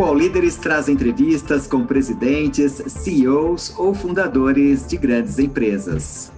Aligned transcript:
O 0.00 0.02
All 0.02 0.14
Líderes 0.14 0.56
traz 0.56 0.88
entrevistas 0.88 1.66
com 1.66 1.84
presidentes, 1.84 2.72
CEOs 2.72 3.78
ou 3.78 3.92
fundadores 3.92 4.88
de 4.88 4.96
grandes 4.96 5.38
empresas. 5.38 6.32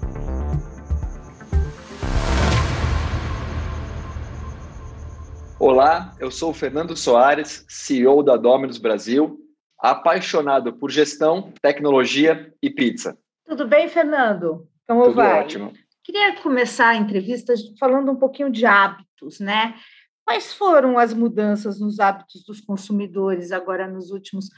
Olá, 5.60 6.12
eu 6.18 6.28
sou 6.28 6.50
o 6.50 6.52
Fernando 6.52 6.96
Soares, 6.96 7.64
CEO 7.68 8.24
da 8.24 8.36
Dominus 8.36 8.78
Brasil, 8.78 9.38
apaixonado 9.78 10.72
por 10.72 10.90
gestão, 10.90 11.52
tecnologia 11.62 12.52
e 12.60 12.68
pizza. 12.68 13.16
Tudo 13.46 13.68
bem, 13.68 13.88
Fernando? 13.88 14.66
Como 14.88 15.04
Tudo 15.04 15.14
vai? 15.14 15.38
ótimo. 15.38 15.72
Queria 16.02 16.34
começar 16.42 16.88
a 16.88 16.96
entrevista 16.96 17.54
falando 17.78 18.10
um 18.10 18.16
pouquinho 18.16 18.50
de 18.50 18.66
hábitos, 18.66 19.38
né? 19.38 19.76
Quais 20.24 20.52
foram 20.52 20.98
as 20.98 21.12
mudanças 21.12 21.80
nos 21.80 21.98
hábitos 22.00 22.44
dos 22.44 22.60
consumidores 22.60 23.52
agora 23.52 23.88
nos 23.88 24.10
últimos? 24.10 24.48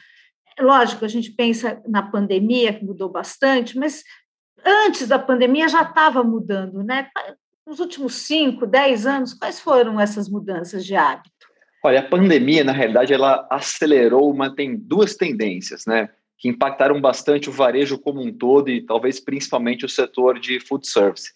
Lógico, 0.61 1.05
a 1.05 1.09
gente 1.09 1.33
pensa 1.33 1.83
na 1.89 2.02
pandemia, 2.02 2.73
que 2.73 2.84
mudou 2.84 3.09
bastante, 3.09 3.77
mas 3.79 4.05
antes 4.65 5.09
da 5.09 5.19
pandemia 5.19 5.69
já 5.69 5.83
estava 5.83 6.23
mudando, 6.23 6.83
né? 6.83 7.09
Nos 7.66 7.80
últimos 7.80 8.15
5, 8.15 8.66
10 8.66 9.06
anos, 9.06 9.34
quais 9.34 9.59
foram 9.59 9.98
essas 9.98 10.29
mudanças 10.29 10.84
de 10.84 10.95
hábito? 10.95 11.33
Olha, 11.83 12.01
a 12.01 12.09
pandemia, 12.09 12.62
na 12.65 12.73
realidade, 12.73 13.12
ela 13.12 13.47
acelerou 13.51 14.31
uma 14.31 14.55
tem 14.55 14.77
duas 14.77 15.17
tendências, 15.17 15.84
né? 15.87 16.09
Que 16.39 16.48
impactaram 16.48 17.01
bastante 17.01 17.48
o 17.48 17.53
varejo 17.53 17.98
como 17.98 18.23
um 18.23 18.33
todo 18.33 18.70
e 18.70 18.84
talvez 18.84 19.19
principalmente 19.19 19.84
o 19.84 19.89
setor 19.89 20.39
de 20.39 20.61
food 20.61 20.87
service. 20.87 21.33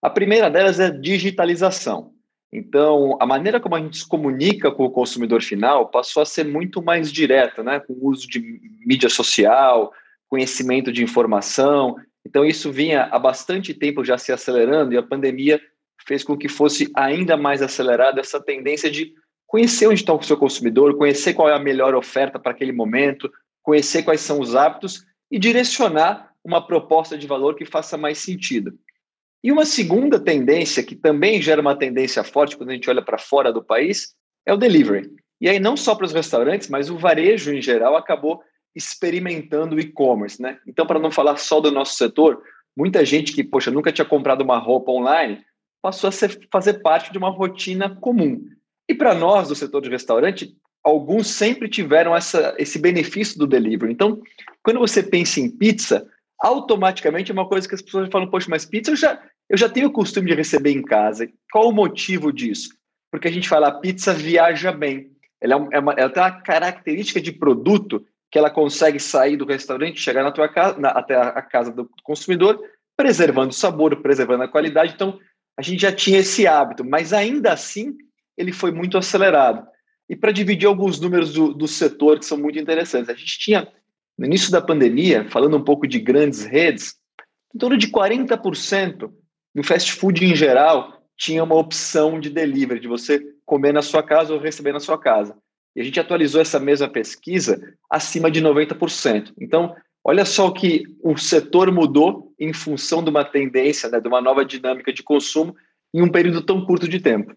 A 0.00 0.10
primeira 0.10 0.50
delas 0.50 0.80
é 0.80 0.90
digitalização. 0.90 2.14
Então, 2.52 3.16
a 3.18 3.24
maneira 3.24 3.58
como 3.58 3.74
a 3.74 3.80
gente 3.80 3.96
se 3.96 4.06
comunica 4.06 4.70
com 4.70 4.84
o 4.84 4.90
consumidor 4.90 5.42
final 5.42 5.88
passou 5.88 6.22
a 6.22 6.26
ser 6.26 6.44
muito 6.44 6.82
mais 6.82 7.10
direta, 7.10 7.62
né? 7.62 7.80
Com 7.80 7.94
o 7.94 8.08
uso 8.08 8.28
de 8.28 8.40
mídia 8.84 9.08
social, 9.08 9.90
conhecimento 10.28 10.92
de 10.92 11.02
informação. 11.02 11.96
Então, 12.26 12.44
isso 12.44 12.70
vinha 12.70 13.04
há 13.10 13.18
bastante 13.18 13.72
tempo 13.72 14.04
já 14.04 14.18
se 14.18 14.32
acelerando 14.32 14.92
e 14.92 14.98
a 14.98 15.02
pandemia 15.02 15.60
fez 16.06 16.22
com 16.22 16.36
que 16.36 16.48
fosse 16.48 16.90
ainda 16.94 17.36
mais 17.36 17.62
acelerada 17.62 18.20
essa 18.20 18.40
tendência 18.40 18.90
de 18.90 19.14
conhecer 19.46 19.86
onde 19.86 20.00
está 20.00 20.12
o 20.12 20.22
seu 20.22 20.36
consumidor, 20.36 20.96
conhecer 20.96 21.34
qual 21.34 21.48
é 21.48 21.54
a 21.54 21.58
melhor 21.58 21.94
oferta 21.94 22.38
para 22.38 22.52
aquele 22.52 22.72
momento, 22.72 23.30
conhecer 23.62 24.02
quais 24.02 24.20
são 24.20 24.40
os 24.40 24.54
hábitos 24.54 25.04
e 25.30 25.38
direcionar 25.38 26.32
uma 26.44 26.66
proposta 26.66 27.16
de 27.16 27.26
valor 27.26 27.54
que 27.54 27.64
faça 27.64 27.96
mais 27.96 28.18
sentido. 28.18 28.78
E 29.42 29.50
uma 29.50 29.64
segunda 29.64 30.20
tendência, 30.20 30.82
que 30.82 30.94
também 30.94 31.42
gera 31.42 31.60
uma 31.60 31.76
tendência 31.76 32.22
forte 32.22 32.56
quando 32.56 32.70
a 32.70 32.74
gente 32.74 32.88
olha 32.88 33.02
para 33.02 33.18
fora 33.18 33.52
do 33.52 33.62
país, 33.62 34.14
é 34.46 34.52
o 34.52 34.56
delivery. 34.56 35.10
E 35.40 35.48
aí, 35.48 35.58
não 35.58 35.76
só 35.76 35.94
para 35.94 36.06
os 36.06 36.12
restaurantes, 36.12 36.68
mas 36.68 36.88
o 36.88 36.96
varejo 36.96 37.52
em 37.52 37.60
geral 37.60 37.96
acabou 37.96 38.40
experimentando 38.74 39.74
o 39.74 39.80
e-commerce. 39.80 40.40
Né? 40.40 40.58
Então, 40.66 40.86
para 40.86 41.00
não 41.00 41.10
falar 41.10 41.36
só 41.36 41.60
do 41.60 41.72
nosso 41.72 41.96
setor, 41.96 42.40
muita 42.76 43.04
gente 43.04 43.32
que, 43.32 43.42
poxa, 43.42 43.70
nunca 43.70 43.92
tinha 43.92 44.04
comprado 44.04 44.42
uma 44.42 44.58
roupa 44.58 44.92
online, 44.92 45.40
passou 45.82 46.08
a 46.08 46.12
ser, 46.12 46.38
fazer 46.50 46.74
parte 46.74 47.10
de 47.10 47.18
uma 47.18 47.30
rotina 47.30 47.90
comum. 47.96 48.44
E 48.88 48.94
para 48.94 49.14
nós, 49.14 49.48
do 49.48 49.56
setor 49.56 49.82
de 49.82 49.90
restaurante, 49.90 50.56
alguns 50.84 51.26
sempre 51.28 51.68
tiveram 51.68 52.14
essa, 52.14 52.54
esse 52.58 52.78
benefício 52.78 53.38
do 53.38 53.46
delivery. 53.46 53.92
Então, 53.92 54.20
quando 54.62 54.78
você 54.78 55.02
pensa 55.02 55.40
em 55.40 55.50
pizza, 55.50 56.06
automaticamente 56.42 57.30
é 57.30 57.34
uma 57.34 57.48
coisa 57.48 57.68
que 57.68 57.74
as 57.74 57.80
pessoas 57.80 58.10
falam, 58.10 58.28
poxa, 58.28 58.48
mas 58.50 58.66
pizza 58.66 58.90
eu 58.90 58.96
já, 58.96 59.22
eu 59.48 59.56
já 59.56 59.68
tenho 59.68 59.86
o 59.86 59.92
costume 59.92 60.28
de 60.28 60.34
receber 60.34 60.72
em 60.72 60.82
casa. 60.82 61.28
Qual 61.52 61.68
o 61.68 61.72
motivo 61.72 62.32
disso? 62.32 62.70
Porque 63.10 63.28
a 63.28 63.30
gente 63.30 63.48
fala, 63.48 63.68
a 63.68 63.78
pizza 63.78 64.12
viaja 64.12 64.72
bem. 64.72 65.12
Ela, 65.40 65.68
é 65.72 65.78
uma, 65.78 65.92
ela 65.92 66.10
tem 66.10 66.22
uma 66.22 66.42
característica 66.42 67.20
de 67.20 67.30
produto 67.30 68.04
que 68.30 68.38
ela 68.38 68.50
consegue 68.50 68.98
sair 68.98 69.36
do 69.36 69.46
restaurante, 69.46 70.00
chegar 70.00 70.24
na 70.24 70.32
tua 70.32 70.48
casa, 70.48 70.78
na, 70.78 70.88
até 70.88 71.14
a 71.14 71.42
casa 71.42 71.70
do 71.70 71.88
consumidor, 72.02 72.58
preservando 72.96 73.50
o 73.50 73.54
sabor, 73.54 73.94
preservando 74.02 74.42
a 74.42 74.48
qualidade. 74.48 74.94
Então, 74.94 75.18
a 75.56 75.62
gente 75.62 75.82
já 75.82 75.92
tinha 75.92 76.20
esse 76.20 76.46
hábito, 76.46 76.84
mas 76.84 77.12
ainda 77.12 77.52
assim 77.52 77.94
ele 78.36 78.52
foi 78.52 78.72
muito 78.72 78.96
acelerado. 78.96 79.66
E 80.08 80.16
para 80.16 80.32
dividir 80.32 80.66
alguns 80.66 80.98
números 80.98 81.32
do, 81.32 81.52
do 81.52 81.68
setor 81.68 82.18
que 82.18 82.24
são 82.24 82.38
muito 82.38 82.58
interessantes, 82.58 83.10
a 83.10 83.14
gente 83.14 83.38
tinha 83.38 83.68
no 84.18 84.26
início 84.26 84.50
da 84.50 84.60
pandemia, 84.60 85.28
falando 85.30 85.56
um 85.56 85.64
pouco 85.64 85.86
de 85.86 85.98
grandes 85.98 86.44
redes, 86.44 86.94
em 87.54 87.58
torno 87.58 87.76
de 87.76 87.88
40% 87.88 89.10
no 89.54 89.62
fast 89.62 89.92
food 89.92 90.24
em 90.24 90.34
geral 90.34 91.02
tinha 91.16 91.44
uma 91.44 91.54
opção 91.54 92.18
de 92.18 92.30
delivery, 92.30 92.80
de 92.80 92.88
você 92.88 93.22
comer 93.44 93.72
na 93.72 93.82
sua 93.82 94.02
casa 94.02 94.32
ou 94.32 94.40
receber 94.40 94.72
na 94.72 94.80
sua 94.80 94.98
casa. 94.98 95.36
E 95.76 95.80
a 95.80 95.84
gente 95.84 96.00
atualizou 96.00 96.40
essa 96.40 96.58
mesma 96.58 96.88
pesquisa 96.88 97.60
acima 97.88 98.30
de 98.30 98.42
90%. 98.42 99.32
Então, 99.40 99.74
olha 100.04 100.24
só 100.24 100.48
o 100.48 100.52
que 100.52 100.84
o 101.02 101.16
setor 101.16 101.70
mudou 101.70 102.32
em 102.38 102.52
função 102.52 103.04
de 103.04 103.10
uma 103.10 103.24
tendência, 103.24 103.88
né, 103.88 104.00
de 104.00 104.08
uma 104.08 104.20
nova 104.20 104.44
dinâmica 104.44 104.92
de 104.92 105.02
consumo 105.02 105.54
em 105.94 106.02
um 106.02 106.10
período 106.10 106.42
tão 106.42 106.64
curto 106.64 106.88
de 106.88 106.98
tempo. 106.98 107.34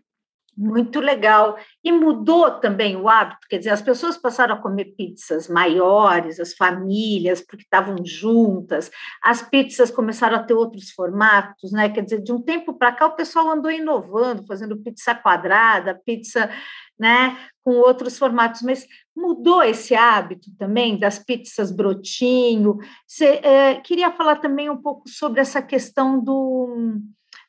Muito 0.57 1.01
legal. 1.01 1.57
E 1.83 1.91
mudou 1.91 2.59
também 2.59 2.95
o 2.95 3.09
hábito, 3.09 3.45
quer 3.49 3.57
dizer, 3.57 3.71
as 3.71 3.81
pessoas 3.81 4.17
passaram 4.17 4.55
a 4.55 4.61
comer 4.61 4.95
pizzas 4.97 5.49
maiores, 5.49 6.39
as 6.39 6.53
famílias, 6.53 7.41
porque 7.41 7.63
estavam 7.63 7.97
juntas, 8.05 8.89
as 9.21 9.41
pizzas 9.41 9.91
começaram 9.91 10.37
a 10.37 10.43
ter 10.43 10.53
outros 10.53 10.91
formatos, 10.91 11.73
né? 11.73 11.89
Quer 11.89 12.01
dizer, 12.01 12.21
de 12.21 12.31
um 12.31 12.41
tempo 12.41 12.73
para 12.73 12.93
cá 12.93 13.07
o 13.07 13.15
pessoal 13.15 13.51
andou 13.51 13.69
inovando, 13.69 14.45
fazendo 14.45 14.77
pizza 14.77 15.13
quadrada, 15.13 15.99
pizza, 16.05 16.49
né, 16.97 17.37
com 17.61 17.71
outros 17.71 18.17
formatos, 18.17 18.61
mas 18.61 18.87
mudou 19.15 19.61
esse 19.61 19.93
hábito 19.93 20.49
também 20.57 20.97
das 20.97 21.19
pizzas 21.19 21.71
brotinho. 21.71 22.77
Você 23.05 23.41
é, 23.43 23.75
queria 23.81 24.11
falar 24.11 24.37
também 24.37 24.69
um 24.69 24.81
pouco 24.81 25.09
sobre 25.09 25.41
essa 25.41 25.61
questão 25.61 26.23
do 26.23 27.01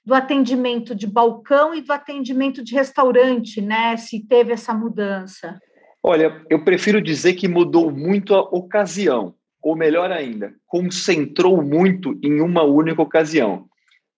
do 0.06 0.14
atendimento 0.14 0.94
de 0.94 1.04
balcão 1.04 1.74
e 1.74 1.82
do 1.82 1.92
atendimento 1.92 2.62
de 2.62 2.72
restaurante, 2.74 3.60
né? 3.60 3.96
Se 3.96 4.20
teve 4.24 4.52
essa 4.52 4.72
mudança. 4.72 5.60
Olha, 6.00 6.40
eu 6.48 6.62
prefiro 6.64 7.02
dizer 7.02 7.34
que 7.34 7.48
mudou 7.48 7.90
muito 7.90 8.32
a 8.32 8.40
ocasião, 8.40 9.34
ou 9.60 9.74
melhor 9.74 10.12
ainda, 10.12 10.54
concentrou 10.64 11.60
muito 11.60 12.16
em 12.22 12.40
uma 12.40 12.62
única 12.62 13.02
ocasião. 13.02 13.66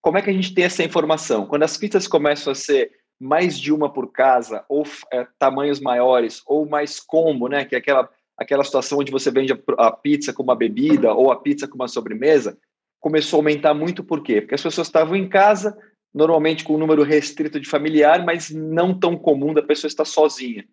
Como 0.02 0.18
é 0.18 0.22
que 0.22 0.28
a 0.28 0.32
gente 0.32 0.52
tem 0.52 0.64
essa 0.64 0.84
informação? 0.84 1.46
Quando 1.46 1.62
as 1.62 1.78
pizzas 1.78 2.06
começam 2.06 2.52
a 2.52 2.54
ser 2.54 2.90
mais 3.18 3.58
de 3.58 3.72
uma 3.72 3.90
por 3.90 4.12
casa, 4.12 4.64
ou 4.68 4.84
é, 5.10 5.26
tamanhos 5.38 5.80
maiores, 5.80 6.42
ou 6.46 6.68
mais 6.68 7.00
combo, 7.00 7.48
né? 7.48 7.64
Que 7.64 7.74
é 7.74 7.78
aquela, 7.78 8.10
aquela 8.36 8.62
situação 8.62 8.98
onde 8.98 9.10
você 9.10 9.30
vende 9.30 9.54
a, 9.54 9.86
a 9.86 9.90
pizza 9.90 10.34
com 10.34 10.42
uma 10.42 10.54
bebida 10.54 11.14
ou 11.14 11.32
a 11.32 11.36
pizza 11.36 11.66
com 11.66 11.76
uma 11.76 11.88
sobremesa, 11.88 12.58
começou 13.00 13.38
a 13.38 13.40
aumentar 13.40 13.74
muito, 13.74 14.02
por 14.04 14.22
quê? 14.22 14.40
Porque 14.40 14.54
as 14.54 14.62
pessoas 14.62 14.86
estavam 14.86 15.16
em 15.16 15.28
casa, 15.28 15.76
normalmente 16.12 16.64
com 16.64 16.74
um 16.74 16.78
número 16.78 17.02
restrito 17.02 17.60
de 17.60 17.68
familiar, 17.68 18.24
mas 18.24 18.50
não 18.50 18.98
tão 18.98 19.16
comum 19.16 19.52
da 19.54 19.62
pessoa 19.62 19.88
estar 19.88 20.04
sozinha. 20.04 20.64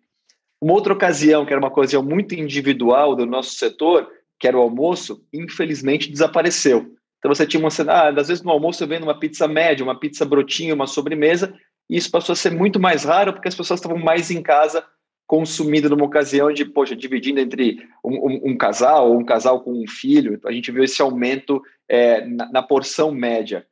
Uma 0.60 0.72
outra 0.72 0.92
ocasião, 0.92 1.44
que 1.44 1.52
era 1.52 1.60
uma 1.60 1.68
ocasião 1.68 2.02
muito 2.02 2.34
individual 2.34 3.14
do 3.14 3.26
nosso 3.26 3.54
setor, 3.54 4.08
que 4.38 4.48
era 4.48 4.56
o 4.56 4.60
almoço, 4.60 5.24
infelizmente 5.32 6.10
desapareceu. 6.10 6.94
Então 7.18 7.34
você 7.34 7.46
tinha 7.46 7.60
uma 7.60 7.70
cena, 7.70 7.92
ah, 7.92 8.08
às 8.08 8.28
vezes 8.28 8.42
no 8.42 8.50
almoço 8.50 8.82
eu 8.82 8.88
vendo 8.88 9.04
uma 9.04 9.18
pizza 9.18 9.46
média, 9.46 9.84
uma 9.84 9.98
pizza 9.98 10.24
brotinha, 10.24 10.74
uma 10.74 10.86
sobremesa, 10.86 11.54
e 11.88 11.96
isso 11.96 12.10
passou 12.10 12.32
a 12.32 12.36
ser 12.36 12.50
muito 12.50 12.80
mais 12.80 13.04
raro 13.04 13.32
porque 13.32 13.48
as 13.48 13.54
pessoas 13.54 13.80
estavam 13.80 13.98
mais 13.98 14.30
em 14.30 14.42
casa 14.42 14.84
consumindo 15.26 15.90
numa 15.90 16.04
ocasião 16.04 16.52
de, 16.52 16.64
poxa, 16.64 16.94
dividindo 16.94 17.40
entre 17.40 17.86
um, 18.04 18.14
um, 18.14 18.40
um 18.50 18.56
casal 18.56 19.10
ou 19.10 19.18
um 19.18 19.24
casal 19.24 19.60
com 19.60 19.72
um 19.72 19.86
filho. 19.86 20.40
A 20.44 20.52
gente 20.52 20.70
viu 20.70 20.84
esse 20.84 21.02
aumento 21.02 21.62
é, 21.88 22.24
na, 22.26 22.50
na, 22.52 22.62
porção 22.62 23.10
média. 23.10 23.66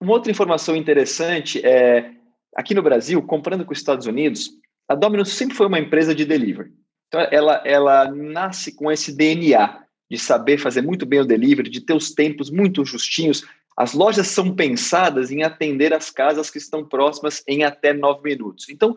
Uma 0.00 0.12
outra 0.12 0.30
informação 0.30 0.74
interessante 0.74 1.64
é, 1.64 2.12
aqui 2.54 2.74
no 2.74 2.82
Brasil, 2.82 3.22
comparando 3.22 3.64
com 3.64 3.72
os 3.72 3.78
Estados 3.78 4.06
Unidos, 4.06 4.50
a 4.88 4.94
Domino's 4.94 5.32
sempre 5.32 5.54
foi 5.54 5.66
uma 5.66 5.78
empresa 5.78 6.14
de 6.14 6.24
delivery. 6.24 6.72
Então, 7.08 7.20
ela, 7.30 7.62
ela 7.64 8.10
nasce 8.10 8.74
com 8.74 8.90
esse 8.90 9.14
DNA 9.14 9.84
de 10.10 10.18
saber 10.18 10.58
fazer 10.58 10.82
muito 10.82 11.04
bem 11.04 11.20
o 11.20 11.26
delivery, 11.26 11.68
de 11.68 11.80
ter 11.80 11.94
os 11.94 12.12
tempos 12.12 12.50
muito 12.50 12.84
justinhos. 12.84 13.44
As 13.76 13.92
lojas 13.92 14.28
são 14.28 14.54
pensadas 14.54 15.30
em 15.30 15.42
atender 15.42 15.92
as 15.92 16.10
casas 16.10 16.50
que 16.50 16.58
estão 16.58 16.84
próximas 16.84 17.42
em 17.46 17.64
até 17.64 17.92
nove 17.92 18.22
minutos. 18.22 18.68
Então, 18.68 18.96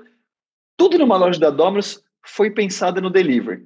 tudo 0.79 0.97
numa 0.97 1.17
loja 1.17 1.37
da 1.37 1.49
Domino's 1.49 2.01
foi 2.25 2.49
pensado 2.49 3.01
no 3.01 3.09
delivery. 3.09 3.65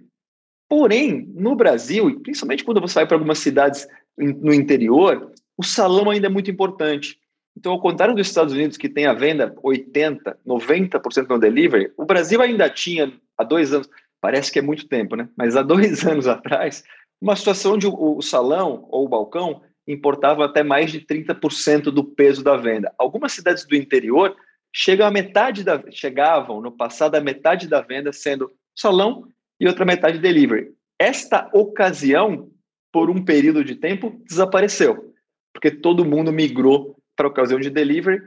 Porém, 0.67 1.31
no 1.35 1.55
Brasil, 1.55 2.19
principalmente 2.21 2.63
quando 2.63 2.81
você 2.81 2.95
vai 2.95 3.05
para 3.05 3.15
algumas 3.15 3.37
cidades 3.37 3.87
no 4.17 4.51
interior, 4.51 5.31
o 5.55 5.63
salão 5.63 6.09
ainda 6.09 6.25
é 6.25 6.29
muito 6.29 6.49
importante. 6.49 7.19
Então, 7.55 7.71
ao 7.71 7.79
contrário 7.79 8.15
dos 8.15 8.27
Estados 8.27 8.51
Unidos, 8.51 8.77
que 8.77 8.89
tem 8.89 9.05
a 9.05 9.13
venda 9.13 9.53
80%, 9.63 10.35
90% 10.45 11.29
no 11.29 11.39
delivery, 11.39 11.91
o 11.95 12.03
Brasil 12.03 12.41
ainda 12.41 12.67
tinha, 12.67 13.13
há 13.37 13.43
dois 13.43 13.71
anos, 13.71 13.87
parece 14.19 14.51
que 14.51 14.57
é 14.57 14.63
muito 14.63 14.87
tempo, 14.87 15.15
né? 15.15 15.29
Mas 15.37 15.55
há 15.55 15.61
dois 15.61 16.03
anos 16.07 16.27
atrás, 16.27 16.83
uma 17.21 17.35
situação 17.35 17.73
onde 17.73 17.85
o 17.85 18.21
salão 18.23 18.87
ou 18.89 19.05
o 19.05 19.09
balcão 19.09 19.61
importava 19.87 20.45
até 20.45 20.63
mais 20.63 20.91
de 20.91 21.01
30% 21.01 21.91
do 21.91 22.03
peso 22.03 22.43
da 22.43 22.57
venda. 22.57 22.91
Algumas 22.97 23.33
cidades 23.33 23.65
do 23.67 23.75
interior 23.75 24.35
chegam 24.73 25.05
a 25.05 25.11
metade 25.11 25.63
da, 25.63 25.83
chegavam 25.91 26.59
no 26.59 26.71
passado 26.71 27.15
a 27.15 27.21
metade 27.21 27.67
da 27.67 27.79
venda 27.81 28.11
sendo 28.11 28.51
salão 28.75 29.27
e 29.59 29.67
outra 29.67 29.85
metade 29.85 30.17
delivery. 30.17 30.71
Esta 30.99 31.49
ocasião, 31.53 32.49
por 32.91 33.09
um 33.09 33.23
período 33.23 33.63
de 33.63 33.75
tempo, 33.75 34.21
desapareceu, 34.27 35.13
porque 35.53 35.69
todo 35.69 36.05
mundo 36.05 36.31
migrou 36.31 36.97
para 37.15 37.27
a 37.27 37.29
ocasião 37.29 37.59
de 37.59 37.69
delivery, 37.69 38.19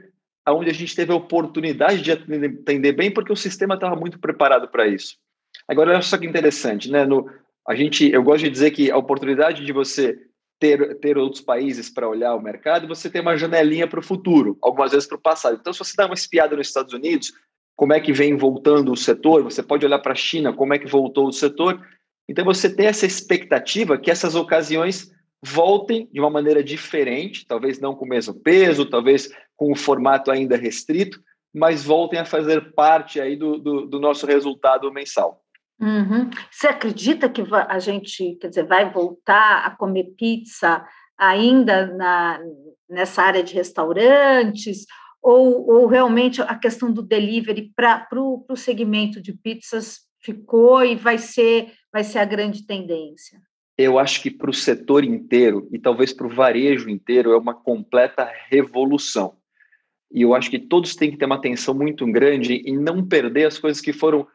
onde 0.47 0.69
a 0.69 0.73
gente 0.73 0.95
teve 0.95 1.11
a 1.11 1.15
oportunidade 1.15 2.01
de 2.01 2.11
atender 2.13 2.93
bem, 2.93 3.11
porque 3.11 3.33
o 3.33 3.35
sistema 3.35 3.75
estava 3.75 3.97
muito 3.97 4.17
preparado 4.17 4.69
para 4.69 4.87
isso. 4.87 5.17
Agora, 5.67 5.91
olha 5.91 6.01
só 6.01 6.17
que 6.17 6.25
interessante, 6.25 6.89
né? 6.89 7.05
No, 7.05 7.29
a 7.67 7.75
gente, 7.75 8.09
eu 8.09 8.23
gosto 8.23 8.45
de 8.45 8.49
dizer 8.49 8.71
que 8.71 8.89
a 8.89 8.97
oportunidade 8.97 9.65
de 9.65 9.73
você 9.73 10.17
ter, 10.59 10.99
ter 10.99 11.17
outros 11.17 11.41
países 11.41 11.89
para 11.89 12.07
olhar 12.07 12.35
o 12.35 12.41
mercado, 12.41 12.87
você 12.87 13.09
tem 13.09 13.21
uma 13.21 13.37
janelinha 13.37 13.87
para 13.87 13.99
o 13.99 14.03
futuro, 14.03 14.57
algumas 14.61 14.91
vezes 14.91 15.07
para 15.07 15.17
o 15.17 15.21
passado. 15.21 15.57
Então, 15.59 15.71
se 15.71 15.79
você 15.79 15.93
dá 15.95 16.05
uma 16.05 16.15
espiada 16.15 16.55
nos 16.55 16.67
Estados 16.67 16.93
Unidos, 16.93 17.31
como 17.75 17.93
é 17.93 17.99
que 17.99 18.11
vem 18.11 18.35
voltando 18.35 18.91
o 18.91 18.97
setor, 18.97 19.43
você 19.43 19.61
pode 19.61 19.85
olhar 19.85 19.99
para 19.99 20.13
a 20.13 20.15
China, 20.15 20.53
como 20.53 20.73
é 20.73 20.79
que 20.79 20.87
voltou 20.87 21.27
o 21.27 21.33
setor. 21.33 21.79
Então, 22.27 22.43
você 22.43 22.73
tem 22.73 22.87
essa 22.87 23.05
expectativa 23.05 23.97
que 23.97 24.09
essas 24.09 24.35
ocasiões 24.35 25.11
voltem 25.43 26.09
de 26.11 26.19
uma 26.19 26.29
maneira 26.29 26.63
diferente, 26.63 27.45
talvez 27.45 27.79
não 27.79 27.95
com 27.95 28.05
o 28.05 28.09
mesmo 28.09 28.33
peso, 28.33 28.89
talvez 28.89 29.29
com 29.55 29.71
o 29.71 29.75
formato 29.75 30.31
ainda 30.31 30.57
restrito, 30.57 31.21
mas 31.53 31.83
voltem 31.83 32.19
a 32.19 32.25
fazer 32.25 32.73
parte 32.73 33.21
aí 33.21 33.35
do, 33.35 33.57
do, 33.57 33.85
do 33.85 33.99
nosso 33.99 34.25
resultado 34.25 34.91
mensal. 34.91 35.43
Uhum. 35.79 36.29
Você 36.51 36.67
acredita 36.67 37.29
que 37.29 37.43
a 37.51 37.79
gente, 37.79 38.35
quer 38.41 38.49
dizer, 38.49 38.65
vai 38.65 38.91
voltar 38.91 39.65
a 39.65 39.71
comer 39.71 40.15
pizza 40.17 40.83
ainda 41.17 41.87
na, 41.95 42.39
nessa 42.89 43.21
área 43.21 43.43
de 43.43 43.53
restaurantes? 43.53 44.85
Ou, 45.21 45.69
ou 45.69 45.87
realmente 45.87 46.41
a 46.41 46.55
questão 46.55 46.91
do 46.91 47.01
delivery 47.01 47.71
para 47.75 48.07
o 48.13 48.55
segmento 48.55 49.21
de 49.21 49.33
pizzas 49.33 49.99
ficou 50.21 50.83
e 50.83 50.95
vai 50.95 51.17
ser, 51.17 51.71
vai 51.91 52.03
ser 52.03 52.19
a 52.19 52.25
grande 52.25 52.65
tendência? 52.65 53.39
Eu 53.77 53.99
acho 53.99 54.21
que 54.21 54.31
para 54.31 54.49
o 54.49 54.53
setor 54.53 55.03
inteiro 55.03 55.67
e 55.71 55.77
talvez 55.77 56.11
para 56.11 56.25
o 56.25 56.33
varejo 56.33 56.89
inteiro 56.89 57.31
é 57.31 57.37
uma 57.37 57.53
completa 57.53 58.27
revolução. 58.49 59.37
E 60.11 60.21
eu 60.21 60.33
acho 60.33 60.49
que 60.49 60.57
todos 60.57 60.95
têm 60.95 61.11
que 61.11 61.17
ter 61.17 61.25
uma 61.25 61.35
atenção 61.35 61.73
muito 61.73 62.05
grande 62.07 62.55
em 62.65 62.77
não 62.77 63.05
perder 63.05 63.45
as 63.45 63.59
coisas 63.59 63.81
que 63.81 63.93
foram 63.93 64.25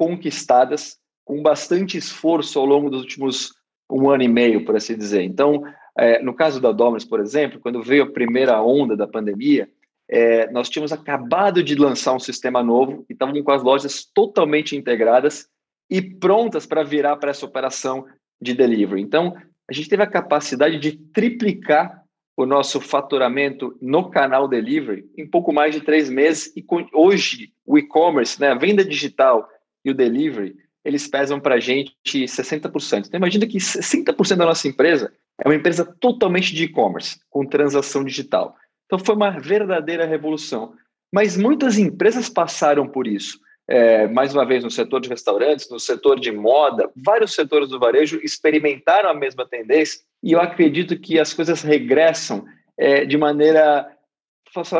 conquistadas 0.00 0.96
com 1.26 1.42
bastante 1.42 1.98
esforço 1.98 2.58
ao 2.58 2.64
longo 2.64 2.88
dos 2.88 3.02
últimos 3.02 3.52
um 3.92 4.08
ano 4.08 4.22
e 4.22 4.28
meio, 4.28 4.64
por 4.64 4.74
assim 4.74 4.96
dizer. 4.96 5.20
Então, 5.20 5.62
é, 5.98 6.22
no 6.22 6.32
caso 6.32 6.58
da 6.58 6.72
Domino's, 6.72 7.04
por 7.04 7.20
exemplo, 7.20 7.60
quando 7.60 7.82
veio 7.82 8.04
a 8.04 8.10
primeira 8.10 8.62
onda 8.62 8.96
da 8.96 9.06
pandemia, 9.06 9.68
é, 10.08 10.50
nós 10.52 10.70
tínhamos 10.70 10.90
acabado 10.90 11.62
de 11.62 11.74
lançar 11.74 12.14
um 12.14 12.18
sistema 12.18 12.62
novo 12.62 13.04
e 13.10 13.12
estávamos 13.12 13.42
com 13.42 13.52
as 13.52 13.62
lojas 13.62 14.06
totalmente 14.14 14.74
integradas 14.74 15.46
e 15.90 16.00
prontas 16.00 16.64
para 16.64 16.82
virar 16.82 17.16
para 17.16 17.30
essa 17.30 17.44
operação 17.44 18.06
de 18.40 18.54
delivery. 18.54 19.02
Então, 19.02 19.36
a 19.68 19.72
gente 19.74 19.90
teve 19.90 20.02
a 20.02 20.06
capacidade 20.06 20.78
de 20.78 20.92
triplicar 21.12 22.02
o 22.38 22.46
nosso 22.46 22.80
faturamento 22.80 23.76
no 23.82 24.08
canal 24.08 24.48
delivery 24.48 25.04
em 25.18 25.28
pouco 25.28 25.52
mais 25.52 25.74
de 25.74 25.82
três 25.82 26.08
meses 26.08 26.50
e 26.56 26.64
hoje 26.94 27.52
o 27.66 27.76
e-commerce, 27.76 28.40
né, 28.40 28.48
a 28.48 28.54
venda 28.54 28.82
digital 28.82 29.46
e 29.84 29.90
o 29.90 29.94
delivery, 29.94 30.56
eles 30.84 31.06
pesam 31.06 31.38
para 31.38 31.56
a 31.56 31.60
gente 31.60 31.94
60%. 32.06 33.06
Então, 33.06 33.18
imagina 33.18 33.46
que 33.46 33.58
60% 33.58 34.36
da 34.36 34.46
nossa 34.46 34.66
empresa 34.66 35.12
é 35.42 35.48
uma 35.48 35.54
empresa 35.54 35.84
totalmente 35.84 36.54
de 36.54 36.64
e-commerce, 36.64 37.18
com 37.28 37.46
transação 37.46 38.04
digital. 38.04 38.56
Então, 38.86 38.98
foi 38.98 39.14
uma 39.14 39.30
verdadeira 39.30 40.06
revolução. 40.06 40.74
Mas 41.12 41.36
muitas 41.36 41.78
empresas 41.78 42.28
passaram 42.28 42.86
por 42.86 43.06
isso. 43.06 43.38
É, 43.68 44.08
mais 44.08 44.34
uma 44.34 44.44
vez, 44.44 44.64
no 44.64 44.70
setor 44.70 45.00
de 45.00 45.08
restaurantes, 45.08 45.70
no 45.70 45.78
setor 45.78 46.18
de 46.18 46.32
moda, 46.32 46.90
vários 46.96 47.34
setores 47.34 47.68
do 47.68 47.78
varejo 47.78 48.18
experimentaram 48.22 49.08
a 49.08 49.14
mesma 49.14 49.46
tendência 49.46 50.00
e 50.22 50.32
eu 50.32 50.40
acredito 50.40 50.98
que 50.98 51.18
as 51.18 51.32
coisas 51.32 51.62
regressam 51.62 52.44
é, 52.76 53.04
de 53.04 53.16
maneira. 53.16 53.88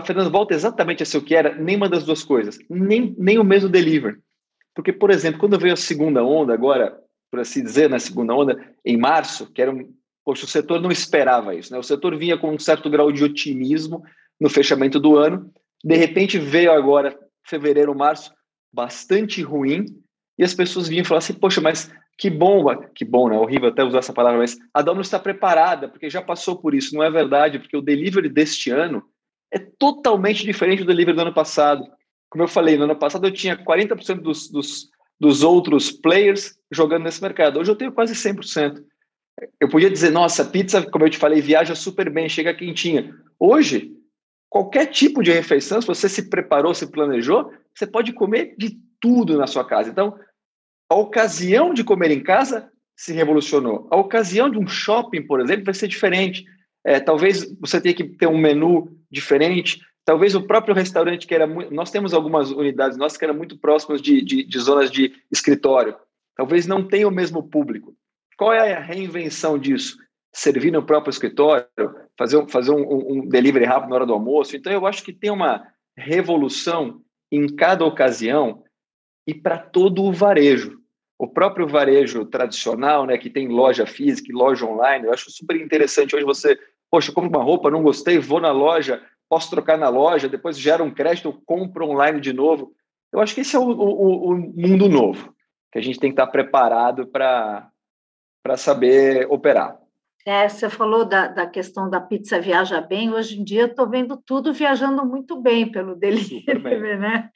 Fernando, 0.04 0.32
volta 0.32 0.52
exatamente 0.52 1.04
a 1.04 1.06
ser 1.06 1.18
o 1.18 1.22
que 1.22 1.36
era, 1.36 1.54
nenhuma 1.54 1.88
das 1.88 2.04
duas 2.04 2.24
coisas, 2.24 2.58
nem, 2.68 3.14
nem 3.16 3.38
o 3.38 3.44
mesmo 3.44 3.68
delivery. 3.68 4.18
Porque, 4.74 4.92
por 4.92 5.10
exemplo, 5.10 5.40
quando 5.40 5.58
veio 5.58 5.74
a 5.74 5.76
segunda 5.76 6.24
onda, 6.24 6.54
agora, 6.54 6.98
por 7.30 7.40
assim 7.40 7.62
dizer, 7.62 7.88
na 7.88 7.98
segunda 7.98 8.34
onda, 8.34 8.58
em 8.84 8.96
março, 8.96 9.50
que 9.52 9.60
era 9.60 9.70
um. 9.70 9.92
Poxa, 10.24 10.44
o 10.44 10.48
setor 10.48 10.80
não 10.80 10.90
esperava 10.90 11.54
isso, 11.54 11.72
né? 11.72 11.78
O 11.78 11.82
setor 11.82 12.16
vinha 12.16 12.38
com 12.38 12.52
um 12.52 12.58
certo 12.58 12.90
grau 12.90 13.10
de 13.10 13.24
otimismo 13.24 14.02
no 14.38 14.48
fechamento 14.48 15.00
do 15.00 15.16
ano, 15.16 15.50
de 15.82 15.96
repente 15.96 16.38
veio 16.38 16.72
agora, 16.72 17.18
fevereiro, 17.44 17.94
março, 17.94 18.32
bastante 18.72 19.42
ruim, 19.42 19.86
e 20.38 20.44
as 20.44 20.54
pessoas 20.54 20.88
vinham 20.88 21.04
falar 21.04 21.18
assim: 21.18 21.34
poxa, 21.34 21.60
mas 21.60 21.90
que 22.16 22.30
bom, 22.30 22.64
que 22.94 23.04
bom, 23.04 23.28
né? 23.28 23.36
Horrível 23.36 23.70
até 23.70 23.82
usar 23.82 23.98
essa 23.98 24.12
palavra, 24.12 24.38
mas 24.38 24.56
a 24.74 24.82
Domino's 24.82 25.06
está 25.06 25.18
preparada, 25.18 25.88
porque 25.88 26.10
já 26.10 26.22
passou 26.22 26.56
por 26.56 26.74
isso. 26.74 26.94
Não 26.94 27.02
é 27.02 27.10
verdade, 27.10 27.58
porque 27.58 27.76
o 27.76 27.82
delivery 27.82 28.28
deste 28.28 28.70
ano 28.70 29.02
é 29.50 29.58
totalmente 29.58 30.44
diferente 30.44 30.80
do 30.80 30.86
delivery 30.86 31.16
do 31.16 31.22
ano 31.22 31.34
passado 31.34 31.84
como 32.30 32.44
eu 32.44 32.48
falei, 32.48 32.76
no 32.76 32.84
ano 32.84 32.96
passado 32.96 33.26
eu 33.26 33.32
tinha 33.32 33.56
40% 33.56 34.20
dos, 34.20 34.48
dos, 34.48 34.88
dos 35.18 35.42
outros 35.42 35.90
players 35.90 36.56
jogando 36.70 37.02
nesse 37.02 37.20
mercado. 37.20 37.58
Hoje 37.58 37.70
eu 37.70 37.76
tenho 37.76 37.92
quase 37.92 38.14
100%. 38.14 38.82
Eu 39.60 39.68
podia 39.68 39.90
dizer, 39.90 40.10
nossa, 40.10 40.44
pizza, 40.44 40.88
como 40.88 41.04
eu 41.04 41.10
te 41.10 41.18
falei, 41.18 41.40
viaja 41.40 41.74
super 41.74 42.08
bem, 42.10 42.28
chega 42.28 42.54
quentinha. 42.54 43.14
Hoje, 43.38 43.92
qualquer 44.48 44.86
tipo 44.86 45.22
de 45.22 45.32
refeição, 45.32 45.80
se 45.80 45.86
você 45.86 46.08
se 46.08 46.30
preparou, 46.30 46.72
se 46.72 46.86
planejou, 46.86 47.52
você 47.74 47.86
pode 47.86 48.12
comer 48.12 48.54
de 48.56 48.78
tudo 49.00 49.36
na 49.36 49.46
sua 49.46 49.64
casa. 49.64 49.90
Então, 49.90 50.16
a 50.88 50.94
ocasião 50.94 51.74
de 51.74 51.82
comer 51.82 52.10
em 52.10 52.22
casa 52.22 52.70
se 52.96 53.12
revolucionou. 53.12 53.88
A 53.90 53.96
ocasião 53.96 54.50
de 54.50 54.58
um 54.58 54.68
shopping, 54.68 55.26
por 55.26 55.40
exemplo, 55.40 55.64
vai 55.64 55.74
ser 55.74 55.88
diferente. 55.88 56.44
É, 56.84 57.00
talvez 57.00 57.50
você 57.58 57.80
tenha 57.80 57.94
que 57.94 58.04
ter 58.04 58.26
um 58.26 58.38
menu 58.38 58.94
diferente. 59.10 59.80
Talvez 60.04 60.34
o 60.34 60.42
próprio 60.42 60.74
restaurante 60.74 61.26
que 61.26 61.34
era 61.34 61.46
muito. 61.46 61.72
Nós 61.72 61.90
temos 61.90 62.14
algumas 62.14 62.50
unidades 62.50 62.96
nossas 62.96 63.18
que 63.18 63.24
eram 63.24 63.34
muito 63.34 63.58
próximas 63.58 64.00
de, 64.00 64.22
de, 64.22 64.44
de 64.44 64.58
zonas 64.58 64.90
de 64.90 65.12
escritório. 65.30 65.96
Talvez 66.36 66.66
não 66.66 66.86
tenha 66.86 67.06
o 67.06 67.12
mesmo 67.12 67.42
público. 67.42 67.94
Qual 68.36 68.52
é 68.52 68.72
a 68.72 68.80
reinvenção 68.80 69.58
disso? 69.58 69.98
Servir 70.32 70.70
no 70.70 70.82
próprio 70.82 71.10
escritório, 71.10 71.66
fazer, 72.16 72.48
fazer 72.48 72.70
um, 72.70 73.20
um 73.20 73.28
delivery 73.28 73.64
rápido 73.64 73.90
na 73.90 73.96
hora 73.96 74.06
do 74.06 74.14
almoço. 74.14 74.56
Então, 74.56 74.72
eu 74.72 74.86
acho 74.86 75.02
que 75.02 75.12
tem 75.12 75.30
uma 75.30 75.66
revolução 75.96 77.02
em 77.30 77.46
cada 77.54 77.84
ocasião 77.84 78.62
e 79.26 79.34
para 79.34 79.58
todo 79.58 80.02
o 80.02 80.12
varejo. 80.12 80.80
O 81.18 81.28
próprio 81.28 81.66
varejo 81.66 82.24
tradicional, 82.24 83.04
né, 83.04 83.18
que 83.18 83.28
tem 83.28 83.46
loja 83.48 83.84
física 83.84 84.32
loja 84.32 84.64
online, 84.64 85.06
eu 85.06 85.12
acho 85.12 85.30
super 85.30 85.56
interessante. 85.56 86.16
Hoje 86.16 86.24
você, 86.24 86.58
poxa, 86.90 87.12
compro 87.12 87.28
uma 87.28 87.44
roupa, 87.44 87.70
não 87.70 87.82
gostei, 87.82 88.18
vou 88.18 88.40
na 88.40 88.50
loja, 88.50 89.02
posso 89.30 89.48
trocar 89.48 89.78
na 89.78 89.88
loja, 89.88 90.28
depois 90.28 90.58
gera 90.58 90.82
um 90.82 90.90
crédito, 90.90 91.40
compro 91.46 91.88
online 91.88 92.20
de 92.20 92.32
novo. 92.32 92.72
Eu 93.12 93.20
acho 93.20 93.32
que 93.32 93.42
esse 93.42 93.54
é 93.54 93.58
o, 93.60 93.62
o, 93.62 94.32
o 94.32 94.36
mundo 94.36 94.88
novo, 94.88 95.32
que 95.70 95.78
a 95.78 95.82
gente 95.82 96.00
tem 96.00 96.10
que 96.10 96.14
estar 96.14 96.26
preparado 96.26 97.06
para 97.06 97.70
saber 98.56 99.26
operar. 99.30 99.78
É, 100.26 100.48
você 100.48 100.68
falou 100.68 101.04
da, 101.04 101.28
da 101.28 101.46
questão 101.46 101.88
da 101.88 102.00
pizza 102.00 102.40
viaja 102.40 102.80
bem. 102.80 103.12
Hoje 103.12 103.40
em 103.40 103.44
dia 103.44 103.62
eu 103.62 103.66
estou 103.68 103.88
vendo 103.88 104.16
tudo 104.16 104.52
viajando 104.52 105.06
muito 105.06 105.40
bem 105.40 105.70
pelo 105.70 105.94
delivery, 105.94 106.98
né? 106.98 107.30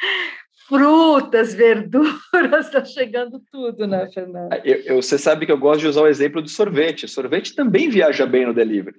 Frutas, 0.69 1.55
verduras, 1.55 2.67
está 2.67 2.85
chegando 2.85 3.41
tudo, 3.51 3.87
né, 3.87 4.09
Fernando? 4.13 4.53
Eu, 4.65 4.77
eu, 4.81 5.03
você 5.03 5.17
sabe 5.17 5.47
que 5.47 5.53
eu 5.53 5.59
gosto 5.59 5.81
de 5.81 5.89
usar 5.89 6.03
o 6.03 6.09
exemplo 6.09 6.43
do 6.43 6.49
sorvete. 6.49 7.07
Sorvete 7.07 7.55
também 7.55 7.89
viaja 7.89 8.27
bem 8.27 8.47
no 8.47 8.55
delivery. 8.55 8.97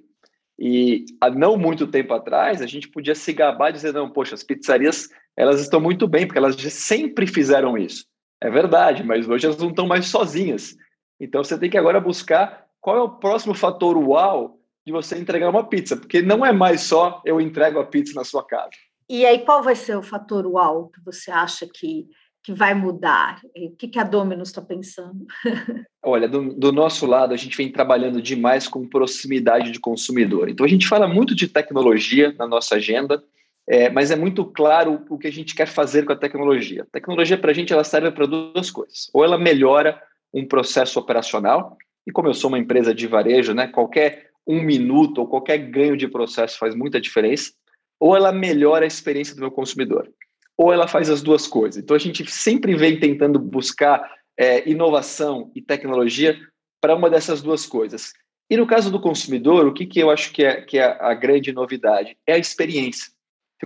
E 0.58 1.04
há 1.20 1.28
não 1.30 1.56
muito 1.56 1.86
tempo 1.86 2.14
atrás, 2.14 2.62
a 2.62 2.66
gente 2.66 2.88
podia 2.88 3.14
se 3.14 3.32
gabar 3.32 3.70
dizer, 3.70 3.92
não, 3.92 4.10
poxa, 4.10 4.34
as 4.34 4.42
pizzarias 4.42 5.08
elas 5.36 5.60
estão 5.60 5.80
muito 5.80 6.08
bem, 6.08 6.26
porque 6.26 6.38
elas 6.38 6.56
sempre 6.72 7.26
fizeram 7.26 7.76
isso. 7.76 8.06
É 8.42 8.50
verdade, 8.50 9.04
mas 9.04 9.28
hoje 9.28 9.46
elas 9.46 9.58
não 9.58 9.68
estão 9.68 9.86
mais 9.86 10.06
sozinhas. 10.06 10.74
Então 11.20 11.44
você 11.44 11.58
tem 11.58 11.68
que 11.68 11.76
agora 11.76 12.00
buscar 12.00 12.66
qual 12.80 12.96
é 12.96 13.00
o 13.00 13.18
próximo 13.18 13.54
fator 13.54 13.96
uau 13.96 14.58
de 14.86 14.92
você 14.92 15.18
entregar 15.18 15.50
uma 15.50 15.68
pizza, 15.68 15.96
porque 15.96 16.22
não 16.22 16.44
é 16.44 16.52
mais 16.52 16.82
só 16.82 17.20
eu 17.24 17.40
entrego 17.40 17.78
a 17.80 17.84
pizza 17.84 18.14
na 18.14 18.24
sua 18.24 18.46
casa. 18.46 18.70
E 19.08 19.24
aí, 19.24 19.44
qual 19.44 19.62
vai 19.62 19.76
ser 19.76 19.96
o 19.96 20.02
fator 20.02 20.46
uau 20.46 20.88
que 20.88 21.00
você 21.04 21.30
acha 21.30 21.66
que 21.66 22.08
que 22.46 22.52
vai 22.52 22.74
mudar? 22.74 23.40
O 23.56 23.70
que, 23.72 23.88
que 23.88 23.98
a 23.98 24.04
Dominus 24.04 24.50
está 24.50 24.62
pensando? 24.62 25.26
Olha, 26.00 26.28
do, 26.28 26.54
do, 26.54 26.70
nosso 26.70 27.04
lado, 27.04 27.34
a 27.34 27.36
gente 27.36 27.56
vem 27.56 27.72
trabalhando 27.72 28.22
demais 28.22 28.68
com 28.68 28.88
proximidade 28.88 29.72
de 29.72 29.80
consumidor. 29.80 30.48
Então, 30.48 30.64
a 30.64 30.68
gente 30.68 30.86
fala 30.86 31.08
muito 31.08 31.34
de 31.34 31.48
tecnologia 31.48 32.32
na 32.38 32.46
nossa 32.46 32.76
agenda, 32.76 33.20
é, 33.68 33.90
mas 33.90 34.12
é 34.12 34.16
muito 34.16 34.44
claro 34.44 35.04
o 35.10 35.18
que 35.18 35.26
a 35.26 35.32
gente 35.32 35.56
quer 35.56 35.66
fazer 35.66 36.04
com 36.04 36.12
a 36.12 36.16
tecnologia. 36.16 36.84
A 36.84 36.86
tecnologia, 36.86 37.36
para 37.36 37.50
a 37.50 37.54
gente, 37.54 37.72
ela 37.72 37.82
serve 37.82 38.12
para 38.12 38.26
duas 38.26 38.70
coisas. 38.70 39.10
Ou 39.12 39.24
ela 39.24 39.36
melhora 39.36 40.00
um 40.32 40.46
processo 40.46 41.00
operacional, 41.00 41.76
e 42.06 42.12
como 42.12 42.28
eu 42.28 42.34
sou 42.34 42.46
uma 42.46 42.60
empresa 42.60 42.94
de 42.94 43.08
varejo, 43.08 43.54
né, 43.54 43.66
qualquer 43.66 44.30
um 44.46 44.62
minuto 44.62 45.18
ou 45.18 45.26
qualquer 45.26 45.58
ganho 45.58 45.96
de 45.96 46.06
processo 46.06 46.56
faz 46.58 46.76
muita 46.76 47.00
diferença, 47.00 47.50
ou 47.98 48.14
ela 48.14 48.30
melhora 48.30 48.84
a 48.84 48.86
experiência 48.86 49.34
do 49.34 49.40
meu 49.40 49.50
consumidor 49.50 50.08
ou 50.56 50.72
ela 50.72 50.88
faz 50.88 51.10
as 51.10 51.22
duas 51.22 51.46
coisas. 51.46 51.82
Então 51.82 51.94
a 51.94 52.00
gente 52.00 52.28
sempre 52.30 52.74
vem 52.74 52.98
tentando 52.98 53.38
buscar 53.38 54.10
é, 54.38 54.68
inovação 54.68 55.50
e 55.54 55.62
tecnologia 55.62 56.36
para 56.80 56.94
uma 56.94 57.10
dessas 57.10 57.42
duas 57.42 57.66
coisas. 57.66 58.12
E 58.48 58.56
no 58.56 58.66
caso 58.66 58.90
do 58.90 59.00
consumidor, 59.00 59.66
o 59.66 59.74
que, 59.74 59.86
que 59.86 59.98
eu 59.98 60.10
acho 60.10 60.32
que 60.32 60.44
é, 60.44 60.60
que 60.62 60.78
é 60.78 60.84
a 60.84 61.12
grande 61.14 61.52
novidade? 61.52 62.16
É 62.26 62.34
a 62.34 62.38
experiência. 62.38 63.10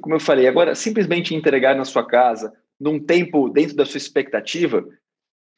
Como 0.00 0.14
eu 0.14 0.20
falei, 0.20 0.47
agora, 0.47 0.75
simplesmente 0.75 1.35
entregar 1.35 1.75
na 1.76 1.85
sua 1.85 2.06
casa, 2.06 2.52
num 2.78 2.99
tempo 2.99 3.50
dentro 3.50 3.76
da 3.76 3.85
sua 3.85 3.99
expectativa, 3.99 4.87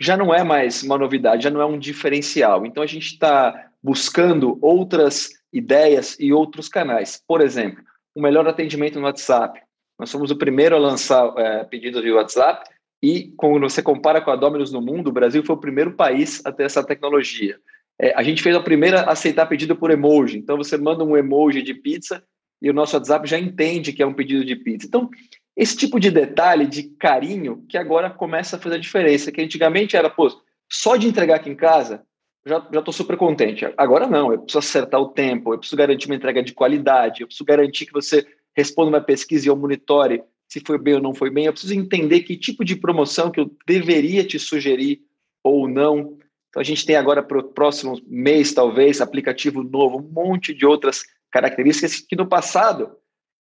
já 0.00 0.16
não 0.16 0.34
é 0.34 0.42
mais 0.42 0.82
uma 0.82 0.98
novidade, 0.98 1.44
já 1.44 1.50
não 1.50 1.60
é 1.60 1.66
um 1.66 1.78
diferencial. 1.78 2.66
Então, 2.66 2.82
a 2.82 2.86
gente 2.86 3.12
está 3.12 3.70
buscando 3.80 4.58
outras 4.60 5.30
ideias 5.52 6.16
e 6.18 6.32
outros 6.32 6.68
canais. 6.68 7.22
Por 7.28 7.40
exemplo, 7.40 7.84
um 8.16 8.22
melhor 8.22 8.48
atendimento 8.48 8.98
no 8.98 9.06
WhatsApp. 9.06 9.61
Nós 10.02 10.10
somos 10.10 10.32
o 10.32 10.36
primeiro 10.36 10.74
a 10.74 10.80
lançar 10.80 11.32
é, 11.38 11.62
pedidos 11.62 12.02
de 12.02 12.10
WhatsApp 12.10 12.68
e 13.00 13.32
quando 13.36 13.60
você 13.60 13.80
compara 13.80 14.20
com 14.20 14.32
a 14.32 14.36
Domino's 14.36 14.72
no 14.72 14.82
mundo, 14.82 15.10
o 15.10 15.12
Brasil 15.12 15.44
foi 15.44 15.54
o 15.54 15.60
primeiro 15.60 15.92
país 15.92 16.44
a 16.44 16.50
ter 16.50 16.64
essa 16.64 16.82
tecnologia. 16.82 17.56
É, 18.00 18.12
a 18.16 18.20
gente 18.24 18.42
fez 18.42 18.56
a 18.56 18.60
primeira 18.60 19.02
a 19.02 19.12
aceitar 19.12 19.46
pedido 19.46 19.76
por 19.76 19.92
emoji. 19.92 20.38
Então, 20.38 20.56
você 20.56 20.76
manda 20.76 21.04
um 21.04 21.16
emoji 21.16 21.62
de 21.62 21.72
pizza 21.72 22.20
e 22.60 22.68
o 22.68 22.72
nosso 22.72 22.96
WhatsApp 22.96 23.28
já 23.28 23.38
entende 23.38 23.92
que 23.92 24.02
é 24.02 24.06
um 24.06 24.12
pedido 24.12 24.44
de 24.44 24.56
pizza. 24.56 24.88
Então, 24.88 25.08
esse 25.56 25.76
tipo 25.76 26.00
de 26.00 26.10
detalhe, 26.10 26.66
de 26.66 26.82
carinho, 26.98 27.64
que 27.68 27.78
agora 27.78 28.10
começa 28.10 28.56
a 28.56 28.58
fazer 28.58 28.74
a 28.74 28.80
diferença. 28.80 29.30
Que 29.30 29.40
antigamente 29.40 29.96
era, 29.96 30.10
pô, 30.10 30.36
só 30.68 30.96
de 30.96 31.06
entregar 31.06 31.36
aqui 31.36 31.48
em 31.48 31.54
casa, 31.54 32.02
já 32.44 32.58
estou 32.58 32.92
super 32.92 33.16
contente. 33.16 33.72
Agora 33.76 34.08
não, 34.08 34.32
eu 34.32 34.38
preciso 34.40 34.58
acertar 34.58 35.00
o 35.00 35.10
tempo, 35.10 35.54
eu 35.54 35.58
preciso 35.58 35.76
garantir 35.76 36.06
uma 36.06 36.16
entrega 36.16 36.42
de 36.42 36.52
qualidade, 36.52 37.20
eu 37.20 37.28
preciso 37.28 37.44
garantir 37.44 37.86
que 37.86 37.92
você 37.92 38.26
responda 38.56 38.90
uma 38.90 39.00
pesquisa 39.00 39.46
e 39.46 39.48
eu 39.48 39.56
monitore 39.56 40.22
se 40.48 40.60
foi 40.60 40.78
bem 40.78 40.94
ou 40.94 41.00
não 41.00 41.14
foi 41.14 41.30
bem. 41.30 41.46
Eu 41.46 41.52
preciso 41.52 41.74
entender 41.74 42.20
que 42.20 42.36
tipo 42.36 42.64
de 42.64 42.76
promoção 42.76 43.30
que 43.30 43.40
eu 43.40 43.50
deveria 43.66 44.24
te 44.24 44.38
sugerir 44.38 45.00
ou 45.42 45.66
não. 45.66 46.18
Então 46.50 46.60
a 46.60 46.64
gente 46.64 46.84
tem 46.84 46.96
agora 46.96 47.22
para 47.22 47.38
o 47.38 47.42
próximo 47.42 47.98
mês, 48.06 48.52
talvez, 48.52 49.00
aplicativo 49.00 49.62
novo, 49.62 49.98
um 49.98 50.12
monte 50.12 50.52
de 50.52 50.66
outras 50.66 51.04
características 51.30 52.00
que 52.00 52.14
no 52.14 52.26
passado, 52.26 52.90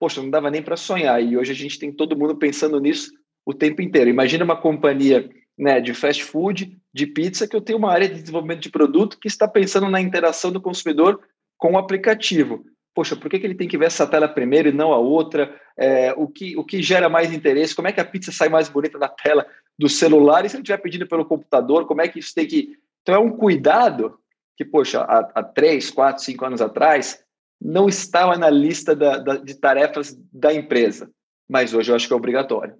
poxa, 0.00 0.20
não 0.20 0.30
dava 0.30 0.50
nem 0.50 0.60
para 0.60 0.76
sonhar. 0.76 1.22
E 1.22 1.36
hoje 1.36 1.52
a 1.52 1.54
gente 1.54 1.78
tem 1.78 1.92
todo 1.92 2.18
mundo 2.18 2.36
pensando 2.36 2.80
nisso 2.80 3.12
o 3.46 3.54
tempo 3.54 3.80
inteiro. 3.80 4.10
Imagina 4.10 4.44
uma 4.44 4.60
companhia 4.60 5.30
né, 5.56 5.80
de 5.80 5.94
fast 5.94 6.24
food, 6.24 6.76
de 6.92 7.06
pizza, 7.06 7.46
que 7.46 7.54
eu 7.54 7.60
tenho 7.60 7.78
uma 7.78 7.92
área 7.92 8.08
de 8.08 8.20
desenvolvimento 8.20 8.62
de 8.62 8.70
produto 8.70 9.18
que 9.20 9.28
está 9.28 9.46
pensando 9.46 9.88
na 9.88 10.00
interação 10.00 10.50
do 10.50 10.60
consumidor 10.60 11.20
com 11.56 11.74
o 11.74 11.78
aplicativo. 11.78 12.64
Poxa, 12.96 13.14
por 13.14 13.28
que, 13.28 13.38
que 13.38 13.46
ele 13.46 13.54
tem 13.54 13.68
que 13.68 13.76
ver 13.76 13.88
essa 13.88 14.06
tela 14.06 14.26
primeiro 14.26 14.70
e 14.70 14.72
não 14.72 14.90
a 14.90 14.98
outra? 14.98 15.54
É, 15.76 16.14
o, 16.16 16.26
que, 16.26 16.56
o 16.56 16.64
que 16.64 16.82
gera 16.82 17.10
mais 17.10 17.30
interesse? 17.30 17.76
Como 17.76 17.86
é 17.86 17.92
que 17.92 18.00
a 18.00 18.04
pizza 18.06 18.32
sai 18.32 18.48
mais 18.48 18.70
bonita 18.70 18.96
na 18.96 19.06
tela 19.06 19.46
do 19.78 19.86
celular? 19.86 20.46
E 20.46 20.48
se 20.48 20.56
ele 20.56 20.62
estiver 20.62 20.78
pedindo 20.78 21.06
pelo 21.06 21.26
computador, 21.26 21.86
como 21.86 22.00
é 22.00 22.08
que 22.08 22.18
isso 22.18 22.34
tem 22.34 22.46
que. 22.46 22.78
Então, 23.02 23.14
é 23.14 23.18
um 23.18 23.36
cuidado 23.36 24.18
que, 24.56 24.64
poxa, 24.64 25.02
há, 25.02 25.30
há 25.34 25.42
três, 25.42 25.90
quatro, 25.90 26.24
cinco 26.24 26.46
anos 26.46 26.62
atrás, 26.62 27.22
não 27.60 27.86
estava 27.86 28.38
na 28.38 28.48
lista 28.48 28.96
da, 28.96 29.18
da, 29.18 29.36
de 29.36 29.54
tarefas 29.56 30.18
da 30.32 30.54
empresa, 30.54 31.10
mas 31.46 31.74
hoje 31.74 31.92
eu 31.92 31.96
acho 31.96 32.08
que 32.08 32.14
é 32.14 32.16
obrigatório. 32.16 32.76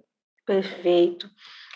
Perfeito. 0.47 1.29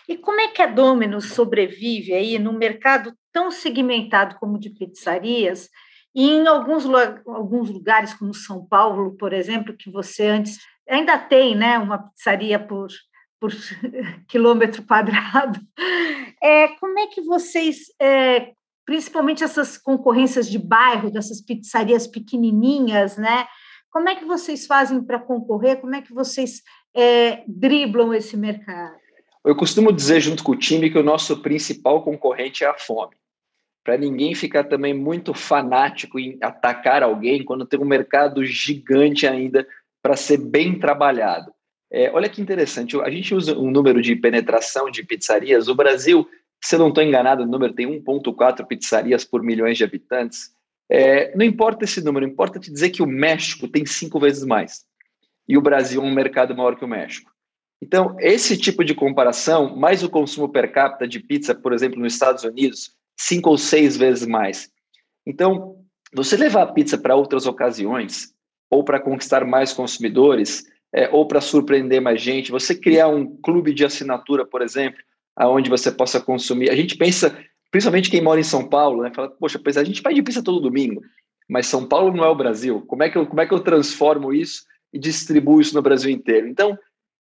E 0.08 0.16
como 0.16 0.40
é 0.40 0.48
que 0.48 0.60
a 0.60 0.66
Domino's 0.66 1.26
sobrevive 1.26 2.12
aí 2.12 2.40
num 2.40 2.58
mercado 2.58 3.14
tão 3.32 3.52
segmentado 3.52 4.34
como 4.40 4.56
o 4.56 4.58
de 4.58 4.70
pizzarias? 4.70 5.70
E 6.14 6.28
em 6.28 6.46
alguns, 6.46 6.84
alguns 7.26 7.70
lugares, 7.70 8.14
como 8.14 8.34
São 8.34 8.64
Paulo, 8.66 9.16
por 9.16 9.32
exemplo, 9.32 9.76
que 9.76 9.90
você 9.90 10.26
antes 10.26 10.58
ainda 10.88 11.18
tem 11.18 11.54
né, 11.54 11.78
uma 11.78 11.98
pizzaria 11.98 12.58
por, 12.58 12.88
por 13.40 13.50
quilômetro 14.28 14.82
quadrado. 14.82 15.60
É, 16.44 16.66
como 16.80 16.98
é 16.98 17.06
que 17.06 17.20
vocês 17.20 17.84
é, 18.00 18.50
principalmente 18.84 19.44
essas 19.44 19.78
concorrências 19.78 20.50
de 20.50 20.58
bairro, 20.58 21.10
dessas 21.10 21.40
pizzarias 21.40 22.06
pequenininhas, 22.06 23.16
né? 23.16 23.46
Como 23.90 24.08
é 24.08 24.16
que 24.16 24.24
vocês 24.24 24.66
fazem 24.66 25.02
para 25.02 25.18
concorrer? 25.18 25.80
Como 25.80 25.94
é 25.94 26.02
que 26.02 26.12
vocês 26.12 26.62
é, 26.94 27.44
driblam 27.46 28.12
esse 28.14 28.36
mercado? 28.36 28.96
Eu 29.44 29.56
costumo 29.56 29.92
dizer 29.92 30.20
junto 30.20 30.42
com 30.42 30.52
o 30.52 30.56
time 30.56 30.90
que 30.90 30.98
o 30.98 31.02
nosso 31.02 31.42
principal 31.42 32.02
concorrente 32.02 32.64
é 32.64 32.68
a 32.68 32.78
fome. 32.78 33.16
Para 33.84 33.96
ninguém 33.96 34.34
ficar 34.34 34.64
também 34.64 34.94
muito 34.94 35.34
fanático 35.34 36.18
em 36.18 36.38
atacar 36.40 37.02
alguém 37.02 37.44
quando 37.44 37.66
tem 37.66 37.80
um 37.80 37.84
mercado 37.84 38.44
gigante 38.44 39.26
ainda 39.26 39.66
para 40.02 40.16
ser 40.16 40.38
bem 40.38 40.78
trabalhado. 40.78 41.52
É, 41.90 42.10
olha 42.10 42.28
que 42.28 42.40
interessante, 42.40 42.98
a 43.00 43.10
gente 43.10 43.34
usa 43.34 43.58
um 43.58 43.70
número 43.70 44.00
de 44.00 44.16
penetração 44.16 44.90
de 44.90 45.04
pizzarias. 45.04 45.68
O 45.68 45.74
Brasil 45.74 46.26
se 46.64 46.76
eu 46.76 46.78
não 46.78 46.88
estou 46.88 47.02
enganado, 47.02 47.42
o 47.42 47.46
número 47.46 47.72
tem 47.72 47.86
1,4 47.86 48.64
pizzarias 48.66 49.24
por 49.24 49.42
milhões 49.42 49.76
de 49.76 49.84
habitantes. 49.84 50.52
É, 50.88 51.36
não 51.36 51.44
importa 51.44 51.84
esse 51.84 52.00
número, 52.02 52.24
importa 52.24 52.60
te 52.60 52.70
dizer 52.70 52.90
que 52.90 53.02
o 53.02 53.06
México 53.06 53.66
tem 53.66 53.84
cinco 53.84 54.20
vezes 54.20 54.44
mais. 54.44 54.84
E 55.48 55.58
o 55.58 55.62
Brasil 55.62 56.00
é 56.00 56.04
um 56.04 56.14
mercado 56.14 56.56
maior 56.56 56.76
que 56.76 56.84
o 56.84 56.88
México. 56.88 57.32
Então, 57.82 58.16
esse 58.20 58.56
tipo 58.56 58.84
de 58.84 58.94
comparação, 58.94 59.76
mais 59.76 60.04
o 60.04 60.08
consumo 60.08 60.48
per 60.48 60.70
capita 60.70 61.08
de 61.08 61.18
pizza, 61.18 61.52
por 61.52 61.72
exemplo, 61.72 61.98
nos 61.98 62.12
Estados 62.12 62.44
Unidos, 62.44 62.92
cinco 63.16 63.50
ou 63.50 63.58
seis 63.58 63.96
vezes 63.96 64.26
mais. 64.26 64.70
Então, 65.26 65.76
você 66.14 66.36
levar 66.36 66.62
a 66.62 66.72
pizza 66.72 66.98
para 66.98 67.16
outras 67.16 67.46
ocasiões, 67.46 68.32
ou 68.70 68.84
para 68.84 69.00
conquistar 69.00 69.44
mais 69.44 69.72
consumidores, 69.72 70.64
é, 70.94 71.08
ou 71.10 71.26
para 71.26 71.40
surpreender 71.40 72.00
mais 72.00 72.20
gente, 72.20 72.50
você 72.50 72.74
criar 72.74 73.08
um 73.08 73.36
clube 73.36 73.72
de 73.72 73.84
assinatura, 73.84 74.44
por 74.44 74.62
exemplo, 74.62 75.00
aonde 75.36 75.70
você 75.70 75.90
possa 75.90 76.20
consumir. 76.20 76.70
A 76.70 76.76
gente 76.76 76.96
pensa, 76.96 77.36
principalmente 77.70 78.10
quem 78.10 78.22
mora 78.22 78.40
em 78.40 78.44
São 78.44 78.68
Paulo, 78.68 79.02
né? 79.02 79.10
Fala, 79.14 79.30
poxa, 79.30 79.58
pois 79.58 79.76
a 79.76 79.84
gente 79.84 80.02
pede 80.02 80.22
pizza 80.22 80.42
todo 80.42 80.60
domingo, 80.60 81.02
mas 81.48 81.66
São 81.66 81.86
Paulo 81.86 82.14
não 82.14 82.24
é 82.24 82.28
o 82.28 82.34
Brasil. 82.34 82.82
Como 82.86 83.02
é 83.02 83.10
que 83.10 83.16
eu, 83.16 83.26
como 83.26 83.40
é 83.40 83.46
que 83.46 83.54
eu 83.54 83.60
transformo 83.60 84.32
isso 84.32 84.64
e 84.92 84.98
distribuo 84.98 85.60
isso 85.60 85.74
no 85.74 85.82
Brasil 85.82 86.10
inteiro? 86.10 86.46
Então, 86.46 86.78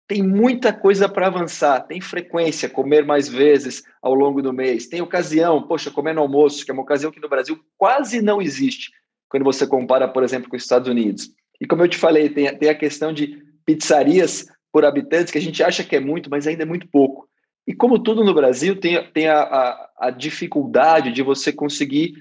tem 0.08 0.24
muita 0.24 0.72
coisa 0.72 1.10
para 1.10 1.28
avançar. 1.28 1.82
Tem 1.82 2.00
frequência, 2.00 2.70
comer 2.70 3.06
mais 3.06 3.28
vezes 3.28 3.84
ao 4.02 4.14
longo 4.14 4.42
do 4.42 4.54
mês. 4.54 4.88
Tem 4.88 5.02
ocasião, 5.02 5.62
poxa, 5.68 5.92
comer 5.92 6.14
no 6.14 6.22
almoço, 6.22 6.64
que 6.64 6.72
é 6.72 6.74
uma 6.74 6.84
ocasião 6.84 7.12
que 7.12 7.20
no 7.20 7.28
Brasil 7.28 7.60
quase 7.78 8.22
não 8.22 8.42
existe 8.42 8.92
quando 9.28 9.44
você 9.44 9.68
compara, 9.68 10.08
por 10.08 10.24
exemplo, 10.24 10.50
com 10.50 10.56
os 10.56 10.64
Estados 10.64 10.88
Unidos. 10.88 11.30
E 11.60 11.68
como 11.68 11.84
eu 11.84 11.88
te 11.90 11.98
falei, 11.98 12.30
tem, 12.30 12.56
tem 12.58 12.70
a 12.70 12.76
questão 12.76 13.12
de 13.12 13.44
pizzarias 13.66 14.48
por 14.72 14.86
habitantes, 14.86 15.32
que 15.32 15.38
a 15.38 15.42
gente 15.42 15.62
acha 15.62 15.84
que 15.84 15.96
é 15.96 16.00
muito, 16.00 16.30
mas 16.30 16.48
ainda 16.48 16.64
é 16.64 16.66
muito 16.66 16.88
pouco. 16.88 17.28
E 17.66 17.74
como 17.74 18.00
tudo 18.00 18.24
no 18.24 18.34
Brasil, 18.34 18.80
tem, 18.80 19.04
tem 19.12 19.28
a, 19.28 19.42
a, 19.42 19.90
a 20.00 20.10
dificuldade 20.10 21.12
de 21.12 21.22
você 21.22 21.52
conseguir 21.52 22.14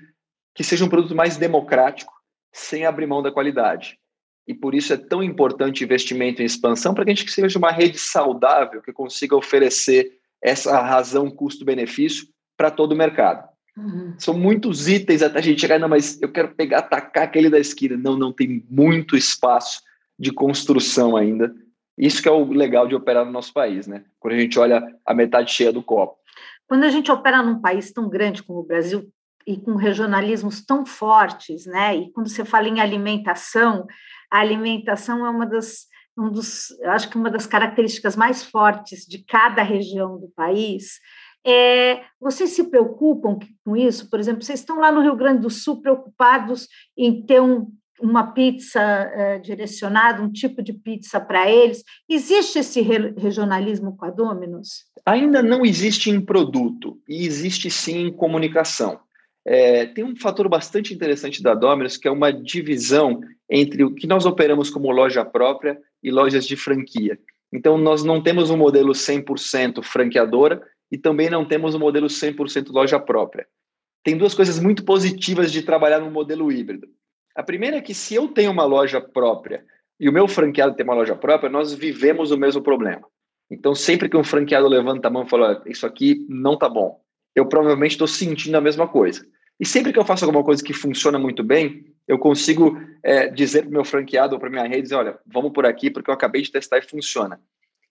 que 0.52 0.64
seja 0.64 0.84
um 0.84 0.88
produto 0.88 1.14
mais 1.14 1.36
democrático, 1.36 2.12
sem 2.52 2.84
abrir 2.84 3.06
mão 3.06 3.22
da 3.22 3.30
qualidade. 3.30 3.98
E 4.46 4.54
por 4.54 4.74
isso 4.74 4.92
é 4.92 4.96
tão 4.96 5.22
importante 5.22 5.82
investimento 5.82 6.40
em 6.40 6.44
expansão 6.44 6.94
para 6.94 7.04
que 7.04 7.10
a 7.10 7.14
gente 7.14 7.30
seja 7.30 7.58
uma 7.58 7.72
rede 7.72 7.98
saudável 7.98 8.80
que 8.80 8.92
consiga 8.92 9.36
oferecer 9.36 10.18
essa 10.42 10.80
razão 10.80 11.30
custo-benefício 11.30 12.28
para 12.56 12.70
todo 12.70 12.92
o 12.92 12.96
mercado. 12.96 13.48
Uhum. 13.76 14.14
São 14.18 14.34
muitos 14.34 14.88
itens 14.88 15.22
até 15.22 15.38
a 15.38 15.42
gente 15.42 15.60
chegar, 15.60 15.78
não, 15.78 15.88
mas 15.88 16.20
eu 16.22 16.30
quero 16.30 16.54
pegar, 16.54 16.78
atacar 16.78 17.24
aquele 17.24 17.50
da 17.50 17.58
esquina. 17.58 17.96
Não, 17.96 18.16
não 18.16 18.32
tem 18.32 18.64
muito 18.70 19.16
espaço 19.16 19.82
de 20.18 20.32
construção 20.32 21.16
ainda 21.16 21.54
isso 21.96 22.22
que 22.22 22.28
é 22.28 22.32
o 22.32 22.44
legal 22.44 22.86
de 22.86 22.94
operar 22.94 23.24
no 23.24 23.32
nosso 23.32 23.52
país, 23.52 23.86
né? 23.86 24.04
Quando 24.20 24.34
a 24.34 24.38
gente 24.38 24.58
olha 24.58 24.82
a 25.04 25.14
metade 25.14 25.50
cheia 25.52 25.72
do 25.72 25.82
copo. 25.82 26.18
Quando 26.68 26.84
a 26.84 26.90
gente 26.90 27.10
opera 27.10 27.42
num 27.42 27.60
país 27.60 27.90
tão 27.92 28.08
grande 28.08 28.42
como 28.42 28.60
o 28.60 28.66
Brasil 28.66 29.08
e 29.46 29.56
com 29.56 29.76
regionalismos 29.76 30.64
tão 30.64 30.84
fortes, 30.84 31.66
né? 31.66 31.96
E 31.96 32.12
quando 32.12 32.28
você 32.28 32.44
fala 32.44 32.68
em 32.68 32.80
alimentação, 32.80 33.86
a 34.30 34.40
alimentação 34.40 35.24
é 35.24 35.30
uma 35.30 35.46
das 35.46 35.86
um 36.18 36.30
dos, 36.30 36.68
acho 36.84 37.10
que 37.10 37.16
uma 37.16 37.30
das 37.30 37.46
características 37.46 38.16
mais 38.16 38.42
fortes 38.42 39.04
de 39.04 39.18
cada 39.18 39.62
região 39.62 40.18
do 40.18 40.28
país. 40.28 40.98
É, 41.46 42.02
vocês 42.18 42.50
se 42.50 42.70
preocupam 42.70 43.38
com 43.62 43.76
isso? 43.76 44.08
Por 44.08 44.18
exemplo, 44.18 44.42
vocês 44.42 44.60
estão 44.60 44.80
lá 44.80 44.90
no 44.90 45.02
Rio 45.02 45.14
Grande 45.14 45.42
do 45.42 45.50
Sul 45.50 45.82
preocupados 45.82 46.68
em 46.96 47.22
ter 47.24 47.40
um 47.40 47.70
uma 48.00 48.32
pizza 48.32 48.80
é, 48.80 49.38
direcionada, 49.38 50.22
um 50.22 50.30
tipo 50.30 50.62
de 50.62 50.72
pizza 50.72 51.20
para 51.20 51.50
eles? 51.50 51.82
Existe 52.08 52.58
esse 52.58 52.80
re 52.80 53.14
regionalismo 53.16 53.96
com 53.96 54.04
a 54.04 54.10
Domino's? 54.10 54.84
Ainda 55.04 55.42
não 55.42 55.64
existe 55.64 56.10
em 56.10 56.20
produto, 56.20 57.00
e 57.08 57.24
existe 57.24 57.70
sim 57.70 58.06
em 58.06 58.12
comunicação. 58.12 59.00
É, 59.48 59.86
tem 59.86 60.02
um 60.02 60.16
fator 60.16 60.48
bastante 60.48 60.92
interessante 60.92 61.40
da 61.40 61.54
Domino's, 61.54 61.96
que 61.96 62.08
é 62.08 62.10
uma 62.10 62.32
divisão 62.32 63.20
entre 63.48 63.84
o 63.84 63.94
que 63.94 64.04
nós 64.04 64.26
operamos 64.26 64.68
como 64.68 64.90
loja 64.90 65.24
própria 65.24 65.78
e 66.02 66.10
lojas 66.10 66.44
de 66.44 66.56
franquia. 66.56 67.16
Então, 67.52 67.78
nós 67.78 68.02
não 68.02 68.20
temos 68.20 68.50
um 68.50 68.56
modelo 68.56 68.92
100% 68.92 69.84
franqueadora 69.84 70.60
e 70.90 70.98
também 70.98 71.30
não 71.30 71.44
temos 71.44 71.76
um 71.76 71.78
modelo 71.78 72.08
100% 72.08 72.72
loja 72.72 72.98
própria. 72.98 73.46
Tem 74.02 74.16
duas 74.16 74.34
coisas 74.34 74.58
muito 74.58 74.84
positivas 74.84 75.52
de 75.52 75.62
trabalhar 75.62 76.00
no 76.00 76.10
modelo 76.10 76.50
híbrido. 76.50 76.88
A 77.36 77.42
primeira 77.42 77.76
é 77.76 77.80
que 77.80 77.94
se 77.94 78.16
eu 78.16 78.26
tenho 78.26 78.50
uma 78.50 78.64
loja 78.64 79.00
própria 79.00 79.64
e 80.00 80.08
o 80.08 80.12
meu 80.12 80.26
franqueado 80.26 80.74
tem 80.74 80.84
uma 80.84 80.94
loja 80.94 81.14
própria, 81.14 81.48
nós 81.48 81.72
vivemos 81.72 82.32
o 82.32 82.36
mesmo 82.36 82.62
problema. 82.62 83.06
Então, 83.48 83.76
sempre 83.76 84.08
que 84.08 84.16
um 84.16 84.24
franqueado 84.24 84.66
levanta 84.66 85.06
a 85.06 85.10
mão 85.10 85.24
e 85.24 85.28
fala, 85.28 85.62
isso 85.66 85.86
aqui 85.86 86.26
não 86.28 86.58
tá 86.58 86.68
bom, 86.68 87.00
eu 87.34 87.46
provavelmente 87.46 87.92
estou 87.92 88.08
sentindo 88.08 88.56
a 88.56 88.60
mesma 88.60 88.88
coisa. 88.88 89.24
E 89.58 89.66
sempre 89.66 89.92
que 89.92 89.98
eu 89.98 90.04
faço 90.04 90.24
alguma 90.24 90.44
coisa 90.44 90.62
que 90.62 90.72
funciona 90.72 91.18
muito 91.18 91.42
bem, 91.42 91.84
eu 92.06 92.18
consigo 92.18 92.78
é, 93.02 93.28
dizer 93.28 93.62
para 93.62 93.70
o 93.70 93.72
meu 93.72 93.84
franqueado 93.84 94.34
ou 94.34 94.40
para 94.40 94.50
minha 94.50 94.66
rede, 94.66 94.82
dizer, 94.82 94.96
olha, 94.96 95.18
vamos 95.26 95.52
por 95.52 95.66
aqui 95.66 95.90
porque 95.90 96.10
eu 96.10 96.14
acabei 96.14 96.42
de 96.42 96.52
testar 96.52 96.78
e 96.78 96.82
funciona. 96.82 97.40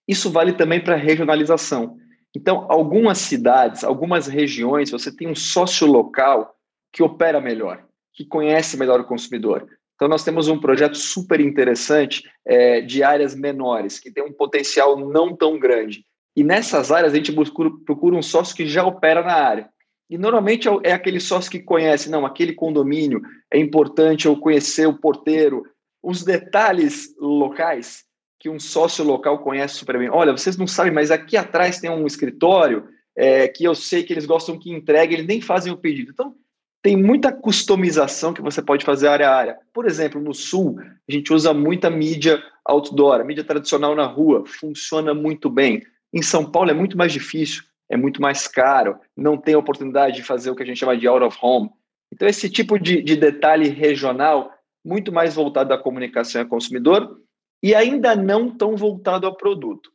Isso 0.06 0.30
vale 0.30 0.52
também 0.52 0.80
para 0.80 0.94
regionalização. 0.94 1.96
Então, 2.34 2.66
algumas 2.68 3.18
cidades, 3.18 3.82
algumas 3.82 4.26
regiões, 4.26 4.90
você 4.90 5.14
tem 5.14 5.28
um 5.28 5.34
sócio 5.34 5.86
local 5.86 6.54
que 6.92 7.02
opera 7.02 7.40
melhor, 7.40 7.84
que 8.12 8.24
conhece 8.24 8.76
melhor 8.76 9.00
o 9.00 9.04
consumidor. 9.04 9.66
Então, 9.94 10.06
nós 10.06 10.22
temos 10.22 10.46
um 10.46 10.60
projeto 10.60 10.96
super 10.96 11.40
interessante 11.40 12.22
é, 12.44 12.82
de 12.82 13.02
áreas 13.02 13.34
menores, 13.34 13.98
que 13.98 14.10
tem 14.10 14.22
um 14.22 14.32
potencial 14.32 14.98
não 14.98 15.34
tão 15.34 15.58
grande. 15.58 16.04
E 16.36 16.44
nessas 16.44 16.92
áreas, 16.92 17.14
a 17.14 17.16
gente 17.16 17.32
procura, 17.32 17.70
procura 17.84 18.16
um 18.16 18.22
sócio 18.22 18.54
que 18.54 18.66
já 18.66 18.84
opera 18.84 19.22
na 19.22 19.32
área. 19.32 19.70
E 20.08 20.16
normalmente 20.16 20.68
é, 20.68 20.72
é 20.84 20.92
aquele 20.92 21.20
sócio 21.20 21.50
que 21.50 21.60
conhece, 21.60 22.10
não, 22.10 22.24
aquele 22.24 22.52
condomínio 22.52 23.20
é 23.52 23.58
importante 23.58 24.26
eu 24.26 24.36
conhecer 24.36 24.86
o 24.86 24.98
porteiro, 24.98 25.64
os 26.02 26.22
detalhes 26.22 27.14
locais 27.18 28.04
que 28.38 28.48
um 28.48 28.60
sócio 28.60 29.04
local 29.04 29.38
conhece 29.40 29.74
super 29.74 29.98
bem. 29.98 30.08
Olha, 30.10 30.32
vocês 30.32 30.56
não 30.56 30.66
sabem, 30.66 30.92
mas 30.92 31.10
aqui 31.10 31.36
atrás 31.36 31.80
tem 31.80 31.90
um 31.90 32.06
escritório 32.06 32.86
é, 33.16 33.48
que 33.48 33.64
eu 33.64 33.74
sei 33.74 34.02
que 34.02 34.12
eles 34.12 34.26
gostam 34.26 34.58
que 34.58 34.70
entregue, 34.70 35.14
eles 35.14 35.26
nem 35.26 35.40
fazem 35.40 35.72
o 35.72 35.76
pedido. 35.76 36.12
Então, 36.12 36.34
tem 36.82 36.96
muita 36.96 37.32
customização 37.32 38.32
que 38.32 38.42
você 38.42 38.62
pode 38.62 38.84
fazer 38.84 39.08
área 39.08 39.28
a 39.28 39.34
área. 39.34 39.58
Por 39.72 39.86
exemplo, 39.86 40.20
no 40.20 40.32
Sul, 40.34 40.78
a 40.78 41.12
gente 41.12 41.32
usa 41.32 41.52
muita 41.52 41.90
mídia 41.90 42.40
outdoor, 42.64 43.24
mídia 43.24 43.42
tradicional 43.42 43.96
na 43.96 44.06
rua, 44.06 44.44
funciona 44.46 45.12
muito 45.12 45.50
bem. 45.50 45.82
Em 46.12 46.22
São 46.22 46.48
Paulo 46.48 46.70
é 46.70 46.74
muito 46.74 46.96
mais 46.96 47.12
difícil 47.12 47.64
é 47.88 47.96
muito 47.96 48.20
mais 48.20 48.48
caro, 48.48 48.98
não 49.16 49.36
tem 49.36 49.54
oportunidade 49.54 50.16
de 50.16 50.22
fazer 50.22 50.50
o 50.50 50.56
que 50.56 50.62
a 50.62 50.66
gente 50.66 50.78
chama 50.78 50.96
de 50.96 51.06
out 51.06 51.24
of 51.24 51.38
home. 51.40 51.70
Então, 52.12 52.26
esse 52.28 52.48
tipo 52.50 52.78
de, 52.78 53.02
de 53.02 53.16
detalhe 53.16 53.68
regional, 53.68 54.50
muito 54.84 55.12
mais 55.12 55.34
voltado 55.34 55.72
à 55.72 55.78
comunicação 55.78 56.42
ao 56.42 56.48
consumidor 56.48 57.20
e 57.62 57.74
ainda 57.74 58.14
não 58.14 58.50
tão 58.50 58.76
voltado 58.76 59.26
ao 59.26 59.36
produto. 59.36 59.90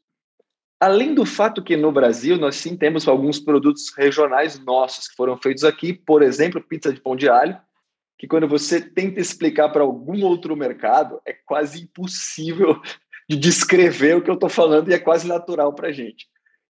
Além 0.79 1.13
do 1.13 1.25
fato 1.25 1.63
que 1.63 1.77
no 1.77 1.91
Brasil 1.91 2.37
nós 2.37 2.55
sim 2.55 2.75
temos 2.75 3.07
alguns 3.07 3.39
produtos 3.39 3.93
regionais 3.95 4.59
nossos 4.59 5.07
que 5.07 5.15
foram 5.15 5.37
feitos 5.37 5.63
aqui, 5.63 5.93
por 5.93 6.23
exemplo, 6.23 6.61
pizza 6.61 6.91
de 6.91 6.99
pão 6.99 7.15
de 7.15 7.29
alho, 7.29 7.57
que 8.17 8.27
quando 8.27 8.47
você 8.47 8.81
tenta 8.81 9.19
explicar 9.19 9.69
para 9.69 9.83
algum 9.83 10.23
outro 10.25 10.55
mercado, 10.55 11.21
é 11.25 11.33
quase 11.33 11.83
impossível 11.83 12.81
de 13.29 13.37
descrever 13.37 14.17
o 14.17 14.21
que 14.21 14.29
eu 14.29 14.35
estou 14.35 14.49
falando 14.49 14.89
e 14.89 14.93
é 14.93 14.99
quase 14.99 15.27
natural 15.27 15.73
para 15.73 15.89
a 15.89 15.91
gente. 15.91 16.27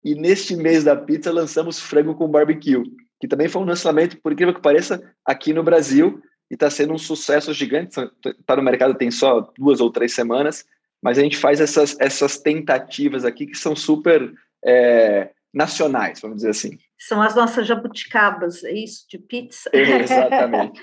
E 0.04 0.16
neste 0.16 0.56
mês 0.56 0.84
da 0.84 0.96
pizza 0.96 1.32
lançamos 1.32 1.80
frango 1.80 2.14
com 2.14 2.28
barbecue, 2.28 2.84
que 3.20 3.28
também 3.28 3.48
foi 3.48 3.62
um 3.62 3.66
lançamento, 3.66 4.20
por 4.22 4.34
incrível 4.34 4.54
que 4.54 4.62
pareça, 4.62 5.02
aqui 5.26 5.54
no 5.54 5.64
Brasil 5.64 6.22
e 6.52 6.56
está 6.56 6.70
sendo 6.70 6.94
um 6.94 6.98
sucesso 6.98 7.54
gigante. 7.54 7.96
Está 8.26 8.56
no 8.58 8.62
mercado 8.62 8.96
tem 8.96 9.10
só 9.10 9.52
duas 9.58 9.80
ou 9.80 9.90
três 9.90 10.14
semanas, 10.14 10.66
mas 11.02 11.18
a 11.18 11.22
gente 11.22 11.38
faz 11.38 11.62
essas, 11.62 11.98
essas 12.00 12.38
tentativas 12.38 13.24
aqui 13.24 13.48
que 13.48 13.58
são 13.58 13.76
super 13.76 14.34
é, 14.64 15.30
nacionais, 15.54 16.20
vamos 16.20 16.38
dizer 16.38 16.50
assim. 16.50 16.78
São 17.00 17.22
as 17.22 17.34
nossas 17.34 17.66
jabuticabas, 17.66 18.64
é 18.64 18.74
isso, 18.74 19.06
de 19.10 19.18
pizza? 19.18 19.70
exatamente. 19.74 20.82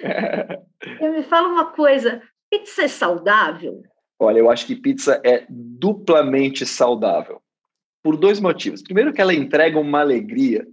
Eu 0.98 1.12
me 1.12 1.22
fala 1.22 1.48
uma 1.48 1.72
coisa, 1.72 2.22
pizza 2.50 2.84
é 2.84 2.88
saudável? 2.88 3.82
Olha, 4.18 4.38
eu 4.38 4.50
acho 4.50 4.66
que 4.66 4.76
pizza 4.76 5.20
é 5.24 5.46
duplamente 5.48 6.64
saudável 6.64 7.42
por 8.02 8.16
dois 8.16 8.40
motivos. 8.40 8.82
Primeiro, 8.82 9.12
que 9.12 9.20
ela 9.20 9.34
entrega 9.34 9.78
uma 9.78 10.00
alegria 10.00 10.66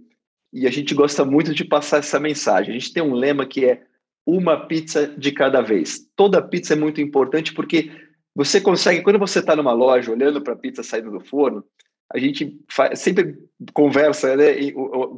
e 0.52 0.66
a 0.66 0.70
gente 0.70 0.94
gosta 0.94 1.24
muito 1.24 1.54
de 1.54 1.64
passar 1.64 1.98
essa 1.98 2.18
mensagem. 2.18 2.74
A 2.74 2.78
gente 2.78 2.92
tem 2.92 3.02
um 3.02 3.14
lema 3.14 3.46
que 3.46 3.64
é 3.64 3.82
uma 4.26 4.66
pizza 4.66 5.06
de 5.06 5.32
cada 5.32 5.60
vez. 5.60 6.06
Toda 6.16 6.42
pizza 6.42 6.74
é 6.74 6.76
muito 6.76 7.00
importante 7.00 7.52
porque 7.52 7.90
você 8.34 8.60
consegue, 8.60 9.02
quando 9.02 9.18
você 9.18 9.40
está 9.40 9.56
numa 9.56 9.72
loja 9.72 10.12
olhando 10.12 10.40
para 10.40 10.52
a 10.52 10.56
pizza 10.56 10.82
saindo 10.82 11.10
do 11.10 11.20
forno, 11.20 11.64
a 12.12 12.18
gente 12.18 12.58
faz, 12.70 13.00
sempre 13.00 13.36
conversa 13.72 14.36
né, 14.36 14.70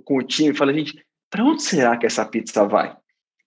com 0.04 0.16
o 0.16 0.22
time 0.22 0.50
e 0.50 0.56
fala, 0.56 0.72
gente, 0.72 1.04
para 1.30 1.44
onde 1.44 1.62
será 1.62 1.96
que 1.96 2.06
essa 2.06 2.24
pizza 2.24 2.66
vai? 2.66 2.96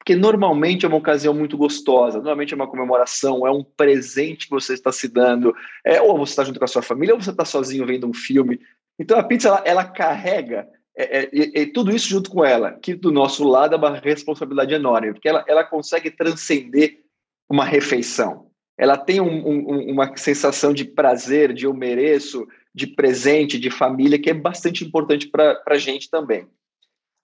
Porque 0.04 0.18
normalmente 0.18 0.86
é 0.86 0.88
uma 0.90 0.98
ocasião 0.98 1.34
muito 1.34 1.58
gostosa, 1.58 2.18
normalmente 2.18 2.54
é 2.54 2.58
uma 2.58 2.68
comemoração, 2.68 3.48
é 3.48 3.52
um 3.52 3.64
presente 3.64 4.48
que 4.48 4.52
você 4.52 4.74
está 4.74 4.92
se 4.92 5.08
dando, 5.08 5.56
é, 5.86 6.02
ou 6.02 6.18
você 6.18 6.34
está 6.34 6.44
junto 6.44 6.60
com 6.60 6.66
a 6.66 6.68
sua 6.68 6.82
família, 6.82 7.16
ou 7.16 7.22
você 7.22 7.30
está 7.30 7.46
sozinho 7.46 7.86
vendo 7.86 8.06
um 8.06 8.14
filme. 8.14 8.60
Então 9.00 9.18
a 9.18 9.24
pizza, 9.24 9.48
ela, 9.48 9.62
ela 9.64 9.86
carrega 9.86 10.68
é, 10.94 11.26
é, 11.26 11.62
é, 11.62 11.66
tudo 11.68 11.96
isso 11.96 12.10
junto 12.10 12.30
com 12.30 12.44
ela, 12.44 12.74
que 12.74 12.94
do 12.94 13.14
nosso 13.14 13.48
lado 13.48 13.76
é 13.76 13.78
uma 13.78 13.98
responsabilidade 13.98 14.74
enorme, 14.74 15.14
porque 15.14 15.30
ela, 15.30 15.46
ela 15.48 15.64
consegue 15.64 16.12
transcender 16.12 17.00
uma 17.50 17.64
refeição. 17.64 18.48
Ela 18.78 18.98
tem 18.98 19.22
um, 19.22 19.48
um, 19.48 19.90
uma 19.90 20.18
sensação 20.18 20.74
de 20.74 20.84
prazer, 20.84 21.54
de 21.54 21.66
eu 21.66 21.74
mereço, 21.74 22.46
de 22.76 22.88
presente, 22.88 23.58
de 23.58 23.70
família, 23.70 24.20
que 24.20 24.30
é 24.30 24.34
bastante 24.34 24.84
importante 24.84 25.30
para 25.30 25.62
a 25.66 25.78
gente 25.78 26.10
também. 26.10 26.46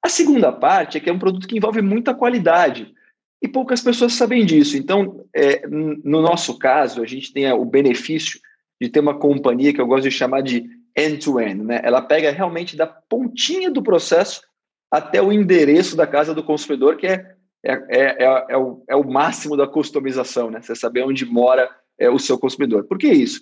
A 0.10 0.12
segunda 0.12 0.52
parte 0.52 0.98
é 0.98 1.00
que 1.00 1.08
é 1.08 1.14
um 1.14 1.20
produto 1.20 1.48
que 1.48 1.56
envolve 1.56 1.84
muita 1.84 2.16
qualidade 2.16 2.92
e 3.40 3.48
poucas 3.48 3.80
pessoas 3.80 4.14
sabem 4.14 4.44
disso. 4.44 4.76
Então, 4.76 5.24
é, 5.32 5.68
no 5.68 6.20
nosso 6.20 6.58
caso, 6.58 7.04
a 7.04 7.06
gente 7.06 7.32
tem 7.32 7.50
o 7.54 7.64
benefício 7.64 8.40
de 8.82 8.90
ter 8.90 9.02
uma 9.02 9.20
companhia 9.20 9.72
que 9.72 9.80
eu 9.80 9.86
gosto 9.86 10.06
de 10.06 10.12
chamar 10.12 10.42
de 10.42 10.68
end-to-end. 10.98 11.60
-end, 11.60 11.64
né? 11.64 11.82
Ela 11.84 12.02
pega 12.02 12.32
realmente 12.32 12.76
da 12.76 12.88
pontinha 12.88 13.70
do 13.70 13.84
processo 13.84 14.42
até 14.90 15.22
o 15.22 15.32
endereço 15.32 15.96
da 15.96 16.08
casa 16.08 16.34
do 16.34 16.44
consumidor, 16.44 16.98
que 16.98 17.06
é, 17.06 17.36
é, 17.64 17.72
é, 17.72 18.24
é, 18.24 18.46
é 18.50 18.58
o, 18.58 18.84
é 18.90 18.96
o 18.96 19.08
máximo 19.08 19.56
da 19.56 19.68
customização, 19.68 20.50
né? 20.50 20.60
Você 20.60 20.74
saber 20.76 21.04
onde 21.04 21.24
mora 21.24 21.70
é, 22.00 22.10
o 22.10 22.18
seu 22.18 22.40
consumidor. 22.40 22.84
Por 22.86 22.98
que 22.98 23.10
isso? 23.10 23.42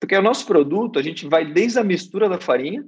Porque 0.00 0.16
o 0.16 0.22
nosso 0.22 0.46
produto, 0.46 0.98
a 0.98 1.02
gente 1.02 1.28
vai 1.28 1.44
desde 1.44 1.78
a 1.78 1.84
mistura 1.84 2.26
da 2.26 2.40
farinha 2.40 2.86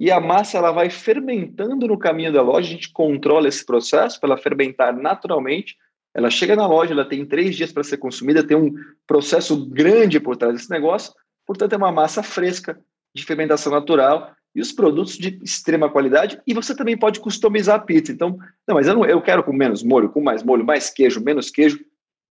e 0.00 0.12
a 0.12 0.20
massa 0.20 0.58
ela 0.58 0.70
vai 0.70 0.88
fermentando 0.88 1.88
no 1.88 1.98
caminho 1.98 2.32
da 2.32 2.40
loja, 2.40 2.68
a 2.68 2.70
gente 2.70 2.92
controla 2.92 3.48
esse 3.48 3.66
processo 3.66 4.20
para 4.20 4.30
ela 4.30 4.38
fermentar 4.38 4.96
naturalmente. 4.96 5.76
Ela 6.14 6.30
chega 6.30 6.54
na 6.54 6.68
loja, 6.68 6.92
ela 6.92 7.04
tem 7.04 7.26
três 7.26 7.56
dias 7.56 7.72
para 7.72 7.82
ser 7.82 7.96
consumida, 7.96 8.46
tem 8.46 8.56
um 8.56 8.72
processo 9.06 9.68
grande 9.68 10.20
por 10.20 10.36
trás 10.36 10.54
desse 10.54 10.70
negócio, 10.70 11.12
portanto, 11.44 11.72
é 11.72 11.76
uma 11.76 11.90
massa 11.90 12.22
fresca, 12.22 12.78
de 13.14 13.24
fermentação 13.24 13.72
natural 13.72 14.32
e 14.54 14.60
os 14.60 14.70
produtos 14.70 15.16
de 15.18 15.40
extrema 15.42 15.90
qualidade. 15.90 16.40
E 16.46 16.54
você 16.54 16.76
também 16.76 16.96
pode 16.96 17.18
customizar 17.20 17.76
a 17.76 17.80
pizza. 17.80 18.12
Então, 18.12 18.38
não, 18.66 18.76
mas 18.76 18.86
eu, 18.86 18.94
não, 18.94 19.04
eu 19.04 19.20
quero 19.20 19.42
com 19.42 19.52
menos 19.52 19.82
molho, 19.82 20.10
com 20.10 20.20
mais 20.20 20.42
molho, 20.42 20.64
mais 20.64 20.90
queijo, 20.90 21.22
menos 21.22 21.50
queijo. 21.50 21.80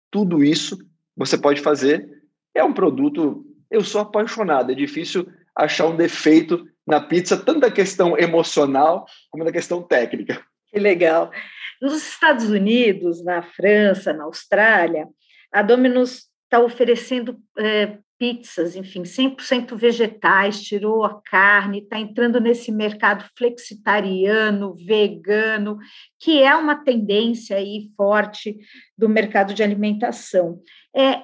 Tudo 0.09 0.43
isso 0.43 0.77
você 1.15 1.37
pode 1.37 1.59
fazer. 1.59 2.23
É 2.55 2.63
um 2.63 2.73
produto, 2.73 3.45
eu 3.69 3.83
sou 3.83 4.01
apaixonado, 4.01 4.71
é 4.71 4.75
difícil 4.75 5.27
achar 5.55 5.87
um 5.87 5.95
defeito 5.95 6.65
na 6.89 6.99
pizza, 6.99 7.37
tanto 7.37 7.59
da 7.59 7.71
questão 7.71 8.17
emocional 8.17 9.05
como 9.29 9.45
da 9.45 9.51
questão 9.51 9.81
técnica. 9.81 10.43
Que 10.71 10.79
legal. 10.79 11.31
Nos 11.79 11.95
Estados 11.95 12.49
Unidos, 12.49 13.23
na 13.23 13.43
França, 13.43 14.11
na 14.11 14.23
Austrália, 14.23 15.07
a 15.53 15.61
Domino's 15.61 16.27
está 16.45 16.59
oferecendo 16.59 17.37
é, 17.57 17.99
pizzas, 18.17 18.75
enfim, 18.75 19.03
100% 19.03 19.75
vegetais, 19.75 20.61
tirou 20.61 21.05
a 21.05 21.21
carne, 21.21 21.79
está 21.79 21.99
entrando 21.99 22.39
nesse 22.39 22.71
mercado 22.71 23.23
flexitariano, 23.37 24.75
vegano, 24.75 25.77
que 26.19 26.41
é 26.41 26.55
uma 26.55 26.83
tendência 26.83 27.55
aí 27.55 27.91
forte 27.95 28.57
do 28.97 29.07
mercado 29.07 29.53
de 29.53 29.61
alimentação. 29.61 30.59
É, 30.93 31.21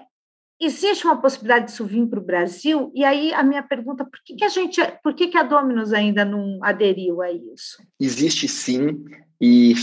existe 0.60 1.06
uma 1.06 1.22
possibilidade 1.22 1.68
disso 1.68 1.86
vir 1.86 2.08
para 2.08 2.20
o 2.20 2.26
Brasil? 2.26 2.92
E 2.96 3.04
aí 3.04 3.34
a 3.34 3.44
minha 3.44 3.64
pergunta, 3.64 4.06
por 4.06 4.20
que, 4.24 4.36
que 4.36 4.44
a 4.44 4.50
gente, 4.50 4.82
por 5.04 5.14
que, 5.14 5.28
que 5.28 5.38
a 5.38 5.44
Domino's 5.44 5.94
ainda 5.94 6.24
não 6.24 6.60
aderiu 6.62 7.22
a 7.22 7.32
isso? 7.32 7.84
Existe 8.00 8.48
sim, 8.48 9.04
e 9.42 9.74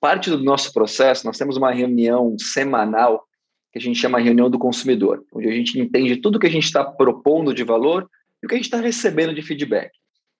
parte 0.00 0.28
do 0.28 0.42
nosso 0.42 0.72
processo, 0.72 1.26
nós 1.26 1.38
temos 1.38 1.56
uma 1.56 1.72
reunião 1.72 2.36
semanal 2.38 3.24
que 3.72 3.78
a 3.78 3.80
gente 3.80 3.98
chama 3.98 4.20
reunião 4.20 4.50
do 4.50 4.58
consumidor, 4.58 5.24
onde 5.32 5.48
a 5.48 5.52
gente 5.52 5.80
entende 5.80 6.16
tudo 6.16 6.38
que 6.38 6.46
a 6.46 6.50
gente 6.50 6.64
está 6.64 6.84
propondo 6.84 7.54
de 7.54 7.64
valor 7.64 8.08
e 8.42 8.46
o 8.46 8.48
que 8.48 8.54
a 8.54 8.58
gente 8.58 8.66
está 8.66 8.78
recebendo 8.78 9.34
de 9.34 9.42
feedback. 9.42 9.90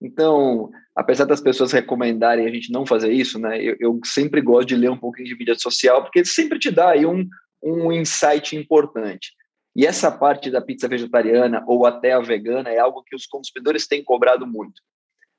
Então, 0.00 0.70
apesar 0.94 1.24
das 1.24 1.40
pessoas 1.40 1.72
recomendarem 1.72 2.46
a 2.46 2.50
gente 2.50 2.70
não 2.70 2.84
fazer 2.84 3.10
isso, 3.10 3.38
né, 3.38 3.58
eu, 3.60 3.74
eu 3.80 4.00
sempre 4.04 4.40
gosto 4.42 4.68
de 4.68 4.76
ler 4.76 4.90
um 4.90 4.98
pouquinho 4.98 5.26
de 5.26 5.36
mídia 5.36 5.54
social, 5.54 6.02
porque 6.02 6.24
sempre 6.24 6.58
te 6.58 6.70
dá 6.70 6.90
aí 6.90 7.06
um, 7.06 7.26
um 7.62 7.90
insight 7.90 8.54
importante. 8.54 9.32
E 9.76 9.84
essa 9.84 10.10
parte 10.10 10.50
da 10.50 10.60
pizza 10.60 10.86
vegetariana 10.86 11.64
ou 11.66 11.84
até 11.84 12.12
a 12.12 12.20
vegana 12.20 12.70
é 12.70 12.78
algo 12.78 13.02
que 13.02 13.16
os 13.16 13.26
consumidores 13.26 13.86
têm 13.86 14.04
cobrado 14.04 14.46
muito. 14.46 14.80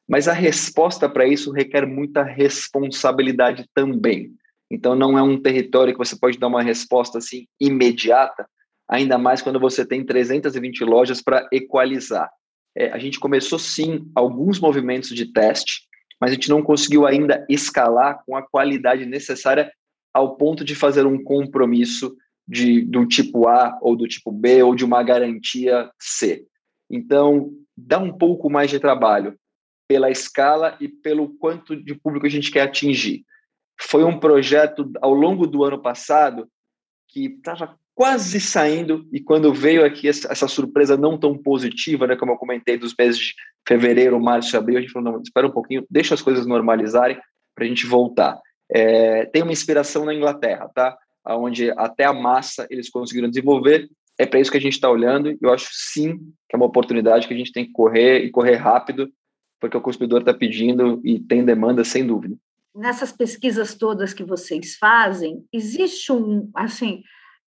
Mas 0.07 0.27
a 0.27 0.33
resposta 0.33 1.09
para 1.09 1.25
isso 1.25 1.51
requer 1.51 1.85
muita 1.85 2.21
responsabilidade 2.21 3.65
também. 3.73 4.33
Então 4.69 4.95
não 4.95 5.17
é 5.17 5.21
um 5.21 5.41
território 5.41 5.93
que 5.93 5.97
você 5.97 6.17
pode 6.17 6.37
dar 6.37 6.47
uma 6.47 6.61
resposta 6.61 7.17
assim 7.17 7.47
imediata, 7.59 8.47
ainda 8.87 9.17
mais 9.17 9.41
quando 9.41 9.59
você 9.59 9.85
tem 9.85 10.05
320 10.05 10.83
lojas 10.83 11.21
para 11.21 11.47
equalizar. 11.51 12.29
É, 12.77 12.91
a 12.91 12.97
gente 12.97 13.19
começou 13.19 13.57
sim 13.57 14.11
alguns 14.13 14.59
movimentos 14.59 15.09
de 15.09 15.31
teste. 15.31 15.87
mas 16.19 16.31
a 16.31 16.33
gente 16.33 16.49
não 16.49 16.61
conseguiu 16.61 17.05
ainda 17.05 17.45
escalar 17.49 18.21
com 18.25 18.35
a 18.35 18.41
qualidade 18.41 19.05
necessária 19.05 19.71
ao 20.13 20.35
ponto 20.37 20.63
de 20.63 20.75
fazer 20.75 21.05
um 21.05 21.21
compromisso 21.21 22.15
de, 22.47 22.81
do 22.81 23.05
tipo 23.07 23.47
A 23.47 23.77
ou 23.81 23.95
do 23.95 24.07
tipo 24.07 24.31
B 24.31 24.63
ou 24.63 24.75
de 24.75 24.85
uma 24.85 25.01
garantia 25.03 25.89
C. 25.99 26.45
Então, 26.89 27.51
dá 27.75 27.97
um 27.97 28.11
pouco 28.11 28.49
mais 28.49 28.69
de 28.69 28.79
trabalho 28.79 29.35
pela 29.87 30.09
escala 30.09 30.77
e 30.79 30.87
pelo 30.87 31.29
quanto 31.37 31.75
de 31.75 31.95
público 31.95 32.25
a 32.25 32.29
gente 32.29 32.51
quer 32.51 32.61
atingir. 32.61 33.23
Foi 33.79 34.03
um 34.03 34.19
projeto 34.19 34.91
ao 35.01 35.13
longo 35.13 35.45
do 35.45 35.63
ano 35.63 35.81
passado 35.81 36.47
que 37.09 37.25
estava 37.25 37.77
quase 37.93 38.41
saindo 38.41 39.07
e 39.11 39.21
quando 39.21 39.53
veio 39.53 39.85
aqui 39.85 40.07
essa, 40.07 40.47
surpresa 40.47 40.97
não 40.97 41.17
tão 41.17 41.37
positiva, 41.37 42.05
né, 42.05 42.15
como 42.15 42.33
eu 42.33 42.37
comentei 42.37 42.77
dos 42.77 42.93
meses 42.97 43.19
de 43.19 43.33
fevereiro, 43.67 44.19
março 44.19 44.57
abril, 44.57 44.77
a 44.77 44.81
gente 44.81 44.91
falou, 44.91 45.13
não, 45.13 45.21
espera 45.21 45.47
um 45.47 45.51
pouquinho, 45.51 45.85
deixa 45.89 46.13
as 46.13 46.21
coisas 46.21 46.45
normalizarem 46.45 47.17
para 47.55 47.63
a 47.63 47.67
gente 47.67 47.85
voltar. 47.85 48.39
É, 48.69 49.25
tem 49.27 49.43
uma 49.43 49.51
inspiração 49.51 50.03
na 50.05 50.13
Inglaterra, 50.13 50.69
tá? 50.73 50.97
Onde 51.27 51.71
até 51.71 52.05
a 52.05 52.13
massa 52.13 52.67
eles 52.69 52.89
conseguiram 52.89 53.29
desenvolver. 53.29 53.89
É 54.17 54.25
para 54.25 54.39
isso 54.39 54.51
que 54.51 54.57
a 54.57 54.61
gente 54.61 54.73
está 54.73 54.89
olhando. 54.89 55.37
Eu 55.41 55.51
acho 55.51 55.69
sim 55.71 56.17
que 56.47 56.55
é 56.55 56.57
uma 56.57 56.65
oportunidade 56.65 57.27
que 57.27 57.33
a 57.33 57.37
gente 57.37 57.51
tem 57.51 57.65
que 57.65 57.71
correr 57.71 58.23
e 58.23 58.31
correr 58.31 58.55
rápido, 58.55 59.11
porque 59.59 59.75
o 59.75 59.81
consumidor 59.81 60.21
está 60.21 60.33
pedindo 60.33 61.01
e 61.03 61.19
tem 61.19 61.43
demanda 61.43 61.83
sem 61.83 62.05
dúvida. 62.05 62.35
Nessas 62.73 63.11
pesquisas 63.11 63.73
todas 63.73 64.13
que 64.13 64.23
vocês 64.23 64.75
fazem, 64.75 65.45
existe 65.51 66.11
um 66.11 66.49
assim 66.53 67.01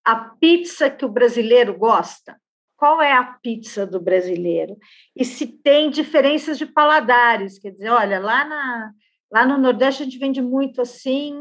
a 0.05 0.17
pizza 0.17 0.89
que 0.89 1.05
o 1.05 1.09
brasileiro 1.09 1.77
gosta. 1.77 2.41
Qual 2.79 3.03
é 3.03 3.13
a 3.13 3.25
pizza 3.25 3.87
do 3.87 4.01
brasileiro? 4.01 4.79
E 5.15 5.23
se 5.23 5.47
tem 5.47 5.91
diferenças 5.91 6.57
de 6.57 6.65
paladares, 6.65 7.59
quer 7.59 7.73
dizer, 7.73 7.91
olha, 7.91 8.19
lá, 8.19 8.43
na, 8.45 8.93
lá 9.31 9.45
no 9.45 9.59
Nordeste 9.59 10.03
a 10.03 10.05
gente 10.07 10.19
vende 10.19 10.41
muito 10.41 10.81
assim, 10.81 11.35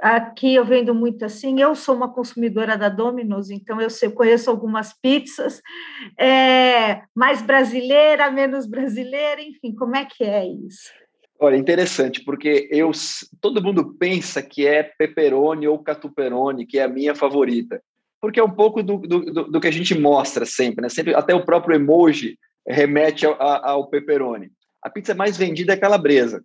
aqui 0.00 0.54
eu 0.54 0.64
vendo 0.64 0.94
muito 0.94 1.24
assim. 1.24 1.60
Eu 1.60 1.74
sou 1.74 1.94
uma 1.94 2.12
consumidora 2.12 2.76
da 2.76 2.88
Domino's, 2.88 3.50
então 3.50 3.80
eu, 3.80 3.90
sei, 3.90 4.10
conheço 4.10 4.50
algumas 4.50 4.92
pizzas, 5.00 5.60
é, 6.18 7.02
mais 7.14 7.42
brasileira, 7.42 8.30
menos 8.30 8.66
brasileira, 8.66 9.42
enfim, 9.42 9.74
como 9.74 9.96
é 9.96 10.04
que 10.04 10.24
é 10.24 10.46
isso? 10.46 10.90
Olha, 11.38 11.56
interessante, 11.56 12.22
porque 12.22 12.68
eu 12.70 12.90
todo 13.40 13.62
mundo 13.62 13.94
pensa 13.98 14.42
que 14.42 14.66
é 14.66 14.82
pepperoni 14.82 15.66
ou 15.66 15.78
catuperoni, 15.78 16.66
que 16.66 16.78
é 16.78 16.82
a 16.82 16.88
minha 16.88 17.14
favorita 17.14 17.80
porque 18.20 18.38
é 18.38 18.44
um 18.44 18.50
pouco 18.50 18.82
do, 18.82 18.98
do, 18.98 19.44
do, 19.44 19.60
que 19.60 19.66
a 19.66 19.72
gente 19.72 19.98
mostra 19.98 20.44
sempre, 20.44 20.82
né? 20.82 20.88
Sempre, 20.88 21.14
até 21.14 21.34
o 21.34 21.44
próprio 21.44 21.74
emoji 21.74 22.38
remete 22.66 23.24
ao, 23.24 23.40
ao 23.40 23.88
pepperoni. 23.88 24.50
A 24.82 24.90
pizza 24.90 25.14
mais 25.14 25.36
vendida 25.36 25.72
é 25.72 25.76
calabresa. 25.76 26.44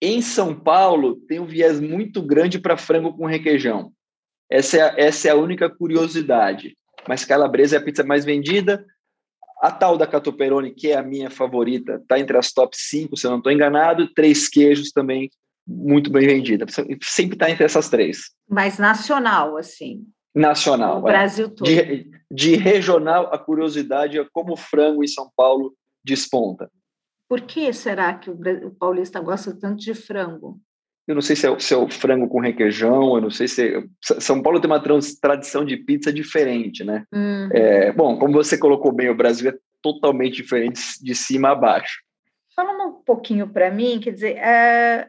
Em 0.00 0.20
São 0.20 0.54
Paulo, 0.54 1.16
tem 1.28 1.40
um 1.40 1.46
viés 1.46 1.80
muito 1.80 2.22
grande 2.22 2.58
para 2.58 2.76
frango 2.76 3.16
com 3.16 3.26
requeijão. 3.26 3.92
Essa 4.50 4.76
é, 4.76 4.80
a, 4.82 4.94
essa 4.98 5.28
é 5.28 5.30
a 5.30 5.36
única 5.36 5.68
curiosidade. 5.68 6.76
Mas 7.08 7.24
calabresa 7.24 7.76
é 7.76 7.78
a 7.78 7.82
pizza 7.82 8.04
mais 8.04 8.24
vendida. 8.24 8.84
A 9.62 9.70
tal 9.70 9.96
da 9.96 10.06
catuperone, 10.06 10.74
que 10.74 10.88
é 10.88 10.96
a 10.96 11.02
minha 11.02 11.30
favorita, 11.30 11.94
está 11.94 12.18
entre 12.18 12.36
as 12.36 12.52
top 12.52 12.76
5, 12.76 13.16
se 13.16 13.26
eu 13.26 13.30
não 13.30 13.38
estou 13.38 13.50
enganado. 13.50 14.12
Três 14.14 14.48
queijos 14.48 14.90
também 14.90 15.30
muito 15.66 16.10
bem 16.10 16.26
vendida. 16.26 16.66
Sempre 17.02 17.34
está 17.34 17.50
entre 17.50 17.64
essas 17.64 17.88
três. 17.88 18.30
Mas 18.48 18.78
nacional, 18.78 19.56
assim 19.56 20.06
nacional. 20.36 21.02
O 21.02 21.08
é. 21.08 21.12
Brasil 21.12 21.48
todo. 21.48 21.66
De, 21.66 22.10
de, 22.30 22.56
regional, 22.56 23.32
a 23.32 23.38
curiosidade 23.38 24.18
é 24.18 24.26
como 24.32 24.52
o 24.52 24.56
frango 24.56 25.02
em 25.02 25.08
São 25.08 25.30
Paulo 25.34 25.74
desponta. 26.04 26.70
Por 27.28 27.40
que 27.40 27.72
será 27.72 28.14
que 28.14 28.30
o, 28.30 28.70
paulista 28.78 29.20
gosta 29.20 29.54
tanto 29.54 29.78
de 29.78 29.94
frango? 29.94 30.60
Eu 31.06 31.14
não 31.14 31.22
sei 31.22 31.36
se 31.36 31.46
é, 31.46 31.58
se 31.58 31.72
é 31.72 31.76
o 31.76 31.88
frango 31.88 32.28
com 32.28 32.40
requeijão, 32.40 33.14
eu 33.14 33.20
não 33.20 33.30
sei 33.30 33.46
se. 33.46 33.76
É, 33.76 33.84
São 34.00 34.42
Paulo 34.42 34.60
tem 34.60 34.70
uma 34.70 34.82
tradição 35.20 35.64
de 35.64 35.76
pizza 35.76 36.12
diferente, 36.12 36.82
né? 36.82 37.04
Hum. 37.12 37.48
É, 37.52 37.92
bom, 37.92 38.18
como 38.18 38.32
você 38.32 38.58
colocou 38.58 38.92
bem, 38.92 39.08
o 39.08 39.16
Brasil 39.16 39.50
é 39.50 39.54
totalmente 39.80 40.36
diferente 40.36 40.80
de 41.00 41.14
cima 41.14 41.50
a 41.50 41.54
baixo. 41.54 42.00
Falando 42.54 42.88
um 42.88 42.92
pouquinho 43.04 43.48
para 43.48 43.70
mim, 43.70 44.00
quer 44.00 44.12
dizer, 44.12 44.36
é, 44.38 45.08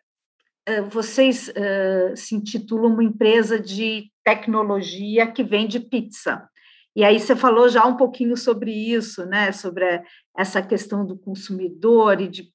é, 0.68 0.82
vocês 0.82 1.48
uh, 1.48 2.16
se 2.16 2.36
intitulam 2.36 2.94
uma 2.94 3.04
empresa 3.04 3.60
de 3.60 4.12
tecnologia 4.24 5.26
que 5.26 5.44
vende 5.44 5.80
pizza. 5.80 6.48
E 6.98 7.04
aí 7.04 7.20
você 7.20 7.36
falou 7.36 7.70
já 7.70 7.86
um 7.86 7.96
pouquinho 7.96 8.36
sobre 8.36 8.72
isso, 8.72 9.24
né? 9.28 9.52
Sobre 9.52 10.02
essa 10.36 10.64
questão 10.64 11.06
do 11.06 11.16
consumidor 11.16 12.20
e 12.20 12.28
de, 12.28 12.52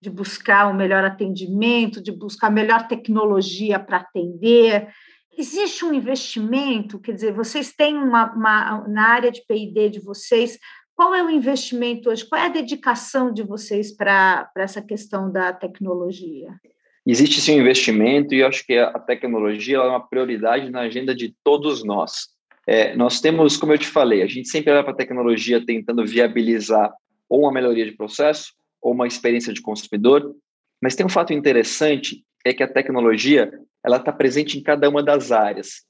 de 0.00 0.08
buscar 0.08 0.68
um 0.68 0.74
melhor 0.74 1.04
atendimento, 1.04 2.02
de 2.02 2.10
buscar 2.10 2.48
melhor 2.48 2.88
tecnologia 2.88 3.78
para 3.78 3.98
atender. 3.98 4.88
Existe 5.36 5.84
um 5.84 5.92
investimento, 5.92 6.98
quer 6.98 7.12
dizer, 7.12 7.34
vocês 7.34 7.74
têm 7.74 7.94
uma, 7.94 8.32
uma 8.32 8.88
na 8.88 9.06
área 9.06 9.30
de 9.30 9.44
P&D 9.46 9.90
de 9.90 10.00
vocês, 10.00 10.58
qual 10.96 11.14
é 11.14 11.22
o 11.22 11.28
investimento 11.28 12.08
hoje? 12.08 12.24
Qual 12.24 12.40
é 12.40 12.46
a 12.46 12.48
dedicação 12.48 13.30
de 13.30 13.42
vocês 13.42 13.94
para 13.94 14.50
essa 14.56 14.80
questão 14.80 15.30
da 15.30 15.52
tecnologia? 15.52 16.58
existe 17.06 17.38
sim 17.38 17.58
um 17.58 17.60
investimento 17.60 18.34
e 18.34 18.42
acho 18.42 18.64
que 18.64 18.78
a 18.78 18.98
tecnologia 18.98 19.76
é 19.76 19.80
uma 19.80 20.08
prioridade 20.08 20.70
na 20.70 20.80
agenda 20.80 21.14
de 21.14 21.34
todos 21.44 21.84
nós. 21.84 22.33
É, 22.66 22.96
nós 22.96 23.20
temos, 23.20 23.56
como 23.56 23.72
eu 23.72 23.78
te 23.78 23.86
falei, 23.86 24.22
a 24.22 24.26
gente 24.26 24.48
sempre 24.48 24.72
olha 24.72 24.82
para 24.82 24.92
a 24.92 24.96
tecnologia 24.96 25.64
tentando 25.64 26.04
viabilizar 26.06 26.92
ou 27.28 27.42
uma 27.42 27.52
melhoria 27.52 27.84
de 27.84 27.92
processo 27.92 28.52
ou 28.80 28.92
uma 28.92 29.06
experiência 29.06 29.52
de 29.52 29.60
consumidor, 29.60 30.34
mas 30.80 30.94
tem 30.94 31.04
um 31.04 31.10
fato 31.10 31.32
interessante 31.32 32.24
é 32.44 32.52
que 32.52 32.62
a 32.62 32.68
tecnologia 32.68 33.50
ela 33.84 33.96
está 33.96 34.12
presente 34.12 34.58
em 34.58 34.62
cada 34.62 34.88
uma 34.88 35.02
das 35.02 35.32
áreas. 35.32 35.82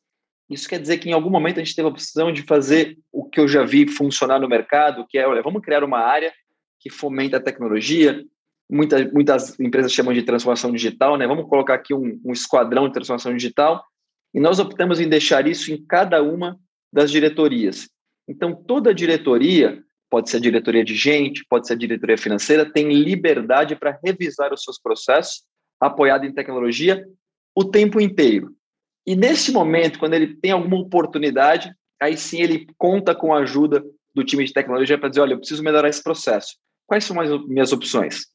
Isso 0.48 0.68
quer 0.68 0.80
dizer 0.80 0.98
que 0.98 1.08
em 1.08 1.12
algum 1.12 1.30
momento 1.30 1.58
a 1.58 1.64
gente 1.64 1.74
teve 1.74 1.88
a 1.88 1.90
opção 1.90 2.32
de 2.32 2.42
fazer 2.42 2.98
o 3.10 3.24
que 3.24 3.40
eu 3.40 3.48
já 3.48 3.64
vi 3.64 3.88
funcionar 3.88 4.38
no 4.38 4.48
mercado, 4.48 5.06
que 5.08 5.18
é, 5.18 5.26
olha, 5.26 5.42
vamos 5.42 5.62
criar 5.62 5.82
uma 5.82 5.98
área 5.98 6.32
que 6.78 6.90
fomenta 6.90 7.38
a 7.38 7.40
tecnologia, 7.40 8.22
muitas, 8.70 9.10
muitas 9.12 9.58
empresas 9.58 9.92
chamam 9.92 10.12
de 10.12 10.22
transformação 10.22 10.70
digital, 10.70 11.16
né? 11.16 11.26
Vamos 11.26 11.48
colocar 11.48 11.74
aqui 11.74 11.94
um, 11.94 12.20
um 12.24 12.32
esquadrão 12.32 12.86
de 12.86 12.92
transformação 12.92 13.34
digital 13.34 13.82
e 14.34 14.40
nós 14.40 14.58
optamos 14.58 15.00
em 15.00 15.08
deixar 15.08 15.46
isso 15.46 15.72
em 15.72 15.84
cada 15.84 16.22
uma 16.22 16.58
das 16.94 17.10
diretorias. 17.10 17.88
Então, 18.28 18.54
toda 18.54 18.94
diretoria, 18.94 19.82
pode 20.08 20.30
ser 20.30 20.36
a 20.36 20.40
diretoria 20.40 20.84
de 20.84 20.94
gente, 20.94 21.44
pode 21.50 21.66
ser 21.66 21.72
a 21.72 21.76
diretoria 21.76 22.16
financeira, 22.16 22.70
tem 22.70 22.92
liberdade 22.92 23.74
para 23.74 23.98
revisar 24.02 24.54
os 24.54 24.62
seus 24.62 24.78
processos, 24.78 25.42
apoiado 25.80 26.24
em 26.24 26.32
tecnologia, 26.32 27.04
o 27.52 27.64
tempo 27.64 28.00
inteiro. 28.00 28.54
E 29.04 29.16
nesse 29.16 29.50
momento, 29.50 29.98
quando 29.98 30.14
ele 30.14 30.36
tem 30.36 30.52
alguma 30.52 30.78
oportunidade, 30.78 31.74
aí 32.00 32.16
sim 32.16 32.40
ele 32.40 32.64
conta 32.78 33.12
com 33.12 33.34
a 33.34 33.40
ajuda 33.40 33.84
do 34.14 34.24
time 34.24 34.44
de 34.44 34.52
tecnologia 34.52 34.96
para 34.96 35.08
dizer, 35.08 35.20
olha, 35.20 35.32
eu 35.34 35.38
preciso 35.38 35.64
melhorar 35.64 35.88
esse 35.88 36.02
processo. 36.02 36.54
Quais 36.86 37.02
são 37.02 37.20
as 37.20 37.28
minhas 37.48 37.72
opções? 37.72 38.26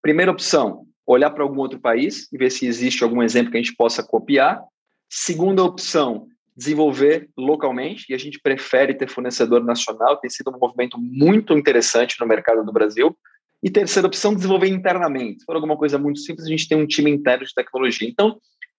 Primeira 0.00 0.30
opção, 0.30 0.86
olhar 1.04 1.30
para 1.30 1.42
algum 1.42 1.58
outro 1.58 1.80
país 1.80 2.32
e 2.32 2.38
ver 2.38 2.50
se 2.50 2.66
existe 2.66 3.02
algum 3.02 3.20
exemplo 3.20 3.50
que 3.50 3.58
a 3.58 3.60
gente 3.60 3.74
possa 3.74 4.00
copiar. 4.00 4.62
Segunda 5.10 5.64
opção, 5.64 6.28
desenvolver 6.56 7.28
localmente, 7.36 8.06
e 8.08 8.14
a 8.14 8.18
gente 8.18 8.40
prefere 8.40 8.94
ter 8.94 9.08
fornecedor 9.08 9.62
nacional, 9.62 10.16
tem 10.16 10.30
sido 10.30 10.50
um 10.50 10.58
movimento 10.58 10.98
muito 10.98 11.52
interessante 11.52 12.16
no 12.18 12.26
mercado 12.26 12.64
do 12.64 12.72
Brasil. 12.72 13.16
E 13.62 13.70
terceira 13.70 14.06
opção, 14.06 14.34
desenvolver 14.34 14.68
internamente. 14.68 15.44
For 15.44 15.54
alguma 15.54 15.76
coisa 15.76 15.98
muito 15.98 16.20
simples, 16.20 16.46
a 16.46 16.50
gente 16.50 16.68
tem 16.68 16.78
um 16.78 16.86
time 16.86 17.10
interno 17.10 17.44
de 17.44 17.54
tecnologia. 17.54 18.08
Então, 18.08 18.38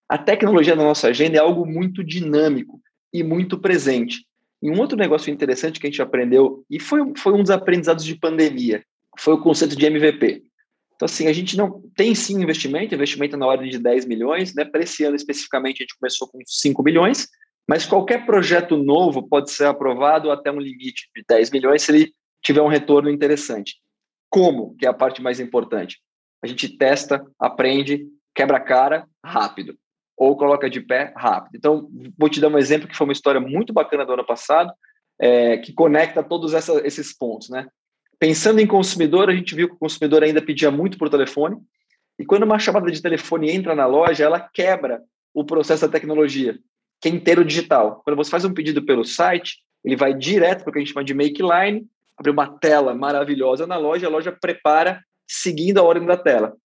a 0.10 0.18
tecnologia 0.18 0.76
na 0.76 0.84
nossa 0.84 1.10
agenda 1.10 1.38
é 1.38 1.40
algo 1.40 1.66
muito 1.66 2.04
dinâmico 2.04 2.82
e 3.14 3.24
muito 3.24 3.60
presente. 3.60 4.26
E 4.62 4.72
um 4.72 4.80
outro 4.80 4.98
negócio 4.98 5.32
interessante 5.32 5.80
que 5.80 5.86
a 5.86 5.90
gente 5.90 6.02
aprendeu, 6.02 6.66
e 6.70 6.80
foi, 6.80 7.00
foi 7.16 7.34
um 7.34 7.42
dos 7.42 7.52
aprendizados 7.52 8.04
de 8.04 8.16
pandemia, 8.16 8.84
foi 9.20 9.36
o 9.36 9.42
conceito 9.42 9.76
de 9.76 9.86
MVP. 9.86 10.44
Então, 10.96 11.06
assim, 11.06 11.28
a 11.28 11.34
gente 11.34 11.56
não 11.56 11.84
tem 11.96 12.16
sim 12.16 12.42
investimento, 12.42 12.96
investimento 12.96 13.38
na 13.38 13.46
ordem 13.46 13.70
de 13.70 13.78
10 13.78 14.06
milhões, 14.06 14.56
né? 14.56 14.66
Para 14.66 14.82
esse 14.82 15.04
ano 15.04 15.16
especificamente, 15.16 15.78
a 15.78 15.84
gente 15.84 15.98
começou 16.00 16.28
com 16.28 16.40
5 16.44 16.82
milhões, 16.82 17.28
mas 17.68 17.86
qualquer 17.86 18.26
projeto 18.26 18.78
novo 18.78 19.28
pode 19.28 19.52
ser 19.52 19.66
aprovado 19.66 20.32
até 20.32 20.52
um 20.52 20.60
limite 20.60 21.10
de 21.16 21.24
10 21.28 21.52
milhões 21.52 21.82
se 21.82 21.92
ele 21.92 22.14
tiver 22.42 22.62
um 22.62 22.68
retorno 22.68 23.10
interessante. 23.10 23.76
Como? 24.30 24.76
Que 24.78 24.86
é 24.86 24.90
a 24.90 24.94
parte 24.94 25.22
mais 25.22 25.40
importante. 25.40 26.00
A 26.42 26.48
gente 26.48 26.70
testa, 26.70 27.26
aprende, 27.38 28.08
quebra 28.34 28.58
a 28.58 28.62
cara 28.62 29.06
rápido, 29.24 29.78
ou 30.16 30.38
coloca 30.38 30.70
de 30.70 30.80
pé 30.80 31.14
rápido. 31.16 31.56
Então, 31.56 31.90
vou 32.18 32.30
te 32.30 32.40
dar 32.40 32.48
um 32.48 32.58
exemplo 32.58 32.88
que 32.88 32.96
foi 32.96 33.06
uma 33.06 33.14
história 33.14 33.42
muito 33.42 33.74
bacana 33.74 34.06
do 34.06 34.14
ano 34.14 34.26
passado, 34.26 34.72
é, 35.20 35.58
que 35.58 35.74
conecta 35.74 36.24
todos 36.24 36.54
essa, 36.54 36.86
esses 36.86 37.16
pontos, 37.16 37.50
né? 37.50 37.68
Pensando 38.20 38.60
em 38.60 38.68
consumidor, 38.68 39.30
a 39.30 39.36
gente 39.36 39.54
viu 39.54 39.68
que 39.68 39.76
o 39.76 39.80
consumidor 39.80 40.24
ainda 40.24 40.42
pedia 40.42 40.72
muito 40.72 40.98
por 40.98 41.10
telefone, 41.10 41.58
e 42.20 42.26
quando 42.26 42.44
uma 42.44 42.58
chamada 42.58 42.90
de 42.90 43.02
telefone 43.02 43.52
entra 43.52 43.76
na 43.76 43.86
loja, 43.86 44.24
ela 44.24 44.40
quebra 44.40 45.04
o 45.34 45.44
processo 45.44 45.86
da 45.86 45.92
tecnologia, 45.92 46.58
que 47.02 47.10
é 47.10 47.12
inteiro 47.12 47.46
digital. 47.46 48.02
Quando 48.04 48.18
você 48.18 48.30
faz 48.30 48.46
um 48.46 48.54
pedido 48.54 48.84
pelo 48.84 49.04
site, 49.04 49.60
ele 49.84 49.96
vai 49.96 50.14
direto 50.14 50.64
para 50.64 50.70
o 50.70 50.74
que 50.74 50.80
a 50.80 50.82
gente 50.82 50.94
chama 50.94 51.06
de 51.06 51.14
make 51.14 51.42
line, 51.42 51.88
abre 52.18 52.32
uma 52.32 52.48
tela 52.60 52.94
maravilhosa 52.96 53.68
na 53.68 53.78
loja, 53.78 54.08
a 54.08 54.10
loja 54.10 54.32
prepara 54.32 55.04
seguindo 55.28 55.78
a 55.78 55.84
ordem 55.84 56.08
da 56.08 56.18
tela. 56.18 56.56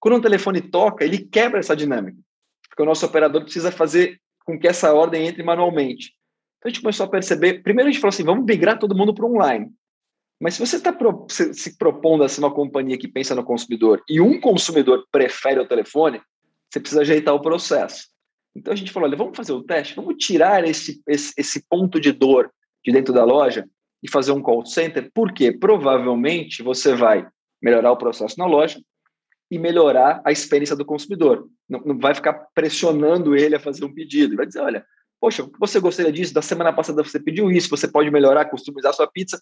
Quando 0.00 0.16
um 0.16 0.20
telefone 0.20 0.60
toca, 0.60 1.04
ele 1.04 1.18
quebra 1.18 1.60
essa 1.60 1.76
dinâmica, 1.76 2.18
porque 2.68 2.82
o 2.82 2.86
nosso 2.86 3.04
operador 3.06 3.42
precisa 3.42 3.70
fazer 3.70 4.20
com 4.44 4.58
que 4.58 4.66
essa 4.66 4.92
ordem 4.92 5.26
entre 5.26 5.42
manualmente. 5.42 6.14
Então 6.58 6.68
a 6.68 6.72
gente 6.72 6.80
começou 6.80 7.06
a 7.06 7.10
perceber, 7.10 7.62
primeiro 7.62 7.88
a 7.88 7.92
gente 7.92 8.00
falou 8.00 8.12
assim, 8.12 8.24
vamos 8.24 8.44
migrar 8.44 8.78
todo 8.78 8.96
mundo 8.96 9.14
para 9.14 9.26
online. 9.26 9.70
Mas 10.40 10.54
se 10.54 10.66
você 10.66 10.76
está 10.76 10.92
pro, 10.92 11.24
se, 11.28 11.54
se 11.54 11.78
propondo 11.78 12.24
a 12.24 12.28
ser 12.28 12.40
uma 12.40 12.52
companhia 12.52 12.98
que 12.98 13.06
pensa 13.06 13.34
no 13.34 13.44
consumidor 13.44 14.02
e 14.08 14.20
um 14.20 14.40
consumidor 14.40 15.06
prefere 15.12 15.60
o 15.60 15.68
telefone, 15.68 16.20
você 16.68 16.80
precisa 16.80 17.02
ajeitar 17.02 17.32
o 17.34 17.40
processo. 17.40 18.08
Então 18.54 18.72
a 18.72 18.76
gente 18.76 18.92
falou, 18.92 19.08
olha, 19.08 19.16
vamos 19.16 19.36
fazer 19.36 19.52
o 19.52 19.62
teste, 19.62 19.96
vamos 19.96 20.16
tirar 20.16 20.64
esse, 20.64 21.02
esse, 21.06 21.32
esse 21.36 21.66
ponto 21.68 21.98
de 21.98 22.12
dor 22.12 22.50
de 22.84 22.92
dentro 22.92 23.12
da 23.12 23.24
loja 23.24 23.66
e 24.02 24.10
fazer 24.10 24.32
um 24.32 24.42
call 24.42 24.66
center, 24.66 25.10
porque 25.14 25.52
provavelmente 25.52 26.62
você 26.62 26.94
vai 26.94 27.26
melhorar 27.62 27.92
o 27.92 27.96
processo 27.96 28.38
na 28.38 28.46
loja 28.46 28.80
e 29.50 29.58
melhorar 29.58 30.20
a 30.24 30.32
experiência 30.32 30.74
do 30.74 30.84
consumidor. 30.84 31.48
Não, 31.68 31.80
não 31.80 31.98
vai 31.98 32.14
ficar 32.14 32.32
pressionando 32.54 33.36
ele 33.36 33.54
a 33.54 33.60
fazer 33.60 33.84
um 33.84 33.94
pedido. 33.94 34.36
Vai 34.36 34.46
dizer, 34.46 34.60
olha, 34.60 34.84
poxa, 35.20 35.48
você 35.58 35.78
gostaria 35.78 36.12
disso? 36.12 36.34
Da 36.34 36.42
semana 36.42 36.72
passada 36.72 37.02
você 37.04 37.20
pediu 37.20 37.50
isso, 37.50 37.70
você 37.70 37.86
pode 37.86 38.10
melhorar, 38.10 38.46
customizar 38.46 38.92
sua 38.92 39.06
pizza. 39.06 39.40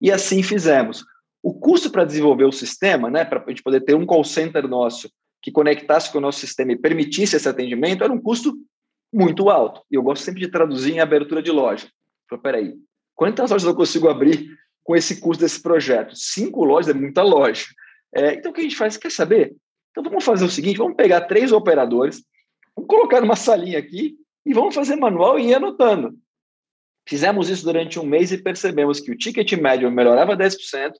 E 0.00 0.10
assim 0.10 0.42
fizemos. 0.42 1.04
O 1.42 1.54
custo 1.54 1.90
para 1.90 2.04
desenvolver 2.04 2.44
o 2.44 2.52
sistema, 2.52 3.10
né, 3.10 3.24
para 3.24 3.42
a 3.42 3.48
gente 3.48 3.62
poder 3.62 3.80
ter 3.80 3.94
um 3.94 4.04
call 4.04 4.22
center 4.24 4.68
nosso 4.68 5.10
que 5.42 5.50
conectasse 5.50 6.10
com 6.12 6.18
o 6.18 6.20
nosso 6.20 6.38
sistema 6.38 6.72
e 6.72 6.78
permitisse 6.78 7.36
esse 7.36 7.48
atendimento, 7.48 8.04
era 8.04 8.12
um 8.12 8.20
custo 8.20 8.56
muito 9.12 9.50
alto. 9.50 9.82
E 9.90 9.96
eu 9.96 10.02
gosto 10.02 10.22
sempre 10.22 10.40
de 10.40 10.48
traduzir 10.48 10.92
em 10.92 11.00
abertura 11.00 11.42
de 11.42 11.50
loja. 11.50 11.88
Falei, 12.30 12.42
peraí, 12.42 12.74
quantas 13.14 13.50
lojas 13.50 13.66
eu 13.66 13.74
consigo 13.74 14.08
abrir 14.08 14.48
com 14.84 14.94
esse 14.94 15.20
custo 15.20 15.42
desse 15.42 15.60
projeto? 15.60 16.14
Cinco 16.14 16.64
lojas 16.64 16.94
é 16.94 16.98
muita 16.98 17.22
loja. 17.22 17.66
É, 18.14 18.34
então, 18.34 18.52
o 18.52 18.54
que 18.54 18.60
a 18.60 18.64
gente 18.64 18.76
faz? 18.76 18.96
Quer 18.96 19.10
saber? 19.10 19.54
Então, 19.90 20.04
vamos 20.04 20.24
fazer 20.24 20.44
o 20.44 20.50
seguinte: 20.50 20.78
vamos 20.78 20.96
pegar 20.96 21.22
três 21.22 21.50
operadores, 21.50 22.22
vamos 22.76 22.88
colocar 22.88 23.20
numa 23.20 23.36
salinha 23.36 23.78
aqui 23.78 24.16
e 24.46 24.54
vamos 24.54 24.74
fazer 24.74 24.96
manual 24.96 25.38
e 25.38 25.48
ir 25.48 25.54
anotando. 25.54 26.16
Fizemos 27.08 27.48
isso 27.48 27.64
durante 27.64 27.98
um 27.98 28.04
mês 28.04 28.30
e 28.30 28.38
percebemos 28.38 29.00
que 29.00 29.10
o 29.10 29.18
ticket 29.18 29.52
médio 29.54 29.90
melhorava 29.90 30.36
10%, 30.36 30.92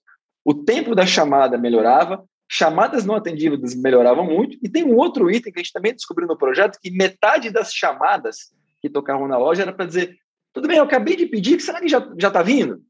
o 0.45 0.53
tempo 0.53 0.97
da 0.97 1.07
chamada 1.07 1.57
melhorava, 1.57 2.25
chamadas 2.53 3.07
não 3.07 3.15
atendidas 3.15 3.75
melhoravam 3.75 4.27
muito, 4.27 4.59
e 4.63 4.69
tem 4.69 4.85
um 4.85 4.95
outro 4.95 5.31
item 5.31 5.51
que 5.51 5.59
a 5.59 5.63
gente 5.63 5.73
também 5.73 5.95
descobriu 5.95 6.29
no 6.29 6.37
projeto, 6.37 6.79
que 6.79 6.91
metade 6.91 7.49
das 7.49 7.73
chamadas 7.73 8.53
que 8.83 8.91
tocavam 8.91 9.27
na 9.27 9.39
loja 9.39 9.63
era 9.63 9.73
para 9.73 9.87
dizer, 9.87 10.19
tudo 10.53 10.69
bem, 10.69 10.77
eu 10.77 10.85
acabei 10.85 11.17
de 11.17 11.25
pedir, 11.25 11.59
será 11.63 11.81
que 11.81 11.89
já 11.89 11.99
está 11.99 12.43
vindo? 12.43 12.83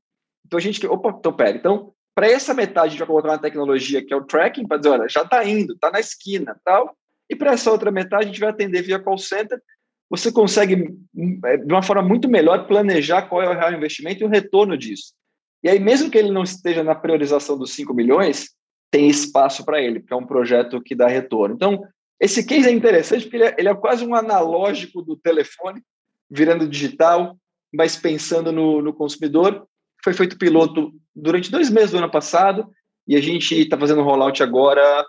Então 0.44 0.58
a 0.58 0.60
gente, 0.60 0.84
opa, 0.84 1.14
então 1.16 1.32
pera, 1.32 1.56
então 1.56 1.92
para 2.12 2.26
essa 2.26 2.52
metade 2.52 2.88
a 2.88 2.90
gente 2.90 2.98
vai 2.98 3.06
colocar 3.06 3.28
uma 3.28 3.38
tecnologia 3.38 4.04
que 4.04 4.12
é 4.12 4.16
o 4.16 4.24
tracking, 4.24 4.66
para 4.66 4.78
dizer, 4.78 4.88
olha, 4.88 5.08
já 5.08 5.22
está 5.22 5.44
indo, 5.44 5.74
está 5.74 5.92
na 5.92 6.00
esquina, 6.00 6.60
tal, 6.64 6.96
e 7.30 7.36
para 7.36 7.52
essa 7.52 7.70
outra 7.70 7.92
metade 7.92 8.24
a 8.24 8.26
gente 8.26 8.40
vai 8.40 8.50
atender 8.50 8.82
via 8.82 8.98
call 8.98 9.16
center, 9.16 9.62
você 10.10 10.32
consegue, 10.32 10.92
é, 11.44 11.56
de 11.56 11.72
uma 11.72 11.82
forma 11.82 12.02
muito 12.02 12.28
melhor, 12.28 12.66
planejar 12.66 13.22
qual 13.22 13.40
é 13.40 13.48
o 13.48 13.54
real 13.54 13.72
investimento 13.72 14.24
e 14.24 14.26
o 14.26 14.28
retorno 14.28 14.76
disso. 14.76 15.14
E 15.62 15.68
aí, 15.68 15.78
mesmo 15.78 16.10
que 16.10 16.18
ele 16.18 16.32
não 16.32 16.42
esteja 16.42 16.82
na 16.82 16.96
priorização 16.96 17.56
dos 17.56 17.72
5 17.72 17.94
milhões, 17.94 18.50
tem 18.92 19.08
espaço 19.08 19.64
para 19.64 19.80
ele, 19.80 20.00
porque 20.00 20.12
é 20.12 20.16
um 20.16 20.26
projeto 20.26 20.80
que 20.82 20.94
dá 20.94 21.08
retorno. 21.08 21.54
Então, 21.54 21.82
esse 22.20 22.44
case 22.44 22.68
é 22.68 22.70
interessante 22.70 23.22
porque 23.22 23.36
ele 23.36 23.44
é, 23.44 23.54
ele 23.58 23.68
é 23.68 23.74
quase 23.74 24.06
um 24.06 24.14
analógico 24.14 25.00
do 25.02 25.16
telefone, 25.16 25.82
virando 26.30 26.68
digital, 26.68 27.36
mas 27.74 27.96
pensando 27.96 28.52
no, 28.52 28.82
no 28.82 28.92
consumidor. 28.92 29.66
Foi 30.04 30.12
feito 30.12 30.36
piloto 30.36 30.92
durante 31.16 31.50
dois 31.50 31.70
meses 31.70 31.90
do 31.90 31.98
ano 31.98 32.10
passado 32.10 32.70
e 33.08 33.16
a 33.16 33.20
gente 33.20 33.58
está 33.58 33.78
fazendo 33.78 34.02
rollout 34.02 34.42
agora 34.42 35.04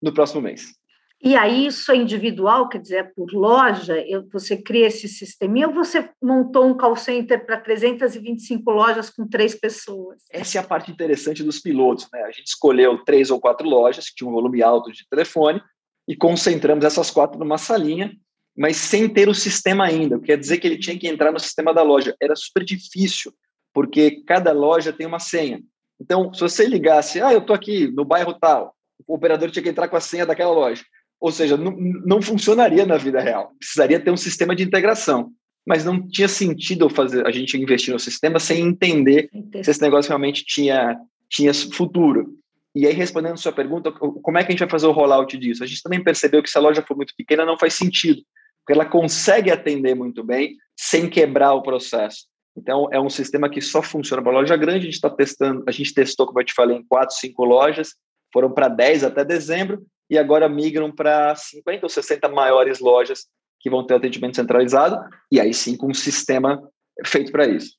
no 0.00 0.12
próximo 0.12 0.42
mês. 0.42 0.74
E 1.24 1.36
aí 1.36 1.66
isso 1.66 1.92
é 1.92 1.96
individual, 1.96 2.68
quer 2.68 2.78
dizer, 2.78 2.96
é 2.96 3.02
por 3.04 3.32
loja, 3.32 3.94
você 4.32 4.56
cria 4.56 4.88
esse 4.88 5.06
sisteminha 5.06 5.68
ou 5.68 5.74
você 5.74 6.10
montou 6.20 6.66
um 6.66 6.76
call 6.76 6.96
center 6.96 7.46
para 7.46 7.60
325 7.60 8.68
lojas 8.68 9.08
com 9.08 9.28
três 9.28 9.54
pessoas? 9.54 10.20
Essa 10.32 10.58
é 10.58 10.60
a 10.60 10.64
parte 10.64 10.90
interessante 10.90 11.44
dos 11.44 11.60
pilotos. 11.60 12.08
Né? 12.12 12.22
A 12.22 12.32
gente 12.32 12.48
escolheu 12.48 13.04
três 13.04 13.30
ou 13.30 13.40
quatro 13.40 13.68
lojas 13.68 14.08
que 14.08 14.16
tinham 14.16 14.30
um 14.30 14.34
volume 14.34 14.64
alto 14.64 14.90
de 14.90 15.08
telefone 15.08 15.62
e 16.08 16.16
concentramos 16.16 16.84
essas 16.84 17.08
quatro 17.08 17.38
numa 17.38 17.56
salinha, 17.56 18.12
mas 18.56 18.76
sem 18.76 19.08
ter 19.08 19.28
o 19.28 19.34
sistema 19.34 19.84
ainda. 19.84 20.18
Quer 20.18 20.36
dizer 20.36 20.58
que 20.58 20.66
ele 20.66 20.78
tinha 20.78 20.98
que 20.98 21.06
entrar 21.06 21.30
no 21.30 21.38
sistema 21.38 21.72
da 21.72 21.82
loja. 21.82 22.16
Era 22.20 22.34
super 22.34 22.64
difícil, 22.64 23.32
porque 23.72 24.22
cada 24.26 24.50
loja 24.50 24.92
tem 24.92 25.06
uma 25.06 25.20
senha. 25.20 25.62
Então, 26.00 26.34
se 26.34 26.40
você 26.40 26.66
ligasse, 26.66 27.22
ah, 27.22 27.32
eu 27.32 27.38
estou 27.38 27.54
aqui 27.54 27.86
no 27.92 28.04
bairro 28.04 28.34
tal, 28.34 28.74
o 29.06 29.14
operador 29.14 29.52
tinha 29.52 29.62
que 29.62 29.68
entrar 29.68 29.86
com 29.86 29.96
a 29.96 30.00
senha 30.00 30.26
daquela 30.26 30.50
loja. 30.50 30.82
Ou 31.22 31.30
seja, 31.30 31.56
não, 31.56 31.70
não 32.04 32.20
funcionaria 32.20 32.84
na 32.84 32.96
vida 32.96 33.20
real. 33.20 33.52
Precisaria 33.56 34.00
ter 34.00 34.10
um 34.10 34.16
sistema 34.16 34.56
de 34.56 34.64
integração. 34.64 35.30
Mas 35.64 35.84
não 35.84 36.08
tinha 36.08 36.26
sentido 36.26 36.90
fazer 36.90 37.24
a 37.24 37.30
gente 37.30 37.56
investir 37.56 37.94
no 37.94 38.00
sistema 38.00 38.40
sem 38.40 38.60
entender 38.60 39.30
se 39.62 39.70
esse 39.70 39.80
negócio 39.80 40.08
realmente 40.08 40.44
tinha, 40.44 40.98
tinha 41.30 41.54
futuro. 41.54 42.36
E 42.74 42.88
aí, 42.88 42.92
respondendo 42.92 43.34
a 43.34 43.36
sua 43.36 43.52
pergunta, 43.52 43.92
como 43.92 44.36
é 44.36 44.42
que 44.42 44.48
a 44.48 44.50
gente 44.50 44.58
vai 44.58 44.68
fazer 44.68 44.88
o 44.88 44.92
rollout 44.92 45.38
disso? 45.38 45.62
A 45.62 45.66
gente 45.66 45.80
também 45.80 46.02
percebeu 46.02 46.42
que 46.42 46.50
se 46.50 46.58
a 46.58 46.60
loja 46.60 46.82
for 46.82 46.96
muito 46.96 47.14
pequena, 47.16 47.46
não 47.46 47.56
faz 47.56 47.74
sentido, 47.74 48.20
porque 48.58 48.72
ela 48.72 48.84
consegue 48.84 49.52
atender 49.52 49.94
muito 49.94 50.24
bem 50.24 50.56
sem 50.76 51.08
quebrar 51.08 51.54
o 51.54 51.62
processo. 51.62 52.26
Então, 52.56 52.88
é 52.90 53.00
um 53.00 53.08
sistema 53.08 53.48
que 53.48 53.60
só 53.60 53.80
funciona 53.80 54.20
para 54.20 54.32
loja 54.32 54.56
grande. 54.56 54.80
A 54.80 54.90
gente 54.90 54.94
está 54.94 55.08
testando, 55.08 55.62
a 55.68 55.70
gente 55.70 55.94
testou, 55.94 56.26
como 56.26 56.40
eu 56.40 56.44
te 56.44 56.52
falei, 56.52 56.78
em 56.78 56.84
quatro, 56.84 57.14
cinco 57.14 57.44
lojas, 57.44 57.94
foram 58.32 58.50
para 58.50 58.66
10 58.66 59.04
até 59.04 59.24
dezembro, 59.24 59.86
e 60.12 60.18
agora 60.18 60.46
migram 60.46 60.92
para 60.92 61.34
50 61.34 61.86
ou 61.86 61.88
60 61.88 62.28
maiores 62.28 62.80
lojas 62.80 63.24
que 63.58 63.70
vão 63.70 63.86
ter 63.86 63.94
atendimento 63.94 64.36
centralizado, 64.36 65.02
e 65.30 65.40
aí 65.40 65.54
sim 65.54 65.74
com 65.74 65.86
um 65.86 65.94
sistema 65.94 66.62
feito 67.06 67.32
para 67.32 67.46
isso. 67.46 67.78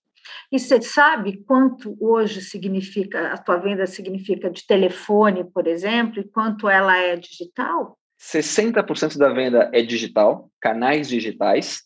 E 0.52 0.58
você 0.58 0.82
sabe 0.82 1.44
quanto 1.46 1.96
hoje 2.00 2.42
significa, 2.42 3.32
a 3.32 3.38
tua 3.38 3.58
venda 3.58 3.86
significa 3.86 4.50
de 4.50 4.66
telefone, 4.66 5.44
por 5.44 5.68
exemplo, 5.68 6.22
e 6.22 6.24
quanto 6.24 6.68
ela 6.68 6.98
é 6.98 7.16
digital? 7.16 8.00
60% 8.20 9.16
da 9.16 9.32
venda 9.32 9.70
é 9.72 9.84
digital, 9.84 10.50
canais 10.60 11.10
digitais, 11.10 11.84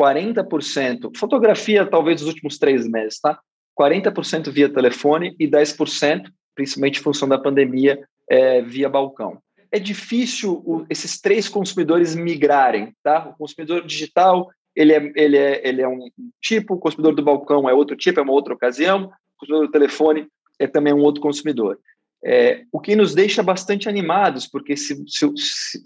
40%, 0.00 1.16
fotografia 1.16 1.84
talvez 1.84 2.20
nos 2.20 2.28
últimos 2.28 2.58
três 2.58 2.86
meses, 2.86 3.18
tá? 3.18 3.40
40% 3.76 4.52
via 4.52 4.72
telefone 4.72 5.34
e 5.36 5.48
10%, 5.48 6.30
principalmente 6.54 7.00
em 7.00 7.02
função 7.02 7.28
da 7.28 7.38
pandemia, 7.38 7.98
é, 8.28 8.62
via 8.62 8.88
balcão 8.88 9.42
é 9.72 9.78
difícil 9.78 10.62
o, 10.64 10.84
esses 10.90 11.20
três 11.20 11.48
consumidores 11.48 12.14
migrarem, 12.14 12.94
tá? 13.02 13.28
O 13.28 13.38
consumidor 13.38 13.86
digital, 13.86 14.50
ele 14.74 14.92
é, 14.92 15.12
ele, 15.14 15.36
é, 15.36 15.68
ele 15.68 15.82
é 15.82 15.88
um 15.88 16.10
tipo, 16.40 16.74
o 16.74 16.78
consumidor 16.78 17.14
do 17.14 17.22
balcão 17.22 17.68
é 17.68 17.74
outro 17.74 17.96
tipo, 17.96 18.18
é 18.18 18.22
uma 18.22 18.32
outra 18.32 18.54
ocasião, 18.54 19.04
o 19.04 19.40
consumidor 19.40 19.66
do 19.66 19.72
telefone 19.72 20.26
é 20.58 20.66
também 20.66 20.92
um 20.92 21.02
outro 21.02 21.20
consumidor. 21.20 21.78
É, 22.22 22.64
o 22.70 22.78
que 22.78 22.94
nos 22.94 23.14
deixa 23.14 23.42
bastante 23.42 23.88
animados, 23.88 24.46
porque 24.46 24.76
se, 24.76 25.02
se, 25.06 25.32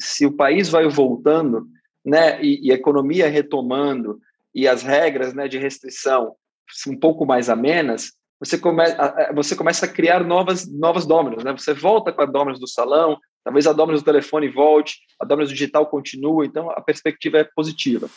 se, 0.00 0.26
o 0.26 0.32
país 0.32 0.68
vai 0.68 0.88
voltando, 0.88 1.68
né, 2.04 2.42
e, 2.42 2.66
e, 2.66 2.72
a 2.72 2.74
economia 2.74 3.28
retomando, 3.28 4.18
e 4.52 4.66
as 4.66 4.82
regras 4.82 5.32
né, 5.32 5.46
de 5.46 5.58
restrição 5.58 6.34
um 6.88 6.98
pouco 6.98 7.24
mais 7.24 7.48
amenas, 7.48 8.12
você, 8.40 8.58
come, 8.58 8.82
você 9.34 9.56
começa 9.56 9.86
a 9.86 9.88
criar 9.88 10.24
novas, 10.24 10.66
novas 10.70 11.06
Dominos, 11.06 11.44
né? 11.44 11.52
Você 11.52 11.72
volta 11.72 12.12
com 12.12 12.22
a 12.22 12.26
Dominos 12.26 12.60
do 12.60 12.68
salão, 12.68 13.18
Talvez 13.44 13.66
a 13.66 13.74
Dominus 13.74 14.00
do 14.00 14.06
telefone 14.06 14.48
volte, 14.48 15.00
a 15.20 15.24
Dominus 15.26 15.50
do 15.50 15.54
digital 15.54 15.84
continue, 15.84 16.46
então 16.46 16.70
a 16.70 16.80
perspectiva 16.80 17.36
é 17.36 17.44
positiva. 17.44 18.08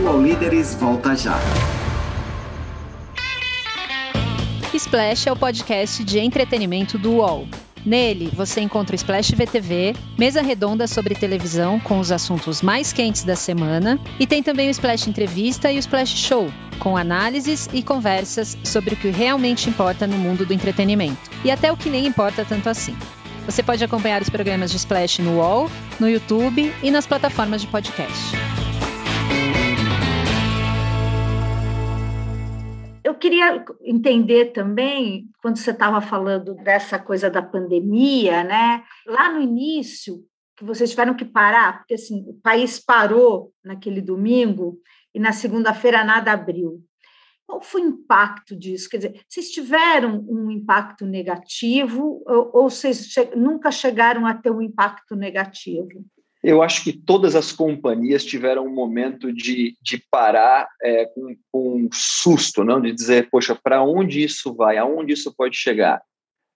O 0.00 0.06
All 0.06 0.22
Líderes 0.22 0.76
volta 0.76 1.16
já. 1.16 1.36
Splash 4.72 5.26
é 5.26 5.32
o 5.32 5.36
podcast 5.36 6.04
de 6.04 6.20
entretenimento 6.20 6.96
do 6.96 7.14
UOL. 7.14 7.48
Nele, 7.84 8.30
você 8.32 8.60
encontra 8.60 8.94
o 8.94 8.96
Splash 8.96 9.32
VTV, 9.32 9.94
mesa 10.18 10.42
redonda 10.42 10.86
sobre 10.86 11.14
televisão 11.14 11.78
com 11.80 11.98
os 11.98 12.12
assuntos 12.12 12.62
mais 12.62 12.92
quentes 12.92 13.24
da 13.24 13.36
semana, 13.36 13.98
e 14.18 14.26
tem 14.26 14.42
também 14.42 14.68
o 14.68 14.70
Splash 14.70 15.08
Entrevista 15.08 15.70
e 15.70 15.76
o 15.76 15.78
Splash 15.78 16.16
Show, 16.16 16.50
com 16.78 16.96
análises 16.96 17.68
e 17.72 17.82
conversas 17.82 18.56
sobre 18.64 18.94
o 18.94 18.96
que 18.96 19.08
realmente 19.10 19.68
importa 19.68 20.06
no 20.06 20.16
mundo 20.16 20.44
do 20.44 20.52
entretenimento, 20.52 21.30
e 21.44 21.50
até 21.50 21.72
o 21.72 21.76
que 21.76 21.90
nem 21.90 22.06
importa 22.06 22.44
tanto 22.44 22.68
assim. 22.68 22.96
Você 23.46 23.62
pode 23.62 23.82
acompanhar 23.82 24.20
os 24.20 24.28
programas 24.28 24.70
de 24.70 24.76
Splash 24.76 25.20
no 25.20 25.38
UOL, 25.38 25.70
no 25.98 26.08
YouTube 26.08 26.72
e 26.82 26.90
nas 26.90 27.06
plataformas 27.06 27.62
de 27.62 27.66
podcast. 27.66 28.57
Queria 33.18 33.64
entender 33.82 34.52
também, 34.52 35.28
quando 35.42 35.56
você 35.56 35.70
estava 35.70 36.00
falando 36.00 36.54
dessa 36.54 36.98
coisa 36.98 37.28
da 37.28 37.42
pandemia, 37.42 38.44
né? 38.44 38.84
Lá 39.06 39.32
no 39.32 39.40
início, 39.40 40.24
que 40.56 40.64
vocês 40.64 40.90
tiveram 40.90 41.14
que 41.14 41.24
parar, 41.24 41.78
porque 41.78 41.94
assim, 41.94 42.24
o 42.28 42.34
país 42.34 42.80
parou 42.80 43.52
naquele 43.64 44.00
domingo 44.00 44.80
e 45.14 45.20
na 45.20 45.32
segunda-feira 45.32 46.02
nada 46.02 46.32
abriu. 46.32 46.82
qual 47.46 47.62
foi 47.62 47.82
o 47.82 47.88
impacto 47.88 48.56
disso? 48.56 48.88
Quer 48.90 48.96
dizer, 48.98 49.24
vocês 49.28 49.50
tiveram 49.50 50.24
um 50.28 50.50
impacto 50.50 51.06
negativo 51.06 52.22
ou, 52.26 52.50
ou 52.52 52.70
vocês 52.70 53.06
che 53.12 53.36
nunca 53.36 53.70
chegaram 53.70 54.26
a 54.26 54.34
ter 54.34 54.50
um 54.50 54.60
impacto 54.60 55.14
negativo? 55.16 56.04
Eu 56.48 56.62
acho 56.62 56.82
que 56.82 56.94
todas 56.94 57.36
as 57.36 57.52
companhias 57.52 58.24
tiveram 58.24 58.64
um 58.64 58.74
momento 58.74 59.30
de, 59.30 59.76
de 59.82 60.02
parar 60.10 60.66
é, 60.82 61.04
com, 61.04 61.36
com 61.52 61.76
um 61.76 61.88
susto, 61.92 62.64
não 62.64 62.80
de 62.80 62.90
dizer, 62.90 63.28
poxa, 63.28 63.54
para 63.54 63.82
onde 63.82 64.22
isso 64.24 64.54
vai, 64.54 64.78
aonde 64.78 65.12
isso 65.12 65.30
pode 65.36 65.58
chegar. 65.58 66.00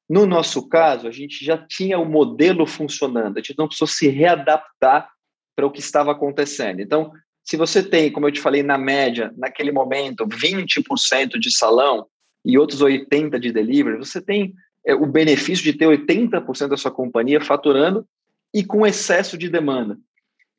No 0.09 0.25
nosso 0.25 0.67
caso, 0.67 1.07
a 1.07 1.11
gente 1.11 1.45
já 1.45 1.59
tinha 1.59 1.99
o 1.99 2.07
modelo 2.07 2.65
funcionando, 2.67 3.37
a 3.37 3.41
gente 3.43 3.59
não 3.59 3.67
precisou 3.67 3.87
se 3.87 4.09
readaptar 4.09 5.11
para 5.55 5.67
o 5.67 5.71
que 5.71 5.81
estava 5.81 6.13
acontecendo. 6.13 6.81
Então, 6.81 7.13
se 7.45 7.59
você 7.59 7.83
tem, 7.83 8.11
como 8.11 8.27
eu 8.27 8.33
te 8.33 8.41
falei, 8.41 8.63
na 8.63 8.79
média, 8.79 9.31
naquele 9.37 9.73
momento, 9.73 10.27
20% 10.27 11.39
de 11.39 11.55
salão 11.55 12.07
e 12.43 12.57
outros 12.57 12.81
80% 12.81 13.39
de 13.39 13.53
delivery, 13.53 13.99
você 13.99 14.23
tem 14.23 14.55
é, 14.87 14.95
o 14.95 15.05
benefício 15.05 15.63
de 15.63 15.75
ter 15.75 15.85
80% 15.85 16.69
da 16.69 16.79
sua 16.79 16.91
companhia 16.91 17.43
faturando 17.43 18.07
e 18.55 18.65
com 18.65 18.87
excesso 18.87 19.37
de 19.39 19.49
demanda. 19.49 19.99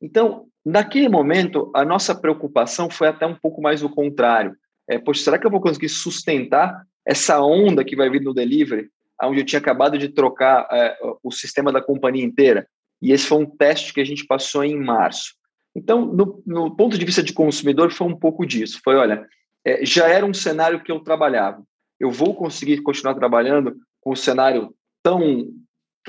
Então, 0.00 0.46
naquele 0.64 1.08
momento, 1.08 1.70
a 1.74 1.84
nossa 1.84 2.14
preocupação 2.14 2.90
foi 2.90 3.08
até 3.08 3.26
um 3.26 3.34
pouco 3.34 3.62
mais 3.62 3.82
o 3.82 3.88
contrário. 3.88 4.56
É, 4.88 4.98
poxa, 4.98 5.22
será 5.22 5.38
que 5.38 5.46
eu 5.46 5.50
vou 5.50 5.60
conseguir 5.60 5.88
sustentar 5.88 6.84
essa 7.06 7.40
onda 7.40 7.84
que 7.84 7.96
vai 7.96 8.10
vir 8.10 8.22
no 8.22 8.34
delivery, 8.34 8.88
onde 9.22 9.40
eu 9.40 9.46
tinha 9.46 9.58
acabado 9.58 9.96
de 9.96 10.08
trocar 10.08 10.66
é, 10.70 10.96
o 11.22 11.30
sistema 11.30 11.72
da 11.72 11.80
companhia 11.80 12.24
inteira? 12.24 12.66
E 13.00 13.12
esse 13.12 13.26
foi 13.26 13.38
um 13.38 13.46
teste 13.46 13.92
que 13.92 14.00
a 14.00 14.04
gente 14.04 14.26
passou 14.26 14.64
em 14.64 14.76
março. 14.76 15.34
Então, 15.74 16.04
no, 16.06 16.42
no 16.46 16.76
ponto 16.76 16.96
de 16.96 17.04
vista 17.04 17.22
de 17.22 17.32
consumidor, 17.32 17.90
foi 17.90 18.06
um 18.06 18.16
pouco 18.16 18.46
disso. 18.46 18.80
Foi, 18.82 18.94
olha, 18.94 19.26
é, 19.64 19.84
já 19.84 20.08
era 20.08 20.24
um 20.24 20.34
cenário 20.34 20.82
que 20.82 20.92
eu 20.92 21.00
trabalhava. 21.00 21.62
Eu 21.98 22.10
vou 22.10 22.34
conseguir 22.34 22.82
continuar 22.82 23.14
trabalhando 23.14 23.76
com 24.00 24.12
um 24.12 24.16
cenário 24.16 24.74
tão, 25.02 25.48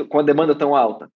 com 0.09 0.19
a 0.19 0.23
demanda 0.23 0.53
tão 0.53 0.75
alta. 0.75 1.09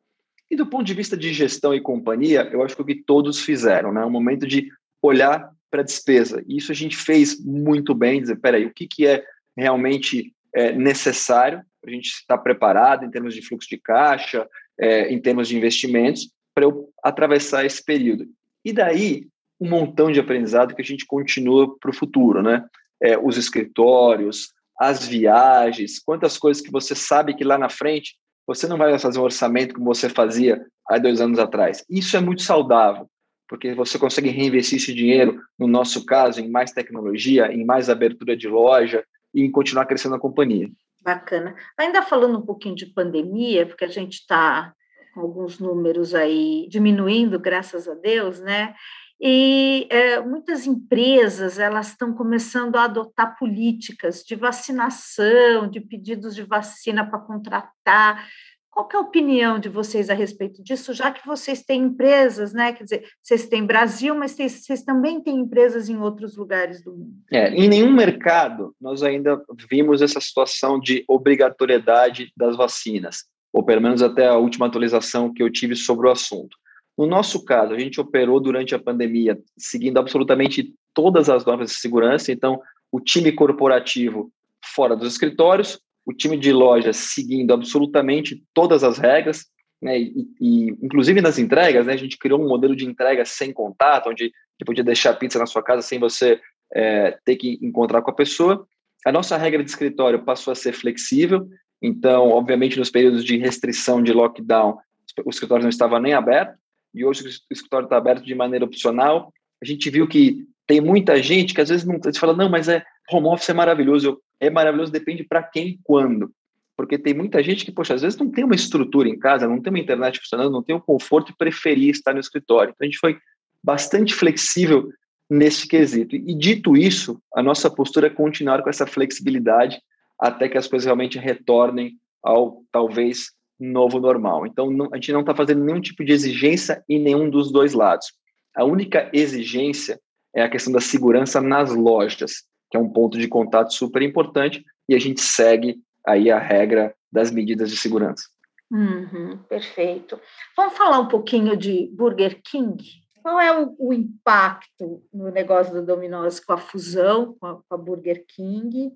E 0.50 0.56
do 0.56 0.66
ponto 0.66 0.84
de 0.84 0.94
vista 0.94 1.16
de 1.16 1.32
gestão 1.32 1.74
e 1.74 1.82
companhia, 1.82 2.50
eu 2.52 2.64
acho 2.64 2.76
que 2.76 2.82
o 2.82 2.86
que 2.86 2.96
todos 2.96 3.40
fizeram, 3.40 3.94
né? 3.94 4.04
O 4.04 4.10
momento 4.10 4.48
de 4.48 4.70
olhar 5.02 5.52
para 5.70 5.82
a 5.82 5.86
despesa. 5.86 6.44
E 6.48 6.58
isso 6.58 6.72
a 6.72 6.76
gente 6.76 6.98
fez 6.98 7.40
muito 7.44 7.94
bem, 7.94 8.22
dizer, 8.22 8.38
peraí, 8.38 8.66
o 8.66 8.74
que, 8.74 8.88
que 8.88 9.06
é 9.06 9.24
realmente 9.56 10.34
é, 10.54 10.72
necessário 10.72 11.62
para 11.82 11.92
a 11.92 11.94
gente 11.94 12.08
estar 12.08 12.38
preparado 12.40 13.06
em 13.06 13.12
termos 13.12 13.34
de 13.34 13.46
fluxo 13.46 13.70
de 13.70 13.78
caixa, 13.78 14.48
é, 14.78 15.14
em 15.14 15.22
termos 15.22 15.48
de 15.48 15.56
investimentos, 15.56 16.32
para 16.54 16.66
eu 16.66 16.90
atravessar 17.04 17.66
esse 17.66 17.84
período. 17.84 18.26
E 18.66 18.74
daí, 18.74 19.28
um 19.60 19.70
montão 19.70 20.12
de 20.12 20.20
aprendizado 20.20 20.76
que 20.76 20.82
a 20.82 20.86
gente 20.86 21.06
continua 21.06 21.78
para 21.80 21.92
o 21.92 21.96
futuro, 21.96 22.42
né? 22.42 22.66
É, 23.02 23.18
os 23.18 23.38
escritórios, 23.38 24.52
as 24.80 25.06
viagens, 25.06 26.00
quantas 26.00 26.38
coisas 26.38 26.62
que 26.62 26.72
você 26.72 26.96
sabe 26.96 27.34
que 27.34 27.44
lá 27.44 27.58
na 27.58 27.70
frente 27.70 28.16
você 28.50 28.68
não 28.68 28.80
vai 28.80 28.98
fazer 28.98 29.20
um 29.20 29.24
orçamento 29.24 29.76
como 29.76 29.86
você 29.86 30.10
fazia 30.10 30.66
há 30.90 30.98
dois 30.98 31.22
anos 31.22 31.38
atrás. 31.38 31.86
Isso 31.88 32.18
é 32.18 32.20
muito 32.20 32.42
saudável, 32.42 33.08
porque 33.48 33.76
você 33.76 34.00
consegue 34.00 34.30
reinvestir 34.30 34.80
esse 34.80 34.92
dinheiro, 34.92 35.40
no 35.58 35.68
nosso 35.68 36.04
caso, 36.04 36.42
em 36.42 36.50
mais 36.50 36.72
tecnologia, 36.72 37.54
em 37.54 37.64
mais 37.64 37.92
abertura 37.92 38.36
de 38.36 38.48
loja 38.48 39.04
e 39.36 39.44
em 39.44 39.52
continuar 39.52 39.86
crescendo 39.86 40.16
a 40.16 40.20
companhia. 40.20 40.68
Bacana. 41.04 41.56
Ainda 41.78 42.02
falando 42.02 42.40
um 42.40 42.42
pouquinho 42.42 42.74
de 42.74 42.88
pandemia, 42.88 43.68
porque 43.68 43.86
a 43.86 43.88
gente 43.88 44.14
está 44.14 44.74
com 45.14 45.22
alguns 45.22 45.60
números 45.60 46.16
aí 46.16 46.68
diminuindo, 46.72 47.40
graças 47.40 47.88
a 47.88 47.94
Deus, 47.94 48.40
né? 48.40 48.74
E 49.22 49.86
é, 49.90 50.22
muitas 50.22 50.66
empresas 50.66 51.60
elas 51.60 51.90
estão 51.90 52.14
começando 52.14 52.78
a 52.78 52.86
adotar 52.86 53.38
políticas 53.38 54.24
de 54.24 54.34
vacinação, 54.36 55.70
de 55.70 55.82
pedidos 55.82 56.34
de 56.34 56.44
vacina 56.44 57.06
para 57.06 57.20
contratar. 57.20 58.26
Qual 58.70 58.88
é 58.94 58.96
a 58.96 59.02
opinião 59.02 59.60
de 59.60 59.68
vocês 59.68 60.10
a 60.10 60.14
respeito 60.14 60.64
disso, 60.64 60.94
já 60.94 61.12
que 61.12 61.26
vocês 61.28 61.64
têm 61.64 61.82
empresas, 61.82 62.54
né? 62.54 62.72
Quer 62.72 62.84
dizer, 62.84 63.10
vocês 63.22 63.46
têm 63.50 63.66
Brasil, 63.66 64.16
mas 64.16 64.32
vocês, 64.32 64.64
vocês 64.64 64.84
também 64.84 65.22
têm 65.22 65.40
empresas 65.40 65.90
em 65.90 65.98
outros 65.98 66.38
lugares 66.38 66.82
do 66.82 66.92
mundo. 66.94 67.16
É, 67.30 67.54
em 67.54 67.68
nenhum 67.68 67.92
mercado 67.92 68.74
nós 68.80 69.04
ainda 69.04 69.44
vimos 69.70 70.02
essa 70.02 70.22
situação 70.22 70.80
de 70.80 71.04
obrigatoriedade 71.10 72.32
das 72.38 72.56
vacinas, 72.56 73.26
ou 73.52 73.66
pelo 73.66 73.82
menos 73.82 74.02
até 74.02 74.28
a 74.28 74.38
última 74.38 74.68
atualização 74.68 75.34
que 75.34 75.44
eu 75.44 75.52
tive 75.52 75.76
sobre 75.76 76.08
o 76.08 76.12
assunto. 76.12 76.56
No 77.00 77.08
nosso 77.08 77.46
caso, 77.46 77.74
a 77.74 77.80
gente 77.80 78.02
operou 78.02 78.42
durante 78.42 78.76
a 78.76 78.80
pandemia 78.80 79.40
seguindo 79.58 79.98
absolutamente 79.98 80.76
todas 80.94 81.30
as 81.30 81.46
normas 81.46 81.70
de 81.70 81.78
segurança, 81.78 82.30
então 82.30 82.60
o 82.92 83.00
time 83.00 83.32
corporativo 83.32 84.30
fora 84.62 84.98
dos 84.98 85.14
escritórios, 85.14 85.80
o 86.06 86.12
time 86.12 86.36
de 86.36 86.52
lojas 86.52 86.98
seguindo 86.98 87.54
absolutamente 87.54 88.44
todas 88.54 88.84
as 88.84 88.98
regras, 88.98 89.46
né, 89.82 89.98
e, 89.98 90.28
e, 90.42 90.72
inclusive 90.84 91.22
nas 91.22 91.40
entregas, 91.40 91.86
né, 91.86 91.94
a 91.94 91.98
gente 91.98 92.18
criou 92.18 92.44
um 92.44 92.50
modelo 92.50 92.76
de 92.76 92.86
entrega 92.86 93.24
sem 93.24 93.54
contato, 93.54 94.10
onde 94.10 94.30
você 94.58 94.66
podia 94.66 94.84
deixar 94.84 95.12
a 95.12 95.16
pizza 95.16 95.40
na 95.40 95.46
sua 95.46 95.64
casa 95.64 95.82
sem 95.82 96.00
você 96.00 96.38
é, 96.76 97.18
ter 97.24 97.38
que 97.38 97.58
encontrar 97.62 98.02
com 98.02 98.12
a 98.12 98.14
pessoa. 98.16 98.68
A 99.06 99.12
nossa 99.14 99.38
regra 99.38 99.64
de 99.64 99.70
escritório 99.70 100.26
passou 100.26 100.52
a 100.52 100.56
ser 100.56 100.74
flexível, 100.74 101.48
então, 101.82 102.28
obviamente, 102.28 102.78
nos 102.78 102.90
períodos 102.90 103.24
de 103.24 103.38
restrição 103.38 104.04
de 104.04 104.12
lockdown, 104.12 104.78
o 105.24 105.30
escritório 105.30 105.64
não 105.64 105.70
estava 105.70 105.98
nem 105.98 106.14
aberto, 106.14 106.60
e 106.94 107.06
hoje 107.06 107.26
o 107.26 107.54
escritório 107.54 107.86
está 107.86 107.98
aberto 107.98 108.24
de 108.24 108.36
maneira 108.36 108.66
opcional. 108.66 109.32
A 109.62 109.66
gente 109.66 109.90
viu 109.90 110.08
que 110.08 110.46
tem 110.66 110.82
muita 110.82 111.22
gente 111.22 111.54
que 111.54 111.62
às 111.62 111.70
vezes 111.70 111.86
não 111.86 112.00
fala, 112.16 112.36
não, 112.36 112.50
mas 112.50 112.68
é 112.68 112.84
home 113.12 113.28
office 113.28 113.50
é 113.50 113.54
maravilhoso. 113.54 114.22
É 114.40 114.50
maravilhoso, 114.50 114.92
depende 114.92 115.24
para 115.24 115.44
quem 115.44 115.80
quando. 115.84 116.32
Porque 116.78 116.98
tem 116.98 117.14
muita 117.14 117.44
gente 117.44 117.66
que, 117.66 117.72
poxa, 117.72 117.94
às 117.94 118.02
vezes 118.02 118.18
não 118.18 118.30
tem 118.30 118.44
uma 118.44 118.56
estrutura 118.56 119.10
em 119.10 119.20
casa, 119.20 119.48
não 119.48 119.62
tem 119.62 119.72
uma 119.72 119.80
internet 119.80 120.20
funcionando, 120.20 120.52
não 120.52 120.64
tem 120.64 120.76
o 120.76 120.82
conforto 120.82 121.32
e 121.32 121.36
preferir 121.36 121.90
estar 121.90 122.14
no 122.14 122.20
escritório. 122.20 122.72
Então 122.72 122.86
a 122.86 122.90
gente 122.90 123.00
foi 123.00 123.18
bastante 123.64 124.14
flexível 124.14 124.90
nesse 125.30 125.68
quesito. 125.68 126.16
E 126.16 126.34
dito 126.34 126.78
isso, 126.78 127.22
a 127.36 127.44
nossa 127.44 127.70
postura 127.70 128.08
é 128.08 128.10
continuar 128.10 128.64
com 128.64 128.70
essa 128.70 128.88
flexibilidade 128.88 129.80
até 130.20 130.50
que 130.50 130.58
as 130.58 130.68
coisas 130.68 130.86
realmente 130.86 131.18
retornem 131.18 131.98
ao 132.24 132.64
talvez 132.72 133.32
novo 133.60 134.00
normal. 134.00 134.46
Então, 134.46 134.70
não, 134.70 134.88
a 134.92 134.96
gente 134.96 135.12
não 135.12 135.22
está 135.22 135.36
fazendo 135.36 135.64
nenhum 135.64 135.82
tipo 135.82 136.04
de 136.04 136.14
exigência 136.14 136.84
em 136.88 137.00
nenhum 137.00 137.30
dos 137.30 137.52
dois 137.52 137.74
lados. 137.74 138.14
A 138.56 138.64
única 138.64 139.10
exigência 139.14 140.00
é 140.34 140.42
a 140.42 140.50
questão 140.50 140.72
da 140.72 140.80
segurança 140.80 141.42
nas 141.42 141.74
lojas, 141.74 142.44
que 142.70 142.78
é 142.78 142.80
um 142.80 142.90
ponto 142.90 143.18
de 143.18 143.28
contato 143.28 143.74
super 143.74 144.02
importante, 144.02 144.64
e 144.88 144.96
a 144.96 145.00
gente 145.00 145.22
segue 145.22 145.78
aí 146.06 146.32
a 146.32 146.40
regra 146.40 146.96
das 147.12 147.32
medidas 147.32 147.70
de 147.70 147.78
segurança. 147.78 148.24
Uhum, 148.72 149.38
perfeito. 149.50 150.20
Vamos 150.56 150.78
falar 150.78 151.00
um 151.00 151.08
pouquinho 151.08 151.58
de 151.58 151.90
Burger 151.94 152.40
King? 152.44 152.84
Qual 153.22 153.40
é 153.40 153.60
o, 153.60 153.76
o 153.80 153.94
impacto 153.94 155.04
no 155.14 155.30
negócio 155.32 155.74
do 155.74 155.86
Domino's 155.86 156.40
com 156.40 156.54
a 156.54 156.58
fusão 156.58 157.36
com 157.40 157.46
a, 157.48 157.56
com 157.56 157.76
a 157.76 157.78
Burger 157.78 158.26
King? 158.28 158.92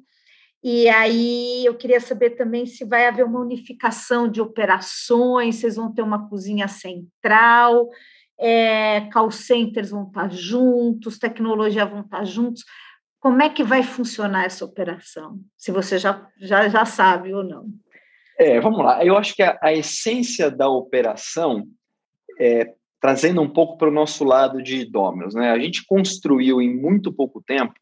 E 0.64 0.88
aí 0.88 1.66
eu 1.66 1.76
queria 1.76 2.00
saber 2.00 2.32
também 2.32 2.66
se 2.66 2.86
vai 2.86 3.06
haver 3.06 3.26
uma 3.26 3.42
unificação 3.42 4.30
de 4.30 4.40
operações, 4.40 5.58
vocês 5.58 5.76
vão 5.76 5.94
ter 5.94 6.02
uma 6.02 6.30
cozinha 6.30 6.70
central, 6.70 7.90
é, 8.40 9.02
call 9.12 9.30
centers 9.30 9.90
vão 9.90 10.08
estar 10.08 10.32
juntos, 10.32 11.20
tecnologia 11.20 11.86
vão 11.86 12.00
estar 12.00 12.24
juntos. 12.24 12.64
Como 13.20 13.42
é 13.42 13.50
que 13.50 13.64
vai 13.64 13.84
funcionar 13.84 14.46
essa 14.46 14.64
operação? 14.64 15.38
Se 15.58 15.70
você 15.70 15.98
já, 15.98 16.26
já, 16.40 16.70
já 16.70 16.86
sabe 16.86 17.34
ou 17.34 17.44
não. 17.44 17.68
É, 18.40 18.60
vamos 18.62 18.80
lá. 18.80 19.04
Eu 19.04 19.18
acho 19.18 19.36
que 19.36 19.44
a, 19.44 19.60
a 19.62 19.74
essência 19.74 20.50
da 20.50 20.70
operação 20.70 21.68
é 22.40 22.74
trazendo 23.02 23.42
um 23.42 23.50
pouco 23.50 23.78
para 23.78 23.90
o 23.90 23.94
nosso 23.94 24.24
lado 24.24 24.64
de 24.64 24.86
Domino's, 24.86 25.36
né? 25.36 25.52
A 25.52 25.60
gente 25.60 25.86
construiu 25.86 26.62
em 26.62 26.74
muito 26.74 27.12
pouco 27.12 27.44
tempo 27.46 27.74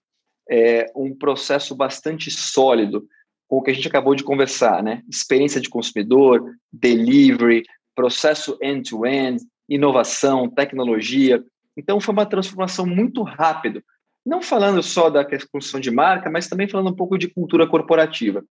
é, 0.51 0.91
um 0.93 1.15
processo 1.15 1.73
bastante 1.73 2.29
sólido 2.29 3.07
com 3.47 3.57
o 3.57 3.61
que 3.61 3.71
a 3.71 3.73
gente 3.73 3.87
acabou 3.87 4.13
de 4.13 4.23
conversar, 4.23 4.83
né? 4.83 5.01
Experiência 5.09 5.61
de 5.61 5.69
consumidor, 5.69 6.43
delivery, 6.71 7.63
processo 7.95 8.57
end-to-end, 8.61 9.37
-end, 9.37 9.47
inovação, 9.69 10.49
tecnologia. 10.49 11.41
Então, 11.77 12.01
foi 12.01 12.13
uma 12.13 12.25
transformação 12.25 12.85
muito 12.85 13.23
rápida. 13.23 13.81
Não 14.25 14.41
falando 14.41 14.83
só 14.83 15.09
da 15.09 15.25
construção 15.25 15.79
de 15.79 15.89
marca, 15.89 16.29
mas 16.29 16.47
também 16.47 16.67
falando 16.67 16.91
um 16.91 16.95
pouco 16.95 17.17
de 17.17 17.29
cultura 17.29 17.65
corporativa. 17.65 18.43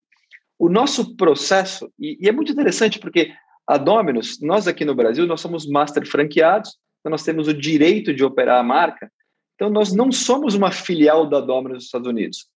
O 0.57 0.69
nosso 0.69 1.15
processo, 1.15 1.91
e, 1.99 2.17
e 2.21 2.29
é 2.29 2.31
muito 2.31 2.51
interessante 2.51 2.97
porque 2.97 3.31
a 3.67 3.77
Dominus, 3.77 4.41
nós 4.41 4.67
aqui 4.67 4.83
no 4.83 4.95
Brasil, 4.95 5.27
nós 5.27 5.41
somos 5.41 5.67
master 5.67 6.05
franqueados, 6.07 6.77
então 6.99 7.11
nós 7.11 7.23
temos 7.23 7.47
o 7.47 7.53
direito 7.53 8.13
de 8.13 8.23
operar 8.23 8.59
a 8.59 8.63
marca, 8.63 9.11
então, 9.59 9.69
nós 9.69 9.91
não 9.91 10.09
somos 10.09 10.55
uma 10.55 10.71
filial 10.71 11.29
da 11.29 11.41
Domino's 11.41 11.73
nos 11.73 11.83
Estados 11.83 12.07
Unidos. 12.07 12.47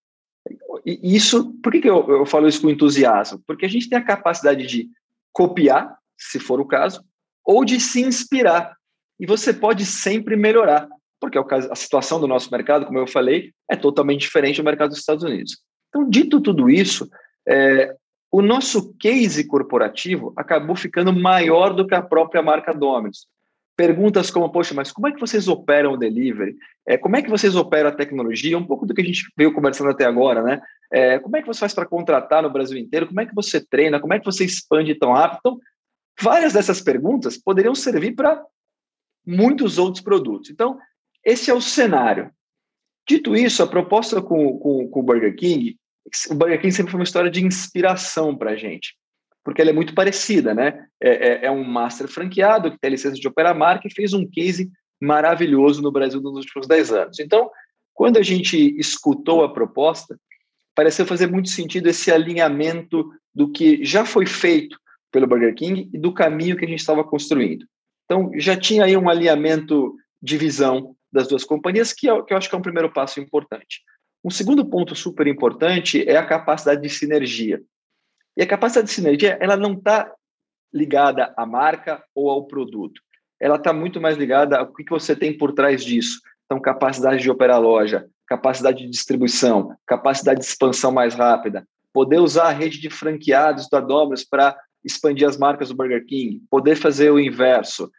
E 0.85 1.13
isso, 1.13 1.53
por 1.61 1.69
que, 1.73 1.81
que 1.81 1.89
eu, 1.89 2.09
eu 2.09 2.25
falo 2.25 2.47
isso 2.47 2.61
com 2.61 2.69
entusiasmo? 2.69 3.43
Porque 3.45 3.65
a 3.65 3.69
gente 3.69 3.89
tem 3.89 3.97
a 3.97 4.05
capacidade 4.05 4.65
de 4.65 4.89
copiar, 5.33 5.97
se 6.17 6.39
for 6.39 6.61
o 6.61 6.65
caso, 6.65 7.03
ou 7.45 7.65
de 7.65 7.77
se 7.77 8.01
inspirar. 8.01 8.77
E 9.19 9.25
você 9.25 9.53
pode 9.53 9.85
sempre 9.85 10.37
melhorar. 10.37 10.87
porque 11.19 11.37
a 11.37 11.75
situação 11.75 12.21
do 12.21 12.27
nosso 12.27 12.49
mercado, 12.49 12.85
como 12.85 12.99
eu 12.99 13.07
falei, 13.07 13.51
é 13.69 13.75
totalmente 13.75 14.21
diferente 14.21 14.61
do 14.61 14.65
mercado 14.65 14.91
dos 14.91 14.99
Estados 14.99 15.25
Unidos. 15.25 15.57
Então, 15.89 16.09
dito 16.09 16.39
tudo 16.39 16.69
isso, 16.69 17.09
é, 17.45 17.93
o 18.31 18.41
nosso 18.41 18.93
case 18.93 19.45
corporativo 19.45 20.31
acabou 20.37 20.75
ficando 20.77 21.11
maior 21.11 21.73
do 21.73 21.85
que 21.85 21.95
a 21.95 22.01
própria 22.01 22.41
marca 22.41 22.73
Domino's. 22.73 23.27
Perguntas 23.75 24.29
como, 24.29 24.51
poxa, 24.51 24.73
mas 24.73 24.91
como 24.91 25.07
é 25.07 25.11
que 25.11 25.19
vocês 25.19 25.47
operam 25.47 25.93
o 25.93 25.97
delivery? 25.97 26.55
É, 26.87 26.97
como 26.97 27.15
é 27.15 27.21
que 27.21 27.29
vocês 27.29 27.55
operam 27.55 27.89
a 27.89 27.95
tecnologia? 27.95 28.57
Um 28.57 28.65
pouco 28.65 28.85
do 28.85 28.93
que 28.93 29.01
a 29.01 29.05
gente 29.05 29.31
veio 29.35 29.53
conversando 29.53 29.89
até 29.89 30.05
agora, 30.05 30.43
né? 30.43 30.61
É, 30.91 31.17
como 31.19 31.35
é 31.35 31.41
que 31.41 31.47
você 31.47 31.59
faz 31.59 31.73
para 31.73 31.85
contratar 31.85 32.43
no 32.43 32.51
Brasil 32.51 32.77
inteiro? 32.77 33.07
Como 33.07 33.19
é 33.19 33.25
que 33.25 33.33
você 33.33 33.59
treina? 33.59 33.99
Como 33.99 34.13
é 34.13 34.19
que 34.19 34.25
você 34.25 34.45
expande 34.45 34.93
tão 34.93 35.13
rápido? 35.13 35.39
Então, 35.39 35.59
várias 36.21 36.53
dessas 36.53 36.81
perguntas 36.81 37.37
poderiam 37.37 37.73
servir 37.73 38.13
para 38.13 38.43
muitos 39.25 39.79
outros 39.79 40.03
produtos. 40.03 40.51
Então, 40.51 40.77
esse 41.25 41.49
é 41.49 41.53
o 41.53 41.61
cenário. 41.61 42.31
Dito 43.07 43.35
isso, 43.35 43.63
a 43.63 43.67
proposta 43.67 44.21
com, 44.21 44.59
com, 44.59 44.87
com 44.87 44.99
o 44.99 45.03
Burger 45.03 45.35
King 45.35 45.77
o 46.29 46.35
Burger 46.35 46.59
King 46.59 46.73
sempre 46.73 46.91
foi 46.91 46.99
uma 46.99 47.05
história 47.05 47.31
de 47.31 47.45
inspiração 47.45 48.35
para 48.35 48.51
a 48.51 48.55
gente, 48.55 48.95
porque 49.43 49.61
ela 49.61 49.71
é 49.71 49.73
muito 49.73 49.93
parecida, 49.93 50.53
né? 50.53 50.85
É, 51.01 51.09
é, 51.09 51.45
é, 51.45 51.51
um 51.51 51.63
master 51.63 52.07
franqueado 52.07 52.71
que 52.71 52.79
tem 52.79 52.91
licença 52.91 53.15
de 53.15 53.27
operar 53.27 53.57
marca 53.57 53.87
e 53.87 53.93
fez 53.93 54.13
um 54.13 54.25
case 54.25 54.71
maravilhoso 55.01 55.81
no 55.81 55.91
Brasil 55.91 56.21
nos 56.21 56.37
últimos 56.37 56.67
10 56.67 56.91
anos. 56.93 57.19
Então, 57.19 57.49
quando 57.93 58.17
a 58.17 58.23
gente 58.23 58.57
escutou 58.79 59.43
a 59.43 59.53
proposta, 59.53 60.17
pareceu 60.73 61.05
fazer 61.05 61.27
muito 61.27 61.49
sentido 61.49 61.87
esse 61.87 62.11
alinhamento 62.11 63.11
do 63.33 63.51
que 63.51 63.83
já 63.83 64.05
foi 64.05 64.25
feito 64.25 64.77
pelo 65.11 65.27
Burger 65.27 65.53
King 65.53 65.89
e 65.93 65.97
do 65.97 66.13
caminho 66.13 66.55
que 66.55 66.65
a 66.65 66.67
gente 66.67 66.79
estava 66.79 67.03
construindo. 67.03 67.65
Então, 68.05 68.31
já 68.35 68.55
tinha 68.55 68.85
aí 68.85 68.95
um 68.97 69.09
alinhamento 69.09 69.95
de 70.21 70.37
visão 70.37 70.95
das 71.11 71.27
duas 71.27 71.43
companhias, 71.43 71.93
que, 71.93 72.09
é, 72.09 72.21
que 72.23 72.33
eu 72.33 72.37
acho 72.37 72.49
que 72.49 72.55
é 72.55 72.57
um 72.57 72.63
primeiro 72.63 72.91
passo 72.91 73.19
importante. 73.19 73.81
Um 74.23 74.29
segundo 74.29 74.65
ponto 74.65 74.95
super 74.95 75.27
importante 75.27 76.07
é 76.07 76.15
a 76.15 76.25
capacidade 76.25 76.81
de 76.81 76.89
sinergia. 76.89 77.61
E 78.35 78.41
a 78.41 78.47
capacidade 78.47 78.87
de 78.87 78.93
sinergia, 78.93 79.37
ela 79.39 79.55
não 79.55 79.73
está 79.73 80.11
ligada 80.73 81.33
à 81.37 81.45
marca 81.45 82.03
ou 82.15 82.29
ao 82.29 82.47
produto. 82.47 83.01
Ela 83.39 83.57
está 83.57 83.71
muito 83.71 84.01
mais 84.01 84.17
ligada 84.17 84.57
ao 84.57 84.73
que 84.73 84.89
você 84.89 85.15
tem 85.15 85.37
por 85.37 85.53
trás 85.53 85.83
disso. 85.83 86.19
Então, 86.45 86.59
capacidade 86.59 87.21
de 87.21 87.29
operar 87.29 87.61
loja, 87.61 88.07
capacidade 88.27 88.83
de 88.83 88.89
distribuição, 88.89 89.75
capacidade 89.85 90.39
de 90.39 90.45
expansão 90.45 90.91
mais 90.91 91.13
rápida, 91.13 91.67
poder 91.93 92.19
usar 92.19 92.45
a 92.45 92.51
rede 92.51 92.79
de 92.79 92.89
franqueados 92.89 93.69
da 93.69 93.79
Domino's 93.79 94.23
para 94.23 94.57
expandir 94.83 95.27
as 95.27 95.37
marcas 95.37 95.69
do 95.69 95.75
Burger 95.75 96.05
King, 96.05 96.41
poder 96.49 96.75
fazer 96.75 97.11
o 97.11 97.19
inverso, 97.19 97.89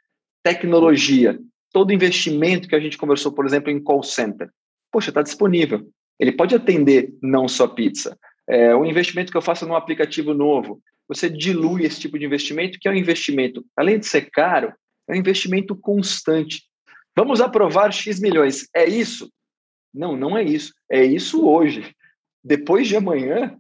tecnologia, 0.43 1.39
todo 1.73 1.93
investimento 1.93 2.69
que 2.69 2.75
a 2.75 2.81
gente 2.81 2.99
conversou, 2.99 3.33
por 3.33 3.47
exemplo, 3.47 3.71
em 3.71 3.83
call 3.83 4.03
center. 4.03 4.51
Poxa, 4.93 5.11
está 5.11 5.23
disponível. 5.23 5.89
Ele 6.19 6.33
pode 6.33 6.55
atender 6.55 7.13
não 7.23 7.49
só 7.49 7.67
pizza. 7.67 8.17
É, 8.49 8.75
o 8.75 8.85
investimento 8.85 9.31
que 9.31 9.37
eu 9.37 9.43
faço 9.43 9.67
num 9.67 9.75
aplicativo 9.75 10.35
novo, 10.35 10.81
você 11.09 11.29
dilui 11.29 11.85
esse 11.85 12.01
tipo 12.01 12.19
de 12.19 12.25
investimento, 12.25 12.79
que 12.79 12.89
é 12.89 12.91
um 12.91 12.97
investimento, 12.97 13.65
além 13.77 13.99
de 13.99 14.07
ser 14.07 14.31
caro, 14.31 14.73
é 15.09 15.13
um 15.13 15.17
investimento 15.17 15.77
constante. 15.77 16.63
Vamos 17.17 17.41
aprovar 17.41 17.93
X 17.93 18.21
milhões. 18.21 18.69
É 18.75 18.87
isso? 18.87 19.31
Não, 19.93 20.17
não 20.17 20.37
é 20.37 20.43
isso. 20.43 20.75
É 20.91 21.05
isso 21.05 21.47
hoje. 21.47 21.95
Depois 22.43 22.89
de 22.89 22.97
amanhã, 22.97 23.57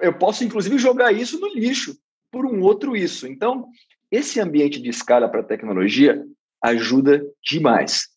eu 0.00 0.16
posso, 0.16 0.44
inclusive, 0.44 0.78
jogar 0.78 1.12
isso 1.12 1.40
no 1.40 1.48
lixo 1.48 1.96
por 2.30 2.46
um 2.46 2.60
outro 2.60 2.96
isso. 2.96 3.26
Então, 3.26 3.68
esse 4.10 4.40
ambiente 4.40 4.80
de 4.80 4.90
escala 4.90 5.28
para 5.28 5.42
tecnologia 5.42 6.24
ajuda 6.62 7.24
demais. 7.42 8.08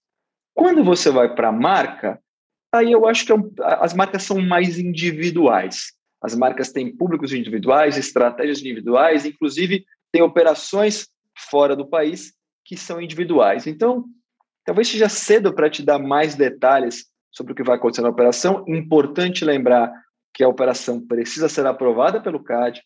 Quando 0.53 0.83
você 0.83 1.09
vai 1.09 1.33
para 1.33 1.49
a 1.49 1.51
marca, 1.51 2.21
Aí 2.73 2.91
eu 2.91 3.07
acho 3.07 3.23
que 3.23 3.31
é 3.31 3.35
as 3.79 3.93
marcas 3.93 4.23
são 4.23 4.41
mais 4.41 4.79
individuais. 4.79 5.93
As 6.23 6.33
marcas 6.33 6.71
têm 6.71 6.95
públicos 6.95 7.33
individuais, 7.33 7.97
estratégias 7.97 8.61
individuais, 8.61 9.25
inclusive 9.25 9.85
tem 10.11 10.21
operações 10.21 11.09
fora 11.49 11.75
do 11.75 11.85
país 11.85 12.33
que 12.63 12.77
são 12.77 13.01
individuais. 13.01 13.67
Então, 13.67 14.05
talvez 14.63 14.87
seja 14.87 15.09
cedo 15.09 15.53
para 15.53 15.69
te 15.69 15.83
dar 15.83 15.99
mais 15.99 16.35
detalhes 16.35 17.05
sobre 17.29 17.51
o 17.51 17.55
que 17.55 17.63
vai 17.63 17.75
acontecer 17.75 18.01
na 18.01 18.09
operação. 18.09 18.63
Importante 18.67 19.43
lembrar 19.43 19.91
que 20.33 20.43
a 20.43 20.47
operação 20.47 21.05
precisa 21.05 21.49
ser 21.49 21.65
aprovada 21.65 22.21
pelo 22.21 22.41
CAD, 22.41 22.81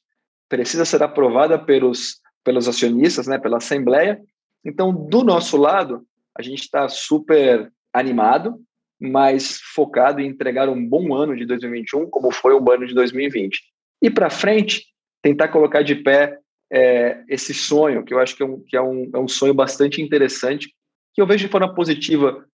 precisa 0.49 0.83
ser 0.83 1.03
aprovada 1.03 1.59
pelos, 1.59 2.19
pelos 2.43 2.67
acionistas, 2.67 3.27
né, 3.27 3.37
pela 3.37 3.57
Assembleia. 3.57 4.19
Então, 4.65 4.91
do 4.91 5.23
nosso 5.23 5.57
lado, 5.57 6.05
a 6.35 6.41
gente 6.41 6.61
está 6.61 6.89
super 6.89 7.71
animado, 7.93 8.59
mas 8.99 9.59
focado 9.59 10.19
em 10.19 10.27
entregar 10.27 10.69
um 10.69 10.87
bom 10.87 11.13
ano 11.13 11.35
de 11.35 11.45
2021, 11.45 12.09
como 12.09 12.31
foi 12.31 12.53
o 12.53 12.71
ano 12.71 12.87
de 12.87 12.93
2020. 12.93 13.61
E 14.01 14.09
para 14.09 14.29
frente, 14.29 14.85
tentar 15.21 15.49
colocar 15.49 15.83
de 15.83 15.95
pé 15.95 16.39
é, 16.71 17.23
esse 17.29 17.53
sonho, 17.53 18.03
que 18.03 18.13
eu 18.13 18.19
acho 18.19 18.35
que, 18.35 18.43
é 18.43 18.45
um, 18.45 18.59
que 18.61 18.75
é, 18.75 18.81
um, 18.81 19.09
é 19.13 19.19
um 19.19 19.27
sonho 19.27 19.53
bastante 19.53 20.01
interessante, 20.01 20.73
que 21.13 21.21
eu 21.21 21.27
vejo 21.27 21.45
de 21.45 21.51
forma 21.51 21.73
positiva 21.73 22.45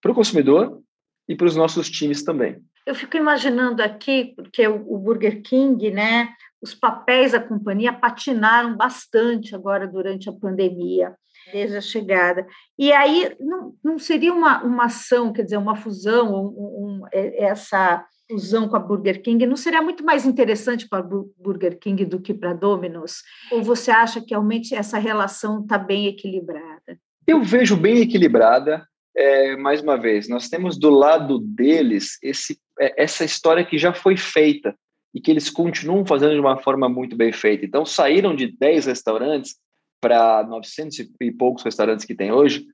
para 0.00 0.12
o 0.12 0.14
consumidor 0.14 0.82
e 1.28 1.36
para 1.36 1.46
os 1.46 1.56
nossos 1.56 1.88
times 1.88 2.22
também. 2.22 2.62
Eu 2.86 2.94
fico 2.94 3.16
imaginando 3.16 3.82
aqui, 3.82 4.32
porque 4.34 4.66
o 4.66 4.98
Burger 4.98 5.42
King, 5.42 5.90
né, 5.90 6.30
os 6.60 6.74
papéis 6.74 7.32
da 7.32 7.40
companhia 7.40 7.92
patinaram 7.92 8.76
bastante 8.76 9.54
agora 9.54 9.86
durante 9.86 10.28
a 10.28 10.32
pandemia 10.32 11.14
desde 11.52 11.76
a 11.76 11.80
chegada. 11.80 12.46
E 12.78 12.92
aí 12.92 13.34
não, 13.40 13.74
não 13.82 13.98
seria 13.98 14.32
uma, 14.32 14.62
uma 14.62 14.84
ação, 14.84 15.32
quer 15.32 15.42
dizer, 15.42 15.56
uma 15.56 15.76
fusão, 15.76 16.34
um, 16.34 16.48
um, 16.48 17.02
é, 17.12 17.44
essa 17.44 18.04
fusão 18.30 18.68
com 18.68 18.76
a 18.76 18.80
Burger 18.80 19.22
King, 19.22 19.44
não 19.44 19.56
seria 19.56 19.82
muito 19.82 20.04
mais 20.04 20.24
interessante 20.24 20.88
para 20.88 21.00
a 21.00 21.08
Burger 21.38 21.78
King 21.78 22.04
do 22.04 22.20
que 22.20 22.32
para 22.32 22.50
a 22.50 22.54
Domino's? 22.54 23.22
Ou 23.50 23.62
você 23.62 23.90
acha 23.90 24.20
que 24.20 24.30
realmente 24.30 24.74
essa 24.74 24.98
relação 24.98 25.62
está 25.62 25.76
bem 25.76 26.06
equilibrada? 26.06 26.98
Eu 27.26 27.42
vejo 27.42 27.76
bem 27.76 27.98
equilibrada. 27.98 28.86
É, 29.16 29.56
mais 29.56 29.82
uma 29.82 29.96
vez, 29.96 30.28
nós 30.28 30.48
temos 30.48 30.78
do 30.78 30.88
lado 30.88 31.40
deles 31.40 32.16
esse, 32.22 32.58
é, 32.78 33.02
essa 33.02 33.24
história 33.24 33.64
que 33.64 33.76
já 33.76 33.92
foi 33.92 34.16
feita 34.16 34.74
e 35.12 35.20
que 35.20 35.30
eles 35.30 35.50
continuam 35.50 36.06
fazendo 36.06 36.34
de 36.34 36.40
uma 36.40 36.56
forma 36.56 36.88
muito 36.88 37.16
bem 37.16 37.32
feita. 37.32 37.66
Então, 37.66 37.84
saíram 37.84 38.34
de 38.34 38.56
10 38.56 38.86
restaurantes 38.86 39.56
para 40.00 40.42
900 40.44 40.98
e 41.20 41.30
poucos 41.32 41.62
restaurantes 41.62 42.04
que 42.04 42.14
tem 42.14 42.32
hoje 42.32 42.66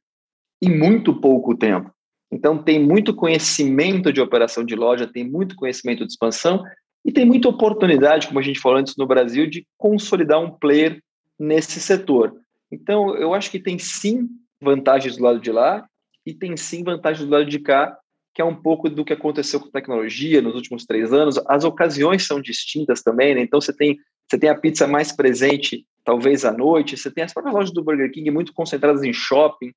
em 0.62 0.70
muito 0.70 1.14
pouco 1.20 1.56
tempo. 1.56 1.90
Então, 2.30 2.62
tem 2.62 2.82
muito 2.82 3.14
conhecimento 3.14 4.12
de 4.12 4.20
operação 4.20 4.64
de 4.64 4.74
loja, 4.74 5.06
tem 5.06 5.28
muito 5.28 5.54
conhecimento 5.54 6.04
de 6.04 6.12
expansão 6.12 6.64
e 7.04 7.12
tem 7.12 7.24
muita 7.24 7.48
oportunidade, 7.48 8.26
como 8.26 8.38
a 8.38 8.42
gente 8.42 8.58
falou 8.58 8.78
antes 8.78 8.96
no 8.96 9.06
Brasil, 9.06 9.46
de 9.46 9.66
consolidar 9.78 10.40
um 10.40 10.50
player 10.50 11.00
nesse 11.38 11.80
setor. 11.80 12.34
Então, 12.70 13.14
eu 13.16 13.32
acho 13.32 13.50
que 13.50 13.60
tem 13.60 13.78
sim 13.78 14.28
vantagens 14.60 15.16
do 15.16 15.22
lado 15.22 15.40
de 15.40 15.52
lá 15.52 15.86
e 16.24 16.34
tem 16.34 16.56
sim 16.56 16.82
vantagens 16.82 17.24
do 17.24 17.32
lado 17.32 17.46
de 17.46 17.60
cá, 17.60 17.96
que 18.34 18.42
é 18.42 18.44
um 18.44 18.54
pouco 18.54 18.90
do 18.90 19.04
que 19.04 19.12
aconteceu 19.12 19.60
com 19.60 19.70
tecnologia 19.70 20.42
nos 20.42 20.56
últimos 20.56 20.84
três 20.84 21.12
anos. 21.12 21.38
As 21.46 21.64
ocasiões 21.64 22.26
são 22.26 22.40
distintas 22.40 23.02
também, 23.02 23.34
né? 23.34 23.40
Então, 23.40 23.60
você 23.60 23.72
tem, 23.72 23.96
você 24.28 24.38
tem 24.38 24.50
a 24.50 24.58
pizza 24.58 24.86
mais 24.86 25.12
presente 25.12 25.86
talvez 26.06 26.44
à 26.44 26.52
noite. 26.52 26.96
Você 26.96 27.10
tem 27.10 27.24
as 27.24 27.34
próprias 27.34 27.54
lojas 27.54 27.74
do 27.74 27.82
Burger 27.82 28.10
King 28.10 28.30
muito 28.30 28.54
concentradas 28.54 29.02
em 29.02 29.12
shopping. 29.12 29.74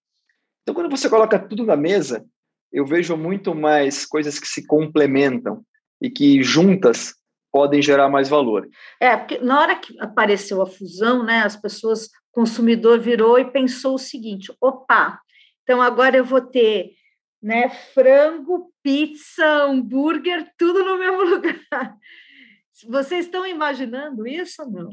Então, 0.61 0.75
quando 0.75 0.89
você 0.89 1.09
coloca 1.09 1.39
tudo 1.39 1.65
na 1.65 1.75
mesa, 1.75 2.23
eu 2.71 2.85
vejo 2.85 3.17
muito 3.17 3.55
mais 3.55 4.05
coisas 4.05 4.39
que 4.39 4.47
se 4.47 4.65
complementam 4.65 5.65
e 5.99 6.09
que 6.09 6.43
juntas 6.43 7.15
podem 7.51 7.81
gerar 7.81 8.07
mais 8.09 8.29
valor. 8.29 8.69
É, 9.01 9.17
porque 9.17 9.39
na 9.39 9.59
hora 9.59 9.75
que 9.75 9.99
apareceu 9.99 10.61
a 10.61 10.67
fusão, 10.67 11.23
né, 11.23 11.41
as 11.41 11.55
pessoas, 11.55 12.05
o 12.05 12.09
consumidor 12.31 12.99
virou 12.99 13.39
e 13.39 13.51
pensou 13.51 13.95
o 13.95 13.99
seguinte: 13.99 14.53
opa, 14.61 15.19
então 15.63 15.81
agora 15.81 16.15
eu 16.15 16.23
vou 16.23 16.41
ter 16.41 16.91
né, 17.41 17.69
frango, 17.69 18.71
pizza, 18.83 19.63
hambúrguer, 19.63 20.47
tudo 20.55 20.83
no 20.83 20.99
mesmo 20.99 21.23
lugar. 21.35 21.97
Vocês 22.87 23.25
estão 23.25 23.45
imaginando 23.45 24.27
isso 24.27 24.61
ou 24.61 24.69
não? 24.69 24.89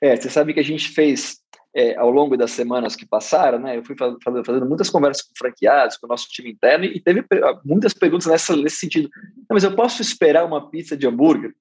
É, 0.00 0.16
você 0.16 0.30
sabe 0.30 0.54
que 0.54 0.60
a 0.60 0.64
gente 0.64 0.88
fez 0.88 1.40
é, 1.74 1.96
ao 1.96 2.10
longo 2.10 2.36
das 2.36 2.50
semanas 2.50 2.96
que 2.96 3.06
passaram, 3.06 3.58
né? 3.58 3.76
Eu 3.76 3.84
fui 3.84 3.94
fazendo, 3.96 4.66
muitas 4.66 4.90
conversas 4.90 5.22
com 5.22 5.32
franqueados, 5.36 5.96
com 5.96 6.06
o 6.06 6.08
nosso 6.08 6.28
time 6.28 6.50
interno, 6.50 6.84
e 6.84 7.00
teve 7.00 7.24
muitas 7.64 7.92
perguntas 7.92 8.26
nessa, 8.26 8.56
nesse 8.56 8.76
sentido. 8.76 9.08
mas 9.48 9.62
eu 9.62 9.74
posso 9.74 10.02
esperar 10.02 10.44
uma 10.44 10.70
pizza 10.70 10.96
de 10.96 11.06
hambúrguer? 11.06 11.52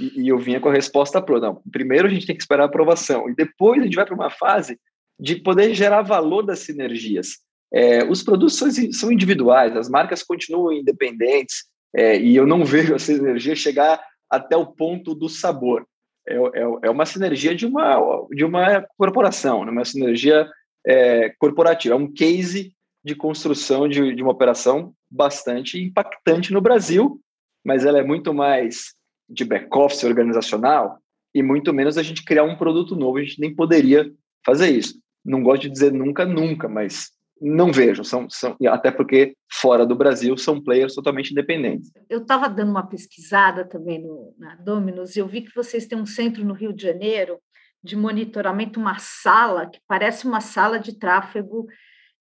E, 0.00 0.22
e 0.22 0.28
eu 0.28 0.38
vinha 0.38 0.60
com 0.60 0.68
a 0.68 0.72
resposta 0.72 1.20
pronta. 1.20 1.46
Não, 1.46 1.62
primeiro 1.70 2.06
a 2.06 2.10
gente 2.10 2.26
tem 2.26 2.36
que 2.36 2.42
esperar 2.42 2.64
a 2.64 2.66
aprovação, 2.66 3.28
e 3.28 3.34
depois 3.34 3.80
a 3.80 3.84
gente 3.84 3.96
vai 3.96 4.06
para 4.06 4.14
uma 4.14 4.30
fase 4.30 4.78
de 5.18 5.36
poder 5.36 5.74
gerar 5.74 6.02
valor 6.02 6.42
das 6.42 6.60
sinergias. 6.60 7.38
É, 7.72 8.04
os 8.04 8.22
produtos 8.22 8.56
são, 8.56 8.70
são, 8.92 9.10
individuais, 9.10 9.76
as 9.76 9.88
marcas 9.88 10.22
continuam 10.22 10.72
independentes, 10.72 11.64
é, 11.94 12.18
e 12.20 12.36
eu 12.36 12.46
não 12.46 12.62
vejo 12.64 12.94
essa 12.94 13.12
energia 13.12 13.56
chegar 13.56 14.00
até 14.30 14.56
o 14.56 14.66
ponto 14.66 15.14
do 15.14 15.28
sabor 15.28 15.86
é, 16.28 16.34
é, 16.34 16.62
é 16.82 16.90
uma 16.90 17.06
sinergia 17.06 17.54
de 17.54 17.66
uma, 17.66 18.26
de 18.30 18.44
uma 18.44 18.86
corporação, 18.96 19.64
né? 19.64 19.70
uma 19.70 19.84
sinergia 19.84 20.48
é, 20.86 21.30
corporativa, 21.38 21.94
é 21.94 21.98
um 21.98 22.12
case 22.12 22.72
de 23.04 23.14
construção 23.14 23.88
de, 23.88 24.14
de 24.14 24.22
uma 24.22 24.32
operação 24.32 24.92
bastante 25.10 25.80
impactante 25.80 26.52
no 26.52 26.60
Brasil, 26.60 27.20
mas 27.64 27.84
ela 27.84 27.98
é 27.98 28.02
muito 28.02 28.34
mais 28.34 28.94
de 29.28 29.44
back-office 29.44 30.04
organizacional 30.04 30.98
e 31.34 31.42
muito 31.42 31.72
menos 31.72 31.98
a 31.98 32.02
gente 32.02 32.24
criar 32.24 32.44
um 32.44 32.56
produto 32.56 32.96
novo. 32.96 33.18
A 33.18 33.22
gente 33.22 33.40
nem 33.40 33.54
poderia 33.54 34.10
fazer 34.44 34.70
isso. 34.70 35.00
Não 35.24 35.42
gosto 35.42 35.62
de 35.62 35.70
dizer 35.70 35.92
nunca, 35.92 36.24
nunca, 36.24 36.68
mas 36.68 37.10
não 37.40 37.72
vejo. 37.72 38.04
São, 38.04 38.28
são, 38.30 38.56
até 38.68 38.90
porque 38.90 39.36
fora 39.50 39.86
do 39.86 39.94
Brasil 39.94 40.36
são 40.36 40.62
players 40.62 40.94
totalmente 40.94 41.30
independentes. 41.30 41.90
Eu 42.08 42.22
estava 42.22 42.48
dando 42.48 42.70
uma 42.70 42.86
pesquisada 42.86 43.64
também 43.64 44.02
no, 44.02 44.34
na 44.38 44.54
Dominus 44.56 45.16
e 45.16 45.20
eu 45.20 45.28
vi 45.28 45.42
que 45.42 45.54
vocês 45.54 45.86
têm 45.86 45.98
um 45.98 46.06
centro 46.06 46.44
no 46.44 46.54
Rio 46.54 46.72
de 46.72 46.82
Janeiro 46.82 47.38
de 47.82 47.96
monitoramento, 47.96 48.80
uma 48.80 48.98
sala 48.98 49.66
que 49.66 49.78
parece 49.86 50.26
uma 50.26 50.40
sala 50.40 50.78
de 50.78 50.98
tráfego, 50.98 51.66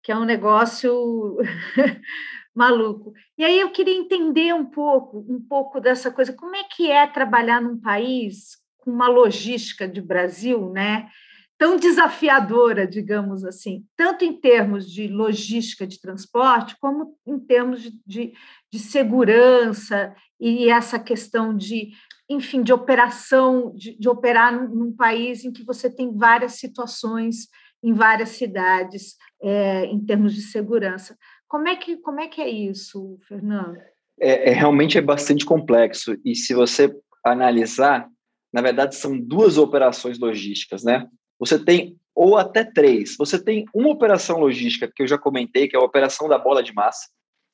que 0.03 0.11
é 0.11 0.15
um 0.15 0.25
negócio 0.25 1.37
maluco. 2.53 3.13
E 3.37 3.43
aí 3.43 3.59
eu 3.59 3.71
queria 3.71 3.95
entender 3.95 4.53
um 4.53 4.65
pouco, 4.65 5.25
um 5.27 5.41
pouco 5.41 5.79
dessa 5.79 6.11
coisa, 6.11 6.33
como 6.33 6.55
é 6.55 6.63
que 6.63 6.91
é 6.91 7.07
trabalhar 7.07 7.61
num 7.61 7.79
país 7.79 8.57
com 8.77 8.91
uma 8.91 9.07
logística 9.07 9.87
de 9.87 10.01
Brasil, 10.01 10.69
né? 10.71 11.09
Tão 11.57 11.77
desafiadora, 11.77 12.85
digamos 12.85 13.45
assim, 13.45 13.85
tanto 13.95 14.25
em 14.25 14.33
termos 14.33 14.91
de 14.91 15.07
logística 15.07 15.87
de 15.87 15.99
transporte, 15.99 16.75
como 16.79 17.17
em 17.25 17.39
termos 17.39 17.81
de, 17.81 17.91
de, 18.05 18.33
de 18.71 18.79
segurança 18.79 20.13
e 20.39 20.69
essa 20.69 20.99
questão 20.99 21.55
de 21.55 21.91
enfim, 22.29 22.63
de 22.63 22.73
operação, 22.73 23.71
de, 23.75 23.97
de 23.97 24.09
operar 24.09 24.51
num, 24.51 24.67
num, 24.67 24.91
país 24.91 25.45
em 25.45 25.51
que 25.51 25.63
você 25.63 25.89
tem 25.89 26.15
várias 26.15 26.53
situações 26.53 27.47
em 27.83 27.93
várias 27.93 28.29
cidades 28.29 29.15
é, 29.41 29.85
em 29.85 30.03
termos 30.03 30.33
de 30.33 30.41
segurança. 30.41 31.15
Como 31.47 31.67
é 31.67 31.75
que, 31.75 31.97
como 31.97 32.19
é, 32.19 32.27
que 32.27 32.41
é 32.41 32.49
isso, 32.49 33.19
Fernando? 33.27 33.77
É, 34.19 34.49
é, 34.49 34.53
realmente 34.53 34.97
é 34.97 35.01
bastante 35.01 35.45
complexo. 35.45 36.17
E 36.25 36.35
se 36.35 36.53
você 36.53 36.93
analisar, 37.23 38.09
na 38.51 38.61
verdade, 38.61 38.95
são 38.95 39.19
duas 39.19 39.57
operações 39.57 40.17
logísticas, 40.17 40.83
né? 40.83 41.07
Você 41.39 41.59
tem, 41.59 41.97
ou 42.13 42.37
até 42.37 42.63
três, 42.63 43.15
você 43.17 43.41
tem 43.41 43.65
uma 43.73 43.89
operação 43.89 44.39
logística 44.39 44.91
que 44.93 45.03
eu 45.03 45.07
já 45.07 45.17
comentei, 45.17 45.67
que 45.67 45.75
é 45.75 45.79
a 45.79 45.83
operação 45.83 46.27
da 46.27 46.37
bola 46.37 46.63
de 46.63 46.73
massa, 46.73 47.07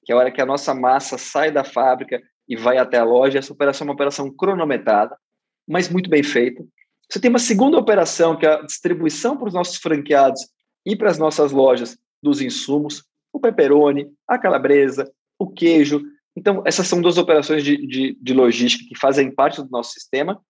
que 0.04 0.12
é 0.12 0.16
a 0.16 0.18
hora 0.18 0.32
que 0.32 0.42
a 0.42 0.46
nossa 0.46 0.74
massa 0.74 1.18
sai 1.18 1.52
da 1.52 1.64
fábrica 1.64 2.22
e 2.48 2.56
vai 2.56 2.78
até 2.78 2.98
a 2.98 3.04
loja. 3.04 3.40
Essa 3.40 3.54
operação 3.54 3.86
é 3.86 3.90
uma 3.90 3.94
operação 3.94 4.32
cronometrada, 4.32 5.18
mas 5.68 5.90
muito 5.90 6.10
bem 6.10 6.24
feita. 6.24 6.64
Você 7.10 7.20
tem 7.20 7.30
uma 7.30 7.40
segunda 7.40 7.78
operação, 7.78 8.38
que 8.38 8.46
é 8.46 8.54
a 8.54 8.62
distribuição 8.62 9.36
para 9.36 9.48
os 9.48 9.54
nossos 9.54 9.78
franqueados 9.78 10.48
e 10.86 10.96
para 10.96 11.10
as 11.10 11.18
nossas 11.18 11.52
lojas 11.52 11.98
dos 12.22 12.42
insumos, 12.42 13.04
o 13.34 13.40
pepperoni, 13.40 14.08
a 14.28 14.38
calabresa, 14.38 15.12
o 15.38 15.50
queijo. 15.50 16.02
Então, 16.36 16.64
essas 16.66 16.88
são 16.88 17.02
duas 17.02 17.18
operações 17.18 17.64
de, 17.64 17.86
de, 17.86 18.18
de 18.22 18.34
logística 18.34 18.88
que 18.88 18.98
fazem 18.98 19.34
parte 19.34 19.62
do 19.62 19.70
nosso 19.70 19.92
sistema. 19.92 20.42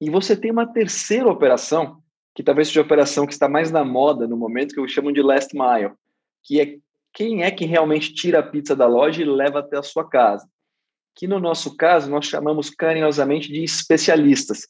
E 0.00 0.10
você 0.10 0.36
tem 0.36 0.50
uma 0.50 0.66
terceira 0.66 1.28
operação, 1.28 2.00
que 2.36 2.44
talvez 2.44 2.68
seja 2.68 2.80
a 2.80 2.84
operação 2.84 3.26
que 3.26 3.32
está 3.32 3.48
mais 3.48 3.72
na 3.72 3.84
moda 3.84 4.28
no 4.28 4.36
momento, 4.36 4.74
que 4.74 4.80
eu 4.80 4.86
chamo 4.86 5.12
de 5.12 5.22
last 5.22 5.52
mile, 5.52 5.92
que 6.44 6.60
é 6.60 6.76
quem 7.12 7.42
é 7.42 7.50
que 7.50 7.64
realmente 7.64 8.14
tira 8.14 8.38
a 8.38 8.42
pizza 8.42 8.76
da 8.76 8.86
loja 8.86 9.22
e 9.22 9.24
leva 9.24 9.58
até 9.58 9.76
a 9.76 9.82
sua 9.82 10.08
casa 10.08 10.46
que 11.16 11.26
no 11.26 11.40
nosso 11.40 11.74
caso 11.74 12.10
nós 12.10 12.26
chamamos 12.26 12.68
carinhosamente 12.68 13.50
de 13.50 13.64
especialistas, 13.64 14.68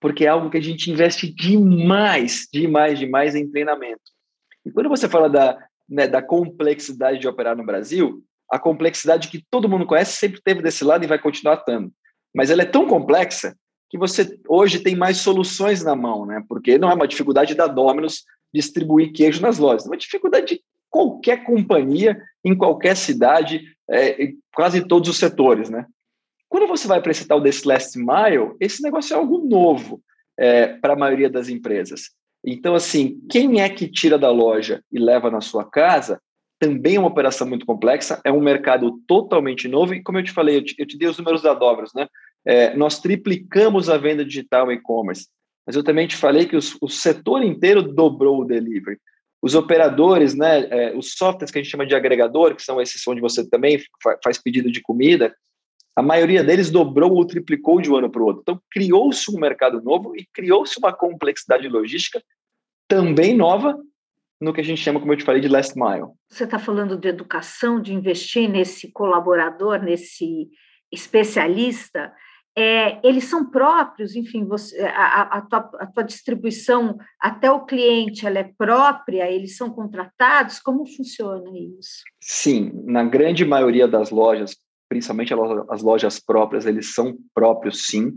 porque 0.00 0.24
é 0.24 0.28
algo 0.28 0.48
que 0.48 0.56
a 0.56 0.62
gente 0.62 0.90
investe 0.90 1.28
demais, 1.34 2.46
demais, 2.52 3.00
demais 3.00 3.34
em 3.34 3.50
treinamento. 3.50 4.00
E 4.64 4.70
quando 4.70 4.88
você 4.88 5.08
fala 5.08 5.28
da, 5.28 5.58
né, 5.88 6.06
da 6.06 6.22
complexidade 6.22 7.18
de 7.18 7.26
operar 7.26 7.56
no 7.56 7.66
Brasil, 7.66 8.22
a 8.48 8.60
complexidade 8.60 9.26
que 9.26 9.44
todo 9.50 9.68
mundo 9.68 9.84
conhece 9.84 10.12
sempre 10.12 10.40
teve 10.40 10.62
desse 10.62 10.84
lado 10.84 11.02
e 11.02 11.08
vai 11.08 11.18
continuar 11.18 11.58
tendo. 11.58 11.92
Mas 12.32 12.48
ela 12.48 12.62
é 12.62 12.66
tão 12.66 12.86
complexa 12.86 13.56
que 13.88 13.98
você 13.98 14.38
hoje 14.48 14.80
tem 14.80 14.94
mais 14.94 15.18
soluções 15.18 15.82
na 15.82 15.96
mão, 15.96 16.26
né? 16.26 16.42
Porque 16.48 16.78
não 16.78 16.90
é 16.90 16.94
uma 16.94 17.08
dificuldade 17.08 17.54
da 17.54 17.66
Domino's 17.66 18.24
distribuir 18.52 19.12
queijo 19.12 19.40
nas 19.40 19.58
lojas, 19.58 19.84
é 19.84 19.88
uma 19.88 19.96
dificuldade 19.96 20.46
de 20.54 20.62
qualquer 20.90 21.44
companhia, 21.44 22.20
em 22.44 22.56
qualquer 22.56 22.96
cidade, 22.96 23.62
é, 23.90 24.32
quase 24.54 24.86
todos 24.86 25.08
os 25.08 25.18
setores, 25.18 25.68
né? 25.68 25.86
Quando 26.48 26.66
você 26.66 26.88
vai 26.88 27.00
para 27.00 27.10
esse 27.10 27.26
tal 27.26 27.40
desse 27.40 27.66
last 27.66 27.98
mile, 27.98 28.54
esse 28.58 28.82
negócio 28.82 29.14
é 29.14 29.16
algo 29.16 29.38
novo 29.46 30.02
é, 30.38 30.68
para 30.68 30.94
a 30.94 30.96
maioria 30.96 31.28
das 31.28 31.48
empresas. 31.48 32.10
Então, 32.44 32.74
assim, 32.74 33.20
quem 33.30 33.60
é 33.60 33.68
que 33.68 33.86
tira 33.86 34.18
da 34.18 34.30
loja 34.30 34.82
e 34.90 34.98
leva 34.98 35.30
na 35.30 35.40
sua 35.40 35.64
casa 35.64 36.20
também 36.58 36.96
é 36.96 36.98
uma 36.98 37.08
operação 37.08 37.46
muito 37.46 37.64
complexa, 37.64 38.20
é 38.24 38.32
um 38.32 38.40
mercado 38.40 39.00
totalmente 39.06 39.68
novo, 39.68 39.94
e 39.94 40.02
como 40.02 40.18
eu 40.18 40.24
te 40.24 40.32
falei, 40.32 40.56
eu 40.56 40.64
te, 40.64 40.74
eu 40.78 40.86
te 40.86 40.98
dei 40.98 41.08
os 41.08 41.18
números 41.18 41.42
da 41.42 41.54
Dobras, 41.54 41.92
né? 41.94 42.06
É, 42.44 42.74
nós 42.76 43.00
triplicamos 43.00 43.88
a 43.88 43.96
venda 43.96 44.24
digital 44.24 44.70
e-commerce, 44.72 45.28
mas 45.66 45.76
eu 45.76 45.84
também 45.84 46.06
te 46.06 46.16
falei 46.16 46.46
que 46.46 46.56
os, 46.56 46.76
o 46.80 46.88
setor 46.88 47.42
inteiro 47.42 47.82
dobrou 47.82 48.40
o 48.40 48.44
delivery 48.44 48.98
os 49.40 49.54
operadores, 49.54 50.34
né, 50.34 50.66
é, 50.68 50.96
os 50.96 51.12
softwares 51.12 51.50
que 51.50 51.58
a 51.58 51.62
gente 51.62 51.70
chama 51.70 51.86
de 51.86 51.94
agregador, 51.94 52.54
que 52.54 52.62
são 52.62 52.80
esses 52.80 53.06
onde 53.06 53.20
você 53.20 53.48
também 53.48 53.80
faz 54.22 54.38
pedido 54.38 54.70
de 54.70 54.82
comida, 54.82 55.34
a 55.94 56.02
maioria 56.02 56.44
deles 56.44 56.70
dobrou 56.70 57.12
ou 57.12 57.26
triplicou 57.26 57.80
de 57.80 57.90
um 57.90 57.96
ano 57.96 58.10
para 58.10 58.22
o 58.22 58.26
outro. 58.26 58.42
Então, 58.42 58.60
criou-se 58.70 59.30
um 59.30 59.38
mercado 59.38 59.80
novo 59.82 60.14
e 60.16 60.26
criou-se 60.32 60.78
uma 60.78 60.92
complexidade 60.92 61.68
logística 61.68 62.22
também 62.86 63.36
nova 63.36 63.76
no 64.40 64.52
que 64.52 64.60
a 64.60 64.64
gente 64.64 64.80
chama, 64.80 65.00
como 65.00 65.12
eu 65.12 65.16
te 65.16 65.24
falei, 65.24 65.40
de 65.40 65.48
last 65.48 65.78
mile. 65.78 66.06
Você 66.30 66.44
está 66.44 66.58
falando 66.58 66.96
de 66.96 67.08
educação, 67.08 67.80
de 67.80 67.92
investir 67.92 68.48
nesse 68.48 68.92
colaborador, 68.92 69.82
nesse 69.82 70.48
especialista 70.92 72.12
é, 72.58 72.98
eles 73.06 73.22
são 73.26 73.48
próprios, 73.48 74.16
enfim, 74.16 74.44
você, 74.44 74.80
a, 74.80 75.38
a, 75.38 75.40
tua, 75.42 75.70
a, 75.78 75.86
tua, 75.86 76.02
distribuição 76.02 76.98
até 77.20 77.48
o 77.48 77.64
cliente 77.64 78.26
ela 78.26 78.40
é 78.40 78.50
própria, 78.58 79.30
eles 79.30 79.56
são 79.56 79.70
contratados, 79.70 80.58
como 80.58 80.84
funciona 80.84 81.48
isso? 81.78 82.02
Sim, 82.20 82.72
na 82.84 83.04
grande 83.04 83.44
maioria 83.44 83.86
das 83.86 84.10
lojas, 84.10 84.56
principalmente 84.88 85.32
as 85.70 85.82
lojas 85.82 86.18
próprias, 86.18 86.66
eles 86.66 86.92
são 86.92 87.16
próprios 87.32 87.86
sim. 87.86 88.12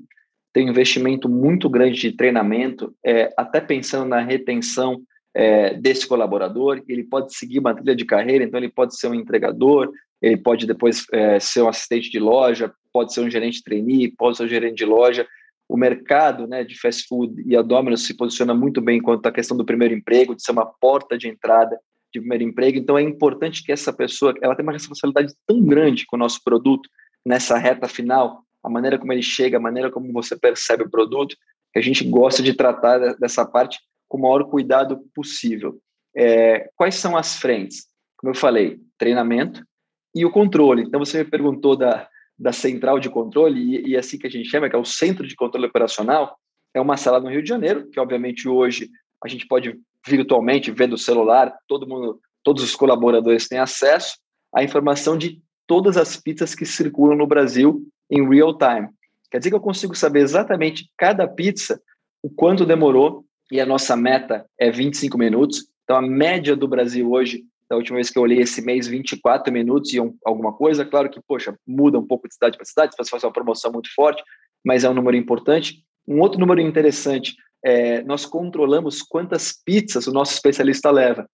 Tem 0.51 0.65
um 0.65 0.71
investimento 0.71 1.29
muito 1.29 1.69
grande 1.69 2.01
de 2.01 2.11
treinamento, 2.11 2.95
é, 3.05 3.31
até 3.37 3.61
pensando 3.61 4.09
na 4.09 4.21
retenção 4.21 5.03
é, 5.33 5.73
desse 5.73 6.07
colaborador, 6.07 6.81
ele 6.87 7.03
pode 7.03 7.35
seguir 7.35 7.59
uma 7.59 7.73
trilha 7.73 7.95
de 7.95 8.05
carreira, 8.05 8.43
então 8.43 8.59
ele 8.59 8.69
pode 8.69 8.97
ser 8.97 9.07
um 9.07 9.15
entregador, 9.15 9.91
ele 10.21 10.37
pode 10.37 10.67
depois 10.67 11.05
é, 11.11 11.39
ser 11.39 11.61
um 11.61 11.69
assistente 11.69 12.09
de 12.09 12.19
loja, 12.19 12.73
pode 12.93 13.13
ser 13.13 13.21
um 13.21 13.29
gerente 13.29 13.63
trainee, 13.63 14.13
pode 14.15 14.37
ser 14.37 14.43
um 14.43 14.47
gerente 14.47 14.75
de 14.75 14.85
loja. 14.85 15.27
O 15.67 15.77
mercado 15.77 16.47
né, 16.47 16.63
de 16.63 16.77
fast 16.77 17.07
food 17.07 17.41
e 17.45 17.55
a 17.55 17.61
Domino's 17.61 18.05
se 18.05 18.15
posiciona 18.15 18.53
muito 18.53 18.81
bem 18.81 19.01
quanto 19.01 19.25
à 19.25 19.31
questão 19.31 19.55
do 19.55 19.65
primeiro 19.65 19.93
emprego, 19.93 20.35
de 20.35 20.43
ser 20.43 20.51
uma 20.51 20.65
porta 20.65 21.17
de 21.17 21.29
entrada 21.29 21.79
de 22.13 22.19
primeiro 22.19 22.43
emprego. 22.43 22.77
Então, 22.77 22.97
é 22.97 23.01
importante 23.01 23.63
que 23.63 23.71
essa 23.71 23.93
pessoa 23.93 24.33
ela 24.41 24.53
tenha 24.53 24.65
uma 24.65 24.73
responsabilidade 24.73 25.33
tão 25.47 25.63
grande 25.63 26.05
com 26.05 26.17
o 26.17 26.19
nosso 26.19 26.43
produto 26.43 26.89
nessa 27.25 27.57
reta 27.57 27.87
final, 27.87 28.43
a 28.63 28.69
maneira 28.69 28.97
como 28.97 29.13
ele 29.13 29.21
chega, 29.21 29.57
a 29.57 29.61
maneira 29.61 29.89
como 29.89 30.11
você 30.11 30.37
percebe 30.37 30.83
o 30.83 30.89
produto, 30.89 31.35
que 31.71 31.79
a 31.79 31.81
gente 31.81 32.03
gosta 32.03 32.43
de 32.43 32.53
tratar 32.53 33.15
dessa 33.15 33.45
parte 33.45 33.79
com 34.11 34.17
o 34.17 34.21
maior 34.21 34.43
cuidado 34.43 34.99
possível. 35.15 35.79
É, 36.13 36.69
quais 36.75 36.95
são 36.95 37.15
as 37.15 37.37
frentes? 37.37 37.85
Como 38.17 38.31
eu 38.31 38.35
falei, 38.35 38.77
treinamento 38.97 39.65
e 40.13 40.25
o 40.25 40.29
controle. 40.29 40.83
Então, 40.83 40.99
você 40.99 41.23
me 41.23 41.29
perguntou 41.29 41.77
da, 41.77 42.09
da 42.37 42.51
central 42.51 42.99
de 42.99 43.09
controle, 43.09 43.61
e, 43.61 43.91
e 43.91 43.95
é 43.95 43.99
assim 43.99 44.17
que 44.17 44.27
a 44.27 44.29
gente 44.29 44.49
chama, 44.49 44.69
que 44.69 44.75
é 44.75 44.79
o 44.79 44.83
Centro 44.83 45.25
de 45.25 45.33
Controle 45.33 45.67
Operacional, 45.67 46.37
é 46.73 46.81
uma 46.81 46.97
sala 46.97 47.21
no 47.21 47.29
Rio 47.29 47.41
de 47.41 47.47
Janeiro, 47.47 47.89
que 47.89 48.01
obviamente 48.01 48.49
hoje 48.49 48.89
a 49.23 49.29
gente 49.29 49.47
pode 49.47 49.79
virtualmente 50.05 50.71
ver 50.71 50.87
do 50.87 50.97
celular, 50.97 51.57
todo 51.65 51.87
mundo, 51.87 52.19
todos 52.43 52.63
os 52.63 52.75
colaboradores 52.75 53.47
têm 53.47 53.59
acesso 53.59 54.17
à 54.53 54.61
informação 54.61 55.17
de 55.17 55.41
todas 55.65 55.95
as 55.95 56.17
pizzas 56.17 56.53
que 56.53 56.65
circulam 56.65 57.17
no 57.17 57.27
Brasil 57.27 57.81
em 58.09 58.27
real 58.27 58.57
time. 58.57 58.89
Quer 59.31 59.37
dizer 59.37 59.51
que 59.51 59.55
eu 59.55 59.61
consigo 59.61 59.95
saber 59.95 60.19
exatamente 60.19 60.91
cada 60.97 61.25
pizza, 61.29 61.81
o 62.21 62.29
quanto 62.29 62.65
demorou, 62.65 63.25
e 63.51 63.59
a 63.59 63.65
nossa 63.65 63.95
meta 63.95 64.45
é 64.57 64.71
25 64.71 65.17
minutos. 65.17 65.67
Então, 65.83 65.97
a 65.97 66.01
média 66.01 66.55
do 66.55 66.67
Brasil 66.67 67.11
hoje 67.11 67.43
da 67.71 67.77
última 67.77 67.95
vez 67.95 68.09
que 68.09 68.19
eu 68.19 68.23
olhei 68.23 68.39
esse 68.39 68.61
mês, 68.61 68.85
24 68.85 69.51
minutos 69.53 69.93
e 69.93 70.01
um, 70.01 70.13
alguma 70.25 70.51
coisa. 70.51 70.83
Claro 70.83 71.09
que, 71.09 71.21
poxa, 71.25 71.55
muda 71.65 71.97
um 71.97 72.05
pouco 72.05 72.27
de 72.27 72.33
cidade 72.33 72.57
para 72.57 72.65
cidade, 72.65 72.93
se 72.93 73.09
faz 73.09 73.23
uma 73.23 73.31
promoção 73.31 73.71
muito 73.71 73.89
forte, 73.95 74.21
mas 74.61 74.83
é 74.83 74.89
um 74.89 74.93
número 74.93 75.15
importante. 75.15 75.81
Um 76.05 76.19
outro 76.19 76.37
número 76.37 76.59
interessante, 76.59 77.33
é, 77.63 78.03
nós 78.03 78.25
controlamos 78.25 79.01
quantas 79.01 79.53
pizzas 79.53 80.05
o 80.05 80.11
nosso 80.11 80.33
especialista 80.33 80.91
leva. 80.91 81.25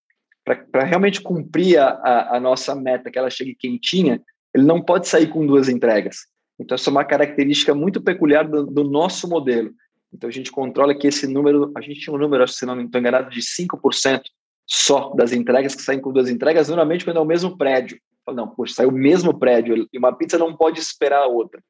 Para 0.72 0.84
realmente 0.84 1.22
cumprir 1.22 1.80
a, 1.80 1.88
a, 1.88 2.38
a, 2.38 2.40
nossa 2.40 2.76
meta, 2.76 3.10
que 3.10 3.18
ela 3.18 3.32
chegue 3.32 3.56
quentinha, 3.56 4.22
ele 4.54 4.64
não 4.64 4.80
pode 4.80 5.08
sair 5.08 5.30
com 5.30 5.44
duas 5.44 5.68
entregas. 5.68 6.18
Então, 6.60 6.76
essa 6.76 6.88
é 6.88 6.92
uma 6.92 7.04
característica 7.04 7.74
muito 7.74 8.00
peculiar 8.00 8.48
do, 8.48 8.64
do 8.64 8.84
nosso 8.84 9.28
modelo. 9.28 9.72
Então, 10.14 10.30
a 10.30 10.32
gente 10.32 10.52
controla 10.52 10.96
que 10.96 11.08
esse 11.08 11.28
número, 11.28 11.72
a 11.76 11.82
gente 11.82 12.00
tinha 12.00 12.16
um 12.16 12.20
número, 12.20 12.48
se 12.48 12.66
não 12.66 12.80
estou 12.82 13.00
enganado, 13.00 13.30
de 13.30 13.42
5% 13.42 14.22
só 14.66 15.14
das 15.14 15.32
entregas 15.32 15.76
que 15.76 15.82
saem 15.82 16.00
com 16.00 16.12
duas 16.12 16.30
entregas, 16.30 16.68
normalmente 16.68 17.06
quando 17.06 17.18
é 17.18 17.22
o 17.22 17.26
mesmo 17.26 17.58
prédio. 17.58 18.00
Não, 18.28 18.48
poxa, 18.48 18.76
saiu 18.76 18.90
o 18.90 18.94
mesmo 18.94 19.38
prédio 19.38 19.88
e 19.92 19.98
uma 19.98 20.12
pizza 20.12 20.38
não 20.38 20.56
pode 20.56 20.80
esperar 20.80 21.24
a 21.24 21.28
outra. 21.28 21.62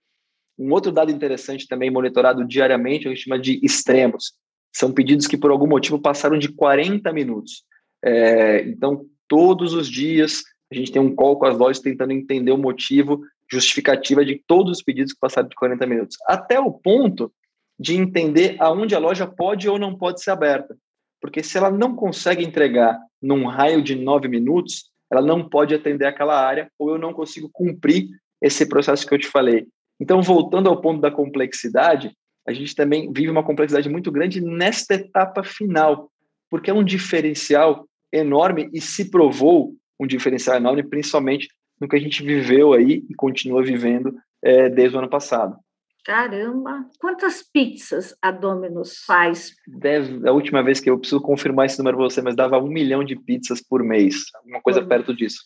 Um 0.58 0.72
outro 0.72 0.92
dado 0.92 1.12
interessante 1.12 1.68
também 1.68 1.92
monitorado 1.92 2.44
diariamente, 2.44 3.08
a 3.08 3.12
gente 3.12 3.24
chama 3.24 3.40
de 3.40 3.60
extremos. 3.64 4.34
São 4.76 4.92
pedidos 4.92 5.28
que 5.28 5.38
por 5.38 5.52
algum 5.52 5.68
motivo 5.68 6.02
passaram 6.02 6.38
de 6.38 6.50
40 6.50 7.14
minutos. 7.14 7.64
É, 8.04 8.62
então, 8.62 9.06
todos 9.28 9.74
os 9.74 9.88
dias 9.88 10.44
a 10.72 10.76
gente 10.76 10.92
tem 10.92 11.02
um 11.02 11.16
call 11.16 11.38
com 11.38 11.46
as 11.46 11.58
lojas 11.58 11.80
tentando 11.80 12.12
entender 12.12 12.52
o 12.52 12.58
motivo, 12.58 13.22
justificativa 13.50 14.26
de 14.26 14.42
todos 14.48 14.78
os 14.78 14.84
pedidos 14.84 15.14
que 15.14 15.20
passaram 15.20 15.48
de 15.48 15.56
40 15.56 15.86
minutos. 15.86 16.18
Até 16.28 16.60
o 16.60 16.72
ponto 16.72 17.32
de 17.80 17.96
entender 17.96 18.56
aonde 18.60 18.96
a 18.96 19.00
loja 19.00 19.28
pode 19.28 19.70
ou 19.70 19.78
não 19.78 19.96
pode 19.96 20.22
ser 20.22 20.32
aberta. 20.32 20.76
Porque 21.22 21.44
se 21.44 21.58
ela 21.58 21.70
não 21.70 21.96
consegue 21.96 22.44
entregar 22.44 23.00
num 23.22 23.46
raio 23.46 23.82
de 23.82 23.96
nove 23.96 24.28
minutos, 24.28 24.92
ela 25.12 25.22
não 25.22 25.48
pode 25.48 25.74
atender 25.74 26.06
aquela 26.06 26.40
área 26.40 26.70
ou 26.78 26.90
eu 26.90 26.98
não 26.98 27.14
consigo 27.14 27.50
cumprir 27.52 28.08
esse 28.42 28.68
processo 28.68 29.06
que 29.06 29.14
eu 29.14 29.20
te 29.20 29.28
falei. 29.28 29.68
Então, 30.00 30.22
voltando 30.22 30.70
ao 30.70 30.80
ponto 30.80 31.02
da 31.02 31.10
complexidade, 31.10 32.16
a 32.48 32.54
gente 32.54 32.76
também 32.76 33.12
vive 33.12 33.30
uma 33.30 33.44
complexidade 33.44 33.90
muito 33.90 34.12
grande 34.12 34.42
nesta 34.42 34.94
etapa 34.94 35.44
final, 35.44 36.12
porque 36.50 36.70
é 36.70 36.74
um 36.74 36.84
diferencial 36.84 37.88
enorme 38.12 38.70
e 38.74 38.80
se 38.80 39.10
provou 39.10 39.74
um 40.00 40.06
diferencial 40.06 40.56
enorme, 40.58 40.84
principalmente 40.84 41.48
no 41.80 41.88
que 41.88 41.96
a 41.96 42.00
gente 42.00 42.24
viveu 42.24 42.74
aí 42.74 43.04
e 43.10 43.16
continua 43.16 43.64
vivendo 43.64 44.16
é, 44.44 44.70
desde 44.70 44.96
o 44.96 45.00
ano 45.00 45.10
passado. 45.10 45.58
Caramba! 46.08 46.86
Quantas 47.02 47.44
pizzas 47.44 48.16
a 48.22 48.32
Domino's 48.32 49.00
faz? 49.06 49.54
Deve, 49.68 50.26
a 50.26 50.32
última 50.32 50.64
vez 50.64 50.80
que 50.80 50.90
eu 50.90 50.98
preciso 50.98 51.20
confirmar 51.20 51.66
esse 51.66 51.78
número 51.80 51.98
para 51.98 52.06
você, 52.06 52.22
mas 52.22 52.34
dava 52.34 52.58
um 52.60 52.70
milhão 52.70 53.04
de 53.04 53.14
pizzas 53.14 53.62
por 53.62 53.84
mês, 53.84 54.24
alguma 54.36 54.62
coisa 54.62 54.80
por 54.80 54.88
perto 54.88 55.14
disso. 55.14 55.42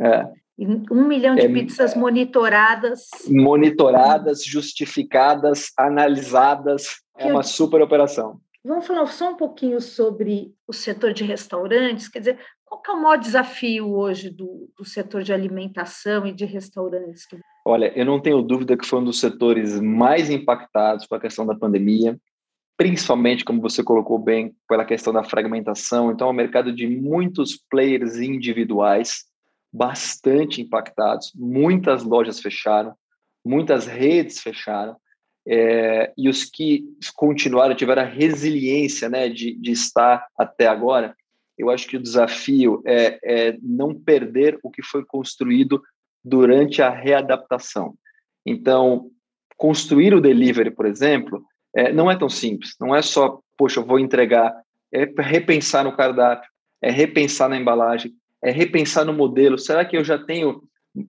É. 0.00 0.26
Um 0.58 1.06
milhão 1.06 1.34
de 1.34 1.42
é, 1.42 1.48
pizzas 1.52 1.94
monitoradas. 1.94 3.08
Monitoradas, 3.28 4.42
justificadas, 4.42 5.70
analisadas. 5.76 6.96
É 7.18 7.30
uma 7.30 7.42
super 7.42 7.82
operação. 7.82 8.40
Vamos 8.64 8.86
falar 8.86 9.06
só 9.08 9.32
um 9.32 9.36
pouquinho 9.36 9.82
sobre 9.82 10.54
o 10.66 10.72
setor 10.72 11.12
de 11.12 11.24
restaurantes. 11.24 12.08
Quer 12.08 12.20
dizer, 12.20 12.38
qual 12.66 12.82
é 12.88 12.90
o 12.92 13.02
maior 13.02 13.16
desafio 13.16 13.88
hoje 13.88 14.28
do, 14.28 14.68
do 14.76 14.84
setor 14.84 15.22
de 15.22 15.32
alimentação 15.32 16.26
e 16.26 16.32
de 16.32 16.44
restaurantes? 16.44 17.26
Olha, 17.64 17.92
eu 17.96 18.04
não 18.04 18.20
tenho 18.20 18.42
dúvida 18.42 18.76
que 18.76 18.84
foi 18.84 18.98
um 18.98 19.04
dos 19.04 19.20
setores 19.20 19.80
mais 19.80 20.28
impactados 20.28 21.06
com 21.06 21.14
a 21.14 21.20
questão 21.20 21.46
da 21.46 21.54
pandemia, 21.54 22.18
principalmente, 22.76 23.44
como 23.44 23.60
você 23.60 23.82
colocou 23.82 24.18
bem, 24.18 24.54
pela 24.68 24.84
questão 24.84 25.12
da 25.12 25.24
fragmentação. 25.24 26.10
Então, 26.10 26.28
é 26.28 26.30
um 26.30 26.34
mercado 26.34 26.72
de 26.72 26.86
muitos 26.86 27.56
players 27.70 28.16
individuais, 28.16 29.24
bastante 29.72 30.60
impactados. 30.60 31.32
Muitas 31.34 32.02
lojas 32.02 32.40
fecharam, 32.40 32.94
muitas 33.44 33.86
redes 33.86 34.40
fecharam. 34.40 34.96
É, 35.48 36.12
e 36.18 36.28
os 36.28 36.44
que 36.44 36.84
continuaram, 37.14 37.74
tiveram 37.74 38.02
a 38.02 38.06
resiliência 38.06 39.08
né, 39.08 39.28
de, 39.28 39.54
de 39.54 39.70
estar 39.70 40.26
até 40.36 40.66
agora, 40.66 41.14
eu 41.58 41.70
acho 41.70 41.86
que 41.86 41.96
o 41.96 42.02
desafio 42.02 42.82
é, 42.86 43.18
é 43.22 43.58
não 43.62 43.94
perder 43.94 44.58
o 44.62 44.70
que 44.70 44.82
foi 44.82 45.04
construído 45.04 45.82
durante 46.24 46.82
a 46.82 46.90
readaptação. 46.90 47.94
Então, 48.44 49.10
construir 49.56 50.14
o 50.14 50.20
delivery, 50.20 50.70
por 50.70 50.86
exemplo, 50.86 51.42
é, 51.74 51.92
não 51.92 52.10
é 52.10 52.16
tão 52.16 52.28
simples. 52.28 52.74
Não 52.80 52.94
é 52.94 53.02
só, 53.02 53.40
poxa, 53.56 53.80
eu 53.80 53.84
vou 53.84 53.98
entregar. 53.98 54.54
É 54.92 55.04
repensar 55.18 55.84
no 55.84 55.96
cardápio, 55.96 56.48
é 56.80 56.90
repensar 56.90 57.48
na 57.48 57.56
embalagem, 57.56 58.12
é 58.42 58.50
repensar 58.50 59.04
no 59.04 59.12
modelo. 59.12 59.58
Será 59.58 59.84
que 59.84 59.96
eu 59.96 60.04
já 60.04 60.18
tenho 60.18 60.62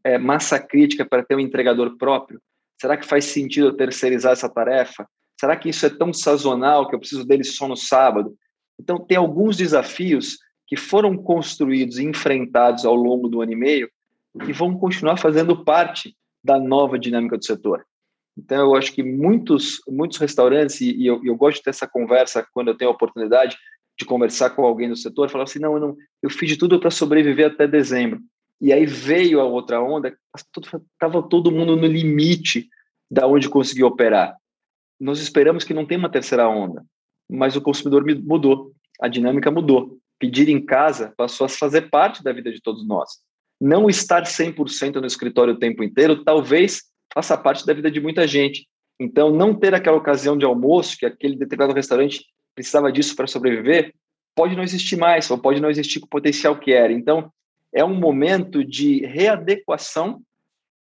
é, 0.04 0.18
massa 0.18 0.60
crítica 0.60 1.06
para 1.06 1.24
ter 1.24 1.36
um 1.36 1.40
entregador 1.40 1.98
próprio? 1.98 2.42
Será 2.80 2.96
que 2.96 3.06
faz 3.06 3.26
sentido 3.26 3.68
eu 3.68 3.78
terceirizar 3.78 4.34
essa 4.34 4.50
tarefa? 4.50 5.08
Será 5.40 5.56
que 5.56 5.70
isso 5.70 5.86
é 5.86 5.90
tão 5.90 6.14
sazonal 6.14 6.88
que 6.88 6.96
eu 6.96 7.00
preciso 7.00 7.26
dele 7.26 7.44
só 7.44 7.68
no 7.68 7.78
sábado? 7.78 8.36
Então, 8.80 9.00
tem 9.00 9.18
alguns 9.18 9.58
desafios 9.58 10.38
que 10.68 10.76
foram 10.76 11.18
construídos 11.18 11.98
e 11.98 12.04
enfrentados 12.04 12.86
ao 12.86 12.96
longo 12.96 13.28
do 13.28 13.42
ano 13.42 13.54
e 13.54 13.56
meio 13.56 13.90
que 14.46 14.54
vão 14.54 14.78
continuar 14.78 15.18
fazendo 15.18 15.64
parte 15.64 16.16
da 16.44 16.60
nova 16.60 17.00
dinâmica 17.00 17.38
do 17.38 17.46
setor. 17.46 17.86
Então, 18.38 18.60
eu 18.60 18.76
acho 18.76 18.94
que 18.94 19.02
muitos, 19.02 19.82
muitos 19.88 20.18
restaurantes, 20.20 20.80
e, 20.80 21.06
eu, 21.06 21.20
eu 21.26 21.36
gosto 21.36 21.58
de 21.58 21.64
ter 21.64 21.70
essa 21.72 21.88
conversa 21.88 22.46
quando 22.54 22.68
eu 22.68 22.78
tenho 22.78 22.92
a 22.92 22.94
oportunidade 22.94 23.58
de 23.98 24.06
conversar 24.06 24.52
com 24.52 24.64
alguém 24.64 24.90
do 24.90 24.96
setor, 24.96 25.30
falar 25.30 25.46
assim, 25.46 25.60
não, 25.60 25.74
eu, 25.74 25.80
não, 25.80 25.98
eu 26.22 26.30
fiz 26.30 26.50
de 26.50 26.58
tudo 26.58 26.80
para 26.80 26.92
sobreviver 26.92 27.48
até 27.48 27.68
dezembro. 27.68 28.22
E 28.62 28.72
aí 28.72 28.86
veio 28.86 29.40
a 29.40 29.44
outra 29.44 29.82
onda, 29.82 30.16
estava 30.36 31.28
todo 31.28 31.52
mundo 31.52 31.76
no 31.76 31.88
limite 31.88 32.70
da 33.10 33.26
onde 33.26 33.50
conseguiu 33.50 33.88
operar. 33.88 34.36
Nós 35.00 35.20
esperamos 35.20 35.64
que 35.64 35.74
não 35.74 35.86
tenha 35.86 36.00
uma 36.00 36.12
terceira 36.12 36.48
onda, 36.48 36.86
mas 37.30 37.56
o 37.56 37.62
consumidor 37.62 38.06
mudou, 38.24 38.72
a 39.02 39.08
dinâmica 39.08 39.52
mudou. 39.52 39.98
Pedir 40.20 40.50
em 40.50 40.64
casa 40.64 41.14
passou 41.16 41.46
a 41.46 41.50
fazer 41.50 41.90
parte 41.90 42.24
da 42.24 42.34
vida 42.34 42.52
de 42.52 42.62
todos 42.62 42.88
nós 42.88 43.22
não 43.60 43.90
estar 43.90 44.24
100% 44.24 44.96
no 44.96 45.08
escritório 45.08 45.54
o 45.54 45.60
tempo 45.60 45.84
inteiro 45.84 46.24
talvez 46.24 46.84
faça 47.14 47.38
parte 47.38 47.66
da 47.66 47.74
vida 47.74 47.90
de 47.90 48.00
muita 48.00 48.28
gente. 48.28 48.68
Então, 49.00 49.32
não 49.32 49.54
ter 49.54 49.74
aquela 49.74 49.98
ocasião 49.98 50.38
de 50.38 50.46
almoço, 50.46 50.98
que 50.98 51.06
aquele 51.06 51.36
determinado 51.36 51.74
restaurante 51.74 52.26
precisava 52.56 52.92
disso 52.92 53.16
para 53.16 53.28
sobreviver, 53.28 53.94
pode 54.36 54.56
não 54.56 54.64
existir 54.64 54.96
mais, 54.96 55.30
ou 55.30 55.38
pode 55.38 55.60
não 55.60 55.70
existir 55.70 56.00
com 56.00 56.06
o 56.06 56.10
potencial 56.10 56.58
que 56.58 56.72
era. 56.72 56.92
Então, 56.92 57.32
é 57.74 57.84
um 57.84 57.96
momento 57.96 58.64
de 58.64 59.06
readequação 59.06 60.22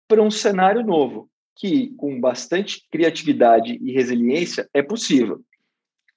para 0.07 0.21
um 0.21 0.31
cenário 0.31 0.85
novo, 0.85 1.29
que 1.55 1.93
com 1.97 2.19
bastante 2.19 2.85
criatividade 2.89 3.77
e 3.81 3.91
resiliência 3.91 4.69
é 4.73 4.81
possível. 4.81 5.41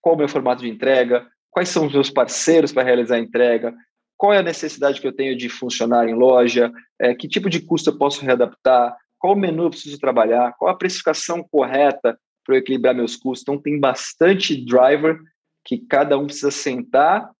Qual 0.00 0.14
o 0.14 0.18
meu 0.18 0.28
formato 0.28 0.62
de 0.62 0.68
entrega? 0.68 1.26
Quais 1.50 1.68
são 1.68 1.86
os 1.86 1.92
meus 1.92 2.10
parceiros 2.10 2.72
para 2.72 2.82
realizar 2.82 3.16
a 3.16 3.20
entrega? 3.20 3.74
qual 4.20 4.34
é 4.34 4.38
a 4.38 4.42
necessidade 4.42 5.00
que 5.00 5.06
eu 5.06 5.14
tenho 5.14 5.34
de 5.34 5.48
funcionar 5.48 6.06
em 6.06 6.12
loja, 6.12 6.70
é, 6.98 7.14
que 7.14 7.26
tipo 7.26 7.48
de 7.48 7.58
custo 7.58 7.88
eu 7.88 7.96
posso 7.96 8.22
readaptar, 8.22 8.94
qual 9.18 9.34
menu 9.34 9.62
eu 9.62 9.70
preciso 9.70 9.98
trabalhar, 9.98 10.54
qual 10.58 10.70
a 10.70 10.76
precificação 10.76 11.42
correta 11.42 12.20
para 12.44 12.54
eu 12.54 12.58
equilibrar 12.58 12.94
meus 12.94 13.16
custos. 13.16 13.42
Então, 13.42 13.58
tem 13.58 13.80
bastante 13.80 14.62
driver 14.62 15.18
que 15.64 15.78
cada 15.78 16.18
um 16.18 16.26
precisa 16.26 16.50
sentar 16.50 17.30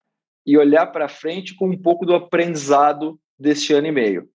e 0.46 0.56
olhar 0.56 0.86
para 0.86 1.06
frente 1.06 1.54
com 1.54 1.68
um 1.68 1.76
pouco 1.76 2.06
do 2.06 2.14
aprendizado 2.14 3.20
deste 3.38 3.74
ano 3.74 3.88
e 3.88 3.92
meio. 3.92 4.30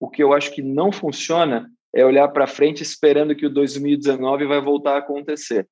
O 0.00 0.08
que 0.08 0.22
eu 0.22 0.32
acho 0.32 0.50
que 0.54 0.62
não 0.62 0.90
funciona 0.90 1.70
é 1.94 2.02
olhar 2.06 2.28
para 2.28 2.46
frente 2.46 2.82
esperando 2.82 3.36
que 3.36 3.44
o 3.44 3.50
2019 3.50 4.46
vai 4.46 4.62
voltar 4.62 4.94
a 4.94 4.98
acontecer. 5.00 5.68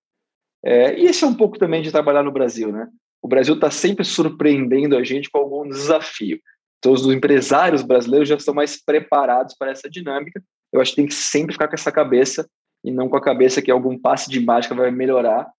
É, 0.65 0.99
e 0.99 1.07
esse 1.07 1.25
é 1.25 1.27
um 1.27 1.35
pouco 1.35 1.59
também 1.59 1.83
de 1.83 1.91
trabalhar 1.91 2.23
no 2.23 2.33
Brasil, 2.33 2.71
né? 2.71 2.89
o 3.23 3.29
Brasil 3.29 3.55
está 3.55 3.71
sempre 3.71 4.05
surpreendendo 4.05 4.97
a 4.97 5.05
gente 5.05 5.31
com 5.31 5.39
algum 5.39 5.69
desafio. 5.69 6.41
Então, 6.79 6.93
os 6.93 7.05
empresários 7.07 7.83
brasileiros 7.83 8.29
já 8.29 8.37
estão 8.37 8.55
mais 8.55 8.83
preparados 8.83 9.55
para 9.55 9.71
essa 9.71 9.89
dinâmica. 9.91 10.43
Eu 10.73 10.81
acho 10.81 10.93
que 10.93 10.97
tem 10.97 11.07
que 11.07 11.15
sempre 11.15 11.53
ficar 11.53 11.69
com 11.69 11.75
essa 11.75 11.93
cabeça 11.93 12.49
e 12.83 12.91
não 12.91 13.09
com 13.09 13.17
a 13.17 13.23
cabeça 13.23 13.61
que 13.61 13.71
algum 13.71 13.99
passe 13.99 14.31
de 14.31 14.41
mágica 14.41 14.75
vai 14.75 14.91
melhorar, 14.91 15.51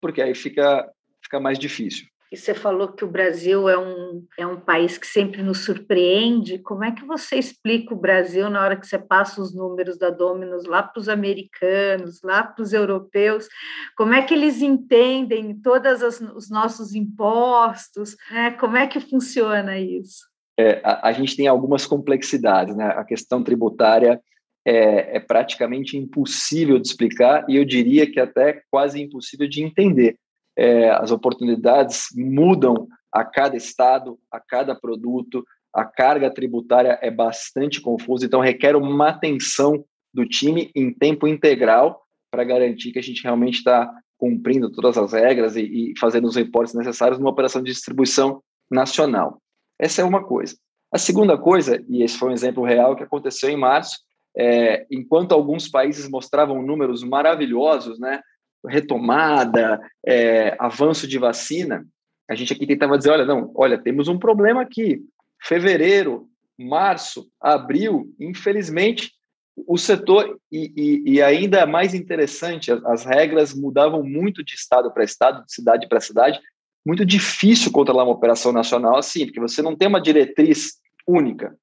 porque 0.00 0.20
aí 0.20 0.34
fica, 0.34 0.90
fica 1.22 1.38
mais 1.38 1.58
difícil. 1.58 2.06
E 2.34 2.36
você 2.36 2.52
falou 2.52 2.88
que 2.88 3.04
o 3.04 3.08
Brasil 3.08 3.68
é 3.68 3.78
um, 3.78 4.26
é 4.36 4.44
um 4.44 4.58
país 4.58 4.98
que 4.98 5.06
sempre 5.06 5.40
nos 5.40 5.64
surpreende. 5.64 6.58
Como 6.58 6.82
é 6.82 6.90
que 6.90 7.04
você 7.04 7.36
explica 7.36 7.94
o 7.94 7.96
Brasil 7.96 8.50
na 8.50 8.60
hora 8.60 8.76
que 8.76 8.88
você 8.88 8.98
passa 8.98 9.40
os 9.40 9.54
números 9.54 9.96
da 9.96 10.10
Dominus 10.10 10.64
lá 10.64 10.82
para 10.82 10.98
os 10.98 11.08
americanos, 11.08 12.20
lá 12.24 12.42
para 12.42 12.60
os 12.60 12.72
europeus? 12.72 13.46
Como 13.96 14.12
é 14.12 14.20
que 14.20 14.34
eles 14.34 14.60
entendem 14.60 15.54
todos 15.62 16.02
os 16.02 16.50
nossos 16.50 16.92
impostos? 16.92 18.16
Né? 18.28 18.50
Como 18.50 18.76
é 18.76 18.88
que 18.88 18.98
funciona 18.98 19.78
isso? 19.78 20.26
É, 20.58 20.80
a, 20.82 21.10
a, 21.10 21.12
gente 21.12 21.36
tem 21.36 21.46
algumas 21.46 21.86
complexidades. 21.86 22.74
Né? 22.74 22.84
A 22.84 23.04
questão 23.04 23.44
tributária 23.44 24.20
é, 24.66 25.18
é 25.18 25.20
praticamente 25.20 25.96
impossível 25.96 26.80
de 26.80 26.88
explicar 26.88 27.44
e 27.48 27.54
eu 27.54 27.64
diria 27.64 28.10
que 28.10 28.18
até 28.18 28.60
quase 28.72 29.00
impossível 29.00 29.46
de 29.46 29.62
entender 29.62 30.18
é, 30.56 30.90
as 30.90 31.10
oportunidades 31.10 32.06
mudam 32.14 32.86
a 33.12 33.24
cada 33.24 33.56
estado, 33.56 34.18
a 34.30 34.40
cada 34.40 34.74
produto, 34.74 35.44
a 35.72 35.84
carga 35.84 36.32
tributária 36.32 36.98
é 37.02 37.10
bastante 37.10 37.80
confusa, 37.80 38.26
então 38.26 38.40
requer 38.40 38.76
uma 38.76 39.08
atenção 39.08 39.84
do 40.12 40.26
time 40.26 40.70
em 40.74 40.92
tempo 40.92 41.26
integral 41.26 42.02
para 42.30 42.44
garantir 42.44 42.92
que 42.92 42.98
a 42.98 43.02
gente 43.02 43.22
realmente 43.22 43.58
está 43.58 43.92
cumprindo 44.16 44.70
todas 44.70 44.96
as 44.96 45.12
regras 45.12 45.56
e, 45.56 45.62
e 45.62 45.98
fazendo 45.98 46.26
os 46.26 46.36
reportes 46.36 46.74
necessários 46.74 47.18
numa 47.18 47.30
operação 47.30 47.62
de 47.62 47.72
distribuição 47.72 48.40
nacional. 48.70 49.40
Essa 49.78 50.02
é 50.02 50.04
uma 50.04 50.24
coisa. 50.24 50.56
A 50.92 50.98
segunda 50.98 51.36
coisa, 51.36 51.84
e 51.88 52.02
esse 52.02 52.16
foi 52.16 52.30
um 52.30 52.32
exemplo 52.32 52.64
real 52.64 52.94
que 52.94 53.02
aconteceu 53.02 53.50
em 53.50 53.56
março, 53.56 53.96
é, 54.36 54.86
enquanto 54.90 55.32
alguns 55.32 55.68
países 55.68 56.08
mostravam 56.08 56.62
números 56.62 57.02
maravilhosos, 57.02 57.98
né, 57.98 58.20
retomada, 58.68 59.80
é, 60.06 60.56
avanço 60.58 61.06
de 61.06 61.18
vacina, 61.18 61.86
A 62.28 62.34
gente 62.34 62.52
aqui 62.52 62.66
tentava 62.66 62.96
dizer, 62.96 63.10
olha, 63.10 63.24
não, 63.24 63.52
olha, 63.54 63.76
temos 63.76 64.08
um 64.08 64.18
problema 64.18 64.62
aqui. 64.62 65.02
Fevereiro, 65.42 66.26
março, 66.58 67.28
abril, 67.40 68.14
infelizmente, 68.18 69.12
o 69.56 69.76
setor, 69.76 70.38
e, 70.50 70.72
e, 70.76 71.12
e 71.14 71.22
ainda 71.22 71.66
mais 71.66 71.94
interessante, 71.94 72.72
as, 72.72 72.84
as, 72.84 73.04
regras 73.04 73.54
mudavam 73.54 74.02
muito 74.02 74.42
de 74.42 74.54
estado 74.54 74.90
para 74.92 75.04
estado, 75.04 75.44
de 75.44 75.52
cidade 75.52 75.88
para 75.88 76.00
cidade, 76.00 76.40
muito 76.84 77.04
difícil 77.04 77.70
controlar 77.70 78.04
uma 78.04 78.12
operação 78.12 78.52
nacional 78.52 78.96
assim, 78.96 79.26
porque 79.26 79.40
você 79.40 79.62
não 79.62 79.76
tem 79.76 79.88
uma 79.88 80.00
diretriz 80.00 80.80
única 81.06 81.56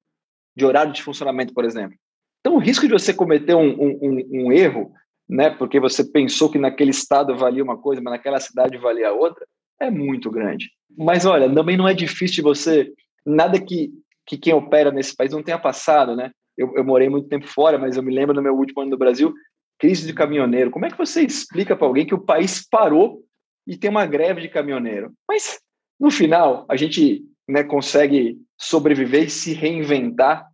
de 0.56 0.64
horário 0.64 0.92
de 0.92 1.02
funcionamento, 1.02 1.52
por 1.52 1.64
exemplo. 1.64 1.96
Então, 2.40 2.56
o 2.56 2.58
risco 2.58 2.86
de 2.86 2.92
você 2.92 3.14
cometer 3.14 3.54
um, 3.54 3.70
um, 3.70 4.28
um 4.30 4.52
erro, 4.52 4.92
né, 5.28 5.50
porque 5.50 5.80
você 5.80 6.04
pensou 6.04 6.50
que 6.50 6.58
naquele 6.58 6.90
estado 6.90 7.36
valia 7.36 7.62
uma 7.62 7.78
coisa, 7.78 8.02
mas 8.02 8.12
naquela 8.12 8.40
cidade 8.40 8.78
valia 8.78 9.12
outra, 9.12 9.46
é 9.80 9.90
muito 9.90 10.30
grande. 10.30 10.70
Mas 10.96 11.24
olha, 11.24 11.52
também 11.52 11.76
não 11.76 11.88
é 11.88 11.94
difícil 11.94 12.42
você, 12.42 12.92
nada 13.24 13.60
que, 13.60 13.90
que 14.26 14.36
quem 14.36 14.52
opera 14.52 14.90
nesse 14.90 15.16
país 15.16 15.32
não 15.32 15.42
tenha 15.42 15.58
passado, 15.58 16.14
né? 16.14 16.30
Eu, 16.56 16.74
eu 16.76 16.84
morei 16.84 17.08
muito 17.08 17.28
tempo 17.28 17.46
fora, 17.46 17.78
mas 17.78 17.96
eu 17.96 18.02
me 18.02 18.14
lembro 18.14 18.34
do 18.34 18.42
meu 18.42 18.54
último 18.54 18.82
ano 18.82 18.90
no 18.90 18.98
Brasil, 18.98 19.32
crise 19.78 20.06
de 20.06 20.12
caminhoneiro. 20.12 20.70
Como 20.70 20.86
é 20.86 20.90
que 20.90 20.98
você 20.98 21.22
explica 21.22 21.74
para 21.74 21.86
alguém 21.86 22.06
que 22.06 22.14
o 22.14 22.20
país 22.20 22.66
parou 22.68 23.24
e 23.66 23.76
tem 23.76 23.90
uma 23.90 24.06
greve 24.06 24.42
de 24.42 24.48
caminhoneiro? 24.48 25.12
Mas 25.28 25.58
no 25.98 26.10
final 26.10 26.66
a 26.68 26.76
gente 26.76 27.24
né, 27.48 27.64
consegue 27.64 28.38
sobreviver 28.58 29.24
e 29.24 29.30
se 29.30 29.54
reinventar. 29.54 30.46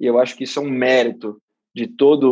E 0.00 0.06
eu 0.06 0.18
acho 0.18 0.36
que 0.36 0.44
isso 0.44 0.58
é 0.58 0.62
um 0.62 0.70
mérito 0.70 1.40
de 1.74 1.86
todos 1.86 2.30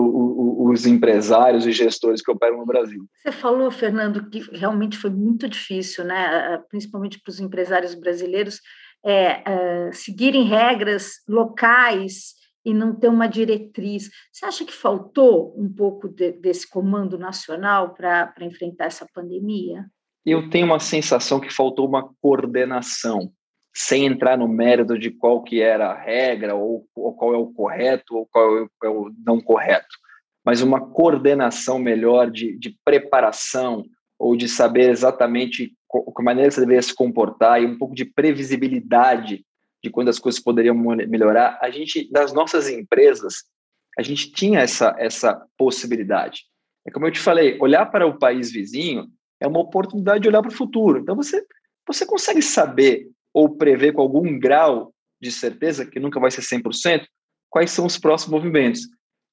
os 0.70 0.86
empresários 0.86 1.66
e 1.66 1.72
gestores 1.72 2.22
que 2.22 2.30
operam 2.30 2.58
no 2.58 2.66
Brasil. 2.66 3.04
Você 3.22 3.32
falou, 3.32 3.70
Fernando, 3.70 4.28
que 4.28 4.40
realmente 4.52 4.96
foi 4.96 5.10
muito 5.10 5.48
difícil, 5.48 6.04
né? 6.04 6.58
principalmente 6.68 7.20
para 7.20 7.30
os 7.30 7.40
empresários 7.40 7.94
brasileiros, 7.94 8.60
é, 9.04 9.42
é, 9.44 9.92
seguirem 9.92 10.44
regras 10.44 11.22
locais 11.28 12.34
e 12.64 12.74
não 12.74 12.94
ter 12.94 13.08
uma 13.08 13.26
diretriz. 13.26 14.10
Você 14.32 14.44
acha 14.44 14.64
que 14.64 14.72
faltou 14.72 15.54
um 15.56 15.72
pouco 15.72 16.08
de, 16.08 16.32
desse 16.32 16.68
comando 16.68 17.18
nacional 17.18 17.94
para 17.94 18.32
enfrentar 18.40 18.86
essa 18.86 19.06
pandemia? 19.14 19.86
Eu 20.24 20.50
tenho 20.50 20.66
uma 20.66 20.78
sensação 20.78 21.40
que 21.40 21.52
faltou 21.52 21.88
uma 21.88 22.10
coordenação, 22.20 23.32
sem 23.74 24.04
entrar 24.04 24.36
no 24.36 24.46
mérito 24.46 24.98
de 24.98 25.10
qual 25.10 25.42
que 25.42 25.62
era 25.62 25.90
a 25.90 25.98
regra, 25.98 26.54
ou, 26.54 26.86
ou 26.94 27.14
qual 27.14 27.34
é 27.34 27.38
o 27.38 27.52
correto, 27.52 28.16
ou 28.16 28.26
qual 28.26 28.68
é 28.84 28.88
o 28.88 29.10
não 29.24 29.40
correto, 29.40 29.96
mas 30.44 30.62
uma 30.62 30.80
coordenação 30.80 31.78
melhor 31.78 32.30
de, 32.30 32.56
de 32.58 32.76
preparação, 32.84 33.84
ou 34.18 34.36
de 34.36 34.48
saber 34.48 34.90
exatamente 34.90 35.72
que 36.16 36.22
maneira 36.22 36.50
você 36.50 36.60
deveria 36.60 36.82
se 36.82 36.94
comportar, 36.94 37.62
e 37.62 37.66
um 37.66 37.78
pouco 37.78 37.94
de 37.94 38.04
previsibilidade 38.04 39.44
de 39.82 39.90
quando 39.90 40.08
as 40.08 40.18
coisas 40.18 40.40
poderiam 40.40 40.74
melhorar, 40.74 41.58
a 41.60 41.70
gente, 41.70 42.10
das 42.12 42.32
nossas 42.32 42.68
empresas, 42.68 43.44
a 43.98 44.02
gente 44.02 44.30
tinha 44.30 44.60
essa, 44.60 44.94
essa 44.98 45.42
possibilidade. 45.56 46.44
É 46.86 46.90
como 46.90 47.06
eu 47.06 47.10
te 47.10 47.18
falei, 47.18 47.58
olhar 47.60 47.86
para 47.86 48.06
o 48.06 48.18
país 48.18 48.52
vizinho 48.52 49.08
é 49.40 49.46
uma 49.46 49.60
oportunidade 49.60 50.20
de 50.20 50.28
olhar 50.28 50.42
para 50.42 50.50
o 50.50 50.54
futuro. 50.54 50.98
Então, 50.98 51.16
você, 51.16 51.44
você 51.86 52.04
consegue 52.04 52.42
saber 52.42 53.08
ou 53.32 53.56
prever 53.56 53.92
com 53.92 54.02
algum 54.02 54.38
grau 54.38 54.92
de 55.20 55.30
certeza, 55.30 55.84
que 55.84 56.00
nunca 56.00 56.20
vai 56.20 56.30
ser 56.30 56.42
100%, 56.42 57.04
quais 57.48 57.70
são 57.70 57.86
os 57.86 57.98
próximos 57.98 58.32
movimentos. 58.32 58.82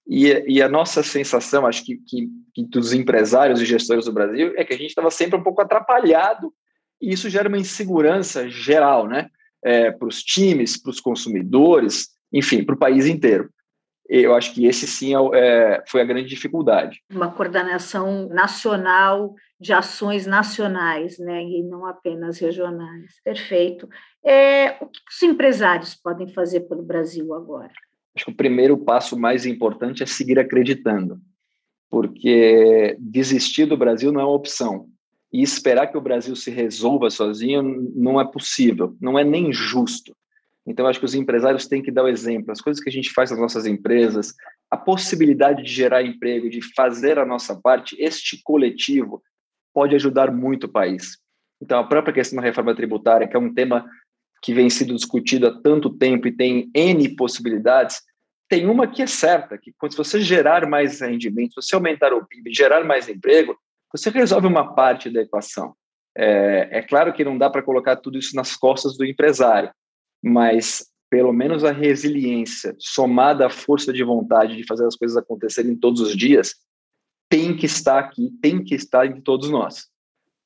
E, 0.09 0.43
e 0.47 0.61
a 0.61 0.69
nossa 0.69 1.03
sensação, 1.03 1.65
acho 1.65 1.85
que, 1.85 1.97
que, 1.97 2.29
que 2.53 2.63
dos 2.63 2.93
empresários 2.93 3.61
e 3.61 3.65
gestores 3.65 4.05
do 4.05 4.13
Brasil, 4.13 4.53
é 4.55 4.63
que 4.63 4.73
a 4.73 4.77
gente 4.77 4.89
estava 4.89 5.11
sempre 5.11 5.37
um 5.37 5.43
pouco 5.43 5.61
atrapalhado 5.61 6.53
e 7.01 7.13
isso 7.13 7.29
gera 7.29 7.49
uma 7.49 7.57
insegurança 7.57 8.49
geral, 8.49 9.07
né? 9.07 9.29
é, 9.63 9.91
para 9.91 10.07
os 10.07 10.23
times, 10.23 10.81
para 10.81 10.91
os 10.91 10.99
consumidores, 10.99 12.09
enfim, 12.31 12.63
para 12.63 12.75
o 12.75 12.79
país 12.79 13.05
inteiro. 13.05 13.49
Eu 14.09 14.33
acho 14.33 14.53
que 14.53 14.65
esse 14.65 14.87
sim 14.87 15.13
é, 15.13 15.19
é, 15.33 15.83
foi 15.85 15.99
a 15.99 16.05
grande 16.05 16.29
dificuldade. 16.29 17.01
Uma 17.11 17.29
coordenação 17.29 18.29
nacional 18.29 19.35
de 19.59 19.73
ações 19.73 20.25
nacionais, 20.25 21.19
né, 21.19 21.43
e 21.43 21.61
não 21.63 21.85
apenas 21.85 22.39
regionais. 22.39 23.11
Perfeito. 23.23 23.89
É, 24.23 24.77
o 24.79 24.87
que 24.87 25.01
os 25.11 25.21
empresários 25.23 25.95
podem 25.95 26.27
fazer 26.29 26.61
pelo 26.61 26.83
Brasil 26.83 27.33
agora? 27.33 27.73
Acho 28.17 28.25
que 28.25 28.31
o 28.31 28.35
primeiro 28.35 28.75
passo 28.75 29.15
mais 29.15 29.45
importante 29.45 30.01
é 30.01 30.05
seguir 30.07 30.39
acreditando, 30.39 31.21
porque 31.87 32.97
desistir 32.99 33.65
do 33.65 33.77
Brasil 33.77 34.11
não 34.11 34.19
é 34.19 34.23
uma 34.23 34.33
opção 34.33 34.87
e 35.31 35.43
esperar 35.43 35.85
que 35.85 35.97
o 35.99 36.01
Brasil 36.01 36.35
se 36.35 36.49
resolva 36.49 37.11
sozinho 37.11 37.61
não 37.95 38.19
é 38.19 38.25
possível, 38.25 38.97
não 38.99 39.19
é 39.19 39.23
nem 39.23 39.53
justo. 39.53 40.15
Então, 40.65 40.87
acho 40.87 40.97
que 40.97 41.05
os 41.05 41.13
empresários 41.13 41.67
têm 41.67 41.83
que 41.83 41.91
dar 41.91 42.05
o 42.05 42.07
exemplo. 42.07 42.51
As 42.51 42.59
coisas 42.59 42.81
que 42.81 42.89
a 42.89 42.91
gente 42.91 43.11
faz 43.11 43.29
nas 43.29 43.39
nossas 43.39 43.67
empresas, 43.67 44.33
a 44.71 44.75
possibilidade 44.75 45.61
de 45.61 45.71
gerar 45.71 46.01
emprego, 46.01 46.49
de 46.49 46.59
fazer 46.73 47.19
a 47.19 47.25
nossa 47.25 47.55
parte, 47.55 47.95
este 47.99 48.41
coletivo 48.43 49.21
pode 49.71 49.93
ajudar 49.93 50.31
muito 50.31 50.63
o 50.63 50.71
país. 50.71 51.19
Então, 51.61 51.77
a 51.77 51.83
própria 51.83 52.15
questão 52.15 52.37
da 52.37 52.43
reforma 52.43 52.75
tributária, 52.75 53.27
que 53.27 53.37
é 53.37 53.39
um 53.39 53.53
tema 53.53 53.87
que 54.41 54.53
vem 54.53 54.69
sendo 54.69 54.95
discutido 54.95 55.47
há 55.47 55.61
tanto 55.61 55.89
tempo 55.89 56.27
e 56.27 56.31
tem 56.31 56.69
N 56.73 57.15
possibilidades, 57.15 58.01
tem 58.49 58.67
uma 58.67 58.87
que 58.87 59.01
é 59.01 59.07
certa, 59.07 59.57
que 59.57 59.73
quando 59.77 59.95
você 59.95 60.21
gerar 60.21 60.67
mais 60.67 61.01
rendimento, 61.01 61.61
você 61.61 61.75
aumentar 61.75 62.13
o 62.13 62.25
PIB, 62.25 62.53
gerar 62.53 62.83
mais 62.83 63.09
emprego, 63.09 63.57
você 63.91 64.09
resolve 64.09 64.47
uma 64.47 64.73
parte 64.73 65.09
da 65.09 65.21
equação. 65.21 65.73
É, 66.17 66.79
é 66.79 66.81
claro 66.81 67.13
que 67.13 67.23
não 67.23 67.37
dá 67.37 67.49
para 67.49 67.61
colocar 67.61 67.95
tudo 67.97 68.17
isso 68.17 68.35
nas 68.35 68.55
costas 68.55 68.97
do 68.97 69.05
empresário, 69.05 69.71
mas 70.23 70.87
pelo 71.09 71.31
menos 71.31 71.63
a 71.63 71.71
resiliência 71.71 72.75
somada 72.79 73.47
à 73.47 73.49
força 73.49 73.93
de 73.93 74.03
vontade 74.03 74.55
de 74.55 74.65
fazer 74.65 74.85
as 74.85 74.95
coisas 74.95 75.15
acontecerem 75.15 75.75
todos 75.75 76.01
os 76.01 76.15
dias 76.15 76.53
tem 77.29 77.55
que 77.55 77.65
estar 77.65 77.99
aqui, 77.99 78.31
tem 78.41 78.63
que 78.63 78.75
estar 78.75 79.05
em 79.05 79.21
todos 79.21 79.49
nós, 79.49 79.87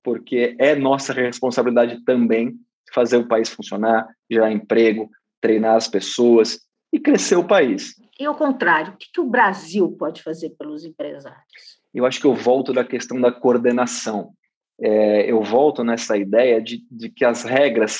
porque 0.04 0.56
é 0.60 0.76
nossa 0.76 1.14
responsabilidade 1.14 2.04
também 2.04 2.60
fazer 2.94 3.18
o 3.18 3.28
país 3.28 3.50
funcionar, 3.50 4.08
gerar 4.30 4.52
emprego, 4.52 5.10
treinar 5.40 5.76
as 5.76 5.88
pessoas 5.88 6.60
e 6.94 7.00
crescer 7.00 7.36
o 7.36 7.48
país. 7.48 7.96
E 8.20 8.26
ao 8.26 8.36
contrário, 8.36 8.94
o 8.94 8.98
que, 8.98 9.08
que 9.12 9.22
o 9.22 9.30
Brasil 9.30 9.90
pode 9.98 10.22
fazer 10.22 10.52
pelos 10.52 10.86
empresários? 10.86 11.82
eu 11.94 12.06
acho 12.06 12.20
que 12.20 12.28
eu 12.28 12.34
volto 12.34 12.72
da 12.72 12.86
questão 12.86 13.20
da 13.20 13.32
coordenação. 13.32 14.34
É, 14.80 15.30
eu 15.30 15.44
volto 15.44 15.84
nessa 15.84 16.18
ideia 16.18 16.62
de, 16.62 16.84
de 16.90 17.10
que 17.10 17.26
as 17.26 17.44
regras, 17.44 18.00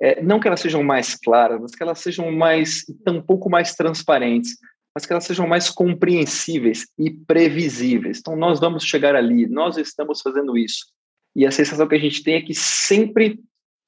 é, 0.00 0.22
não 0.22 0.38
que 0.38 0.46
elas 0.46 0.60
sejam 0.60 0.82
mais 0.82 1.14
claras, 1.14 1.60
mas 1.60 1.74
que 1.74 1.82
elas 1.82 1.98
sejam 1.98 2.30
mais, 2.30 2.84
um 3.08 3.20
pouco 3.20 3.50
mais 3.50 3.74
transparentes, 3.74 4.56
mas 4.94 5.06
que 5.06 5.12
elas 5.12 5.24
sejam 5.24 5.46
mais 5.46 5.70
compreensíveis 5.70 6.86
e 6.98 7.10
previsíveis. 7.10 8.18
Então, 8.18 8.36
nós 8.36 8.60
vamos 8.60 8.84
chegar 8.84 9.16
ali, 9.16 9.46
nós 9.46 9.76
estamos 9.76 10.20
fazendo 10.20 10.56
isso. 10.56 10.86
E 11.34 11.46
a 11.46 11.50
sensação 11.50 11.88
que 11.88 11.94
a 11.94 12.00
gente 12.00 12.22
tem 12.22 12.34
é 12.34 12.42
que 12.42 12.54
sempre 12.54 13.40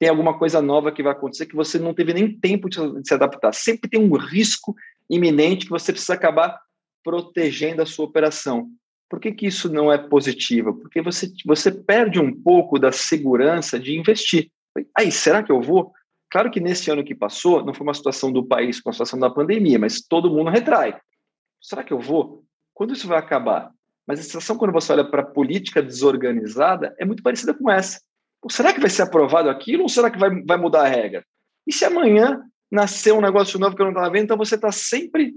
tem 0.02 0.08
alguma 0.08 0.36
coisa 0.36 0.60
nova 0.60 0.90
que 0.90 1.00
vai 1.00 1.12
acontecer 1.12 1.46
que 1.46 1.54
você 1.54 1.78
não 1.78 1.94
teve 1.94 2.12
nem 2.12 2.28
tempo 2.28 2.68
de 2.68 2.76
se 3.06 3.14
adaptar. 3.14 3.54
Sempre 3.54 3.88
tem 3.88 4.00
um 4.00 4.16
risco 4.16 4.74
iminente 5.08 5.64
que 5.64 5.70
você 5.70 5.92
precisa 5.92 6.14
acabar 6.14 6.60
protegendo 7.04 7.80
a 7.80 7.86
sua 7.86 8.06
operação. 8.06 8.68
Por 9.08 9.20
que, 9.20 9.30
que 9.30 9.46
isso 9.46 9.72
não 9.72 9.92
é 9.92 9.96
positivo? 9.96 10.74
Porque 10.74 11.00
você, 11.00 11.30
você 11.46 11.70
perde 11.70 12.18
um 12.18 12.34
pouco 12.34 12.80
da 12.80 12.90
segurança 12.90 13.78
de 13.78 13.96
investir. 13.96 14.50
Aí, 14.98 15.12
será 15.12 15.40
que 15.40 15.52
eu 15.52 15.62
vou? 15.62 15.92
Claro 16.28 16.50
que 16.50 16.58
nesse 16.58 16.90
ano 16.90 17.04
que 17.04 17.14
passou, 17.14 17.64
não 17.64 17.72
foi 17.72 17.86
uma 17.86 17.94
situação 17.94 18.32
do 18.32 18.44
país 18.44 18.80
com 18.80 18.90
a 18.90 18.92
situação 18.92 19.20
da 19.20 19.30
pandemia, 19.30 19.78
mas 19.78 20.02
todo 20.02 20.32
mundo 20.32 20.50
retrai. 20.50 20.98
Será 21.60 21.84
que 21.84 21.92
eu 21.92 22.00
vou? 22.00 22.42
Quando 22.74 22.92
isso 22.92 23.06
vai 23.06 23.20
acabar? 23.20 23.70
Mas 24.04 24.18
a 24.18 24.24
situação, 24.24 24.56
quando 24.56 24.72
você 24.72 24.92
olha 24.92 25.08
para 25.08 25.22
a 25.22 25.26
política 25.26 25.80
desorganizada, 25.80 26.92
é 26.98 27.04
muito 27.04 27.22
parecida 27.22 27.54
com 27.54 27.70
essa. 27.70 28.00
Será 28.50 28.72
que 28.72 28.80
vai 28.80 28.90
ser 28.90 29.02
aprovado 29.02 29.48
aquilo 29.48 29.84
ou 29.84 29.88
será 29.88 30.10
que 30.10 30.18
vai, 30.18 30.30
vai 30.42 30.56
mudar 30.56 30.82
a 30.82 30.88
regra? 30.88 31.24
E 31.66 31.72
se 31.72 31.84
amanhã 31.84 32.42
nascer 32.70 33.12
um 33.12 33.20
negócio 33.20 33.58
novo 33.58 33.76
que 33.76 33.82
eu 33.82 33.86
não 33.86 33.92
estava 33.92 34.10
vendo, 34.10 34.24
então 34.24 34.36
você 34.36 34.54
está 34.54 34.72
sempre 34.72 35.34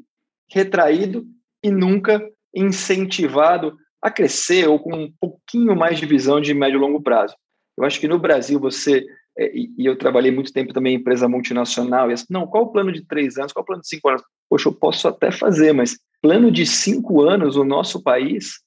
retraído 0.50 1.26
e 1.64 1.70
nunca 1.70 2.22
incentivado 2.54 3.76
a 4.02 4.10
crescer 4.10 4.68
ou 4.68 4.80
com 4.80 4.96
um 4.96 5.12
pouquinho 5.20 5.76
mais 5.76 6.00
de 6.00 6.06
visão 6.06 6.40
de 6.40 6.54
médio 6.54 6.78
e 6.78 6.80
longo 6.80 7.02
prazo. 7.02 7.36
Eu 7.78 7.84
acho 7.84 8.00
que 8.00 8.08
no 8.08 8.20
Brasil 8.20 8.60
você, 8.60 9.04
é, 9.38 9.52
e 9.56 9.74
eu 9.80 9.98
trabalhei 9.98 10.32
muito 10.32 10.54
tempo 10.54 10.74
também 10.74 10.94
em 10.94 11.00
empresa 11.00 11.28
multinacional, 11.28 12.10
e 12.10 12.14
assim, 12.14 12.26
não, 12.30 12.48
qual 12.48 12.66
o 12.66 12.72
plano 12.72 12.92
de 12.92 13.06
três 13.06 13.38
anos, 13.38 13.52
qual 13.52 13.64
o 13.64 13.66
plano 13.66 13.82
de 13.82 13.90
cinco 13.90 14.08
anos? 14.10 14.24
Poxa, 14.50 14.70
eu 14.70 14.74
posso 14.74 15.08
até 15.08 15.32
fazer, 15.32 15.74
mas 15.74 15.98
plano 16.22 16.52
de 16.52 16.66
cinco 16.66 17.22
anos, 17.22 17.58
o 17.58 17.64
nosso 17.64 18.02
país, 18.02 18.62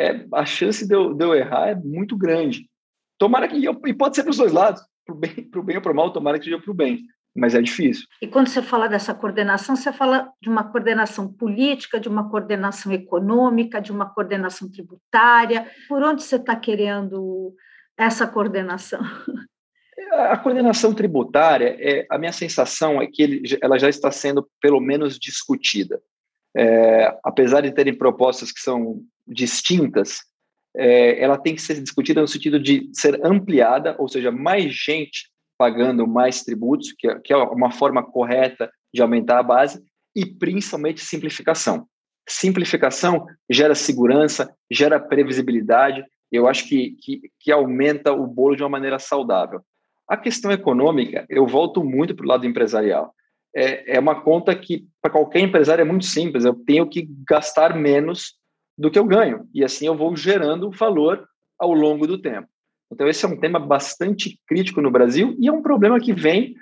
é, 0.00 0.24
a 0.32 0.46
chance 0.46 0.86
de 0.86 0.94
eu, 0.94 1.12
de 1.12 1.24
eu 1.24 1.34
errar 1.34 1.68
é 1.68 1.74
muito 1.74 2.16
grande. 2.16 2.68
Tomara 3.18 3.48
que, 3.48 3.56
e 3.56 3.94
pode 3.94 4.16
ser 4.16 4.22
para 4.22 4.30
os 4.30 4.36
dois 4.36 4.52
lados, 4.52 4.82
para 5.06 5.14
o 5.14 5.18
bem, 5.18 5.50
bem 5.64 5.76
ou 5.76 5.82
para 5.82 5.92
o 5.92 5.94
mal, 5.94 6.12
tomara 6.12 6.38
que 6.38 6.44
seja 6.44 6.58
para 6.58 6.70
o 6.70 6.74
bem 6.74 7.04
mas 7.34 7.54
é 7.54 7.60
difícil. 7.60 8.06
E 8.22 8.28
quando 8.28 8.46
você 8.46 8.62
fala 8.62 8.88
dessa 8.88 9.12
coordenação, 9.12 9.74
você 9.74 9.92
fala 9.92 10.30
de 10.40 10.48
uma 10.48 10.70
coordenação 10.70 11.32
política, 11.32 11.98
de 11.98 12.08
uma 12.08 12.30
coordenação 12.30 12.92
econômica, 12.92 13.80
de 13.80 13.90
uma 13.90 14.08
coordenação 14.08 14.70
tributária. 14.70 15.68
Por 15.88 16.02
onde 16.02 16.22
você 16.22 16.36
está 16.36 16.54
querendo 16.54 17.52
essa 17.98 18.26
coordenação? 18.26 19.00
A 20.12 20.36
coordenação 20.36 20.94
tributária, 20.94 21.76
é, 21.78 22.06
a 22.10 22.18
minha 22.18 22.32
sensação 22.32 23.02
é 23.02 23.06
que 23.06 23.22
ele, 23.22 23.42
ela 23.60 23.78
já 23.78 23.88
está 23.88 24.10
sendo, 24.10 24.48
pelo 24.60 24.80
menos, 24.80 25.18
discutida. 25.18 26.00
É, 26.56 27.16
apesar 27.24 27.62
de 27.62 27.72
terem 27.72 27.96
propostas 27.96 28.52
que 28.52 28.60
são 28.60 29.00
distintas, 29.26 30.20
é, 30.76 31.22
ela 31.22 31.38
tem 31.38 31.54
que 31.54 31.62
ser 31.62 31.80
discutida 31.80 32.20
no 32.20 32.28
sentido 32.28 32.58
de 32.58 32.88
ser 32.92 33.24
ampliada, 33.24 33.94
ou 33.98 34.08
seja, 34.08 34.30
mais 34.30 34.74
gente 34.74 35.30
pagando 35.56 36.06
mais 36.06 36.42
tributos, 36.42 36.92
que 36.92 37.08
é, 37.08 37.18
que 37.20 37.32
é 37.32 37.36
uma 37.36 37.70
forma 37.70 38.02
correta 38.02 38.70
de 38.92 39.00
aumentar 39.00 39.38
a 39.38 39.42
base, 39.42 39.82
e 40.14 40.26
principalmente 40.26 41.00
simplificação. 41.00 41.86
Simplificação 42.28 43.26
gera 43.50 43.74
segurança, 43.74 44.52
gera 44.70 44.98
previsibilidade, 44.98 46.04
eu 46.30 46.48
acho 46.48 46.68
que, 46.68 46.96
que, 47.00 47.20
que 47.38 47.52
aumenta 47.52 48.12
o 48.12 48.26
bolo 48.26 48.56
de 48.56 48.62
uma 48.62 48.68
maneira 48.68 48.98
saudável. 48.98 49.60
A 50.08 50.16
questão 50.16 50.50
econômica, 50.50 51.24
eu 51.28 51.46
volto 51.46 51.82
muito 51.82 52.14
para 52.14 52.24
o 52.24 52.28
lado 52.28 52.46
empresarial. 52.46 53.14
É, 53.54 53.96
é 53.96 54.00
uma 54.00 54.20
conta 54.20 54.54
que, 54.54 54.86
para 55.00 55.12
qualquer 55.12 55.40
empresário, 55.40 55.82
é 55.82 55.84
muito 55.84 56.04
simples. 56.04 56.44
Eu 56.44 56.54
tenho 56.54 56.88
que 56.88 57.08
gastar 57.28 57.76
menos 57.76 58.34
do 58.76 58.90
que 58.90 58.98
eu 58.98 59.04
ganho. 59.04 59.48
E 59.54 59.64
assim 59.64 59.86
eu 59.86 59.96
vou 59.96 60.14
gerando 60.16 60.70
valor 60.70 61.26
ao 61.58 61.72
longo 61.72 62.06
do 62.06 62.18
tempo. 62.18 62.48
Então, 62.92 63.08
esse 63.08 63.24
é 63.24 63.28
um 63.28 63.38
tema 63.38 63.58
bastante 63.58 64.38
crítico 64.46 64.80
no 64.80 64.90
Brasil 64.90 65.36
e 65.40 65.48
é 65.48 65.52
um 65.52 65.62
problema 65.62 65.98
que 65.98 66.12
vem 66.12 66.54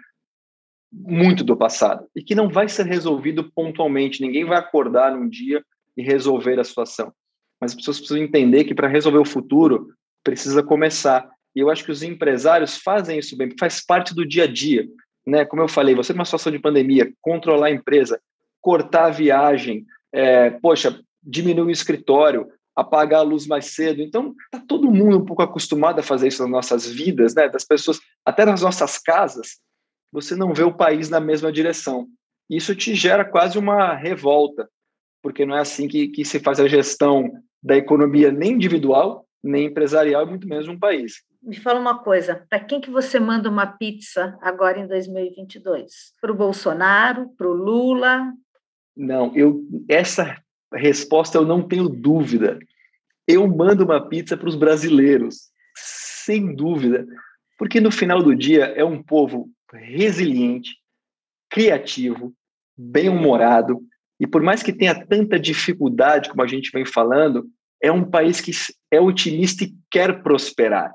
muito 0.91 1.43
do 1.43 1.57
passado 1.57 2.07
e 2.15 2.23
que 2.23 2.35
não 2.35 2.49
vai 2.49 2.69
ser 2.69 2.87
resolvido 2.87 3.51
pontualmente. 3.55 4.23
Ninguém 4.23 4.45
vai 4.45 4.59
acordar 4.59 5.15
num 5.15 5.29
dia 5.29 5.65
e 5.97 6.03
resolver 6.03 6.59
a 6.59 6.65
situação. 6.65 7.13
Mas 7.61 7.73
as 7.73 7.77
pessoas 7.77 7.99
precisam 7.99 8.23
entender 8.23 8.65
que 8.65 8.75
para 8.75 8.89
resolver 8.89 9.19
o 9.19 9.25
futuro 9.25 9.89
precisa 10.25 10.63
começar. 10.63 11.29
E 11.55 11.61
eu 11.61 11.71
acho 11.71 11.85
que 11.85 11.93
os 11.93 12.03
empresários 12.03 12.77
fazem 12.77 13.19
isso 13.19 13.37
bem, 13.37 13.55
faz 13.59 13.85
parte 13.85 14.15
do 14.15 14.27
dia 14.27 14.45
a 14.45 14.47
dia. 14.47 14.87
Né? 15.27 15.45
Como 15.45 15.63
eu 15.63 15.69
falei, 15.69 15.95
você 15.95 16.13
numa 16.13 16.25
situação 16.25 16.53
de 16.53 16.59
pandemia, 16.59 17.13
controlar 17.21 17.67
a 17.67 17.73
empresa, 17.73 18.21
cortar 18.61 19.07
a 19.07 19.11
viagem, 19.11 19.85
é, 20.13 20.51
poxa, 20.51 20.99
diminuir 21.23 21.69
o 21.69 21.71
escritório, 21.71 22.49
apagar 22.75 23.21
a 23.21 23.25
luz 23.25 23.47
mais 23.47 23.67
cedo. 23.67 24.03
Então, 24.03 24.35
está 24.45 24.65
todo 24.67 24.91
mundo 24.91 25.19
um 25.19 25.25
pouco 25.25 25.43
acostumado 25.43 25.99
a 25.99 26.03
fazer 26.03 26.29
isso 26.29 26.43
nas 26.43 26.51
nossas 26.51 26.87
vidas, 26.87 27.35
né? 27.35 27.49
Das 27.49 27.65
pessoas, 27.65 28.01
até 28.25 28.45
nas 28.45 28.63
nossas 28.63 28.99
casas, 28.99 29.61
você 30.11 30.35
não 30.35 30.53
vê 30.53 30.63
o 30.63 30.75
país 30.75 31.09
na 31.09 31.21
mesma 31.21 31.53
direção. 31.53 32.09
Isso 32.49 32.75
te 32.75 32.95
gera 32.95 33.25
quase 33.25 33.59
uma 33.59 33.95
revolta, 33.95 34.69
porque 35.23 35.47
não 35.47 35.57
é 35.57 35.61
assim 35.61 35.89
que, 35.89 36.09
que 36.09 36.25
se 36.25 36.41
faz 36.41 36.61
a 36.61 36.69
gestão 36.69 37.31
da 37.63 37.77
economia 37.77 38.33
nem 38.33 38.53
individual, 38.53 39.27
nem 39.43 39.67
empresarial, 39.67 40.27
e 40.27 40.31
muito 40.31 40.47
menos 40.47 40.69
um 40.69 40.79
país. 40.79 41.23
Me 41.43 41.57
fala 41.57 41.81
uma 41.81 41.99
coisa, 41.99 42.47
para 42.49 42.61
quem 42.61 42.81
que 42.81 42.91
você 42.91 43.19
manda 43.19 43.49
uma 43.49 43.67
pizza 43.67 44.39
agora 44.41 44.79
em 44.79 44.87
2022? 44.87 46.13
Para 46.21 46.31
o 46.31 46.37
Bolsonaro, 46.37 47.31
para 47.37 47.49
o 47.49 47.53
Lula? 47.53 48.33
Não, 48.97 49.35
eu 49.35 49.65
essa 49.89 50.37
resposta 50.75 51.39
eu 51.39 51.45
não 51.45 51.63
tenho 51.63 51.89
dúvida. 51.89 52.59
Eu 53.27 53.47
mando 53.47 53.85
uma 53.85 54.09
pizza 54.09 54.37
para 54.37 54.49
os 54.49 54.57
brasileiros, 54.57 55.51
sem 55.77 56.55
dúvida, 56.55 57.07
porque 57.59 57.81
no 57.81 57.91
final 57.91 58.23
do 58.23 58.35
dia 58.35 58.67
é 58.67 58.85
um 58.85 59.03
povo 59.03 59.49
resiliente, 59.73 60.77
criativo, 61.49 62.35
bem-humorado, 62.77 63.81
e 64.19 64.27
por 64.27 64.43
mais 64.43 64.63
que 64.63 64.73
tenha 64.73 64.95
tanta 64.95 65.39
dificuldade, 65.39 66.29
como 66.29 66.43
a 66.43 66.47
gente 66.47 66.71
vem 66.71 66.85
falando, 66.85 67.49
é 67.83 67.91
um 67.91 68.09
país 68.09 68.41
que 68.41 68.53
é 68.91 69.01
otimista 69.01 69.65
e 69.65 69.75
quer 69.91 70.23
prosperar. 70.23 70.93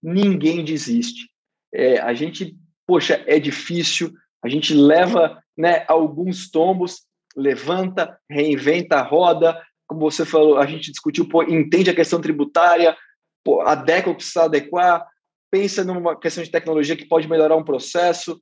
Ninguém 0.00 0.64
desiste. 0.64 1.28
É, 1.74 1.98
a 1.98 2.14
gente, 2.14 2.56
poxa, 2.86 3.22
é 3.26 3.40
difícil, 3.40 4.12
a 4.42 4.48
gente 4.48 4.72
leva 4.72 5.42
né, 5.56 5.84
alguns 5.88 6.50
tombos, 6.50 7.02
levanta, 7.36 8.18
reinventa 8.28 8.96
a 8.96 9.02
roda. 9.02 9.60
Como 9.86 10.00
você 10.00 10.24
falou, 10.24 10.58
a 10.58 10.66
gente 10.66 10.90
discutiu, 10.90 11.28
pô, 11.28 11.42
entende 11.42 11.90
a 11.90 11.94
questão 11.94 12.20
tributária, 12.20 12.96
pô, 13.44 13.60
adequa 13.62 14.10
o 14.10 14.14
que 14.14 14.18
precisa 14.18 14.44
adequar, 14.44 15.06
pensa 15.50 15.84
numa 15.84 16.18
questão 16.18 16.44
de 16.44 16.50
tecnologia 16.50 16.96
que 16.96 17.06
pode 17.06 17.28
melhorar 17.28 17.56
um 17.56 17.64
processo 17.64 18.40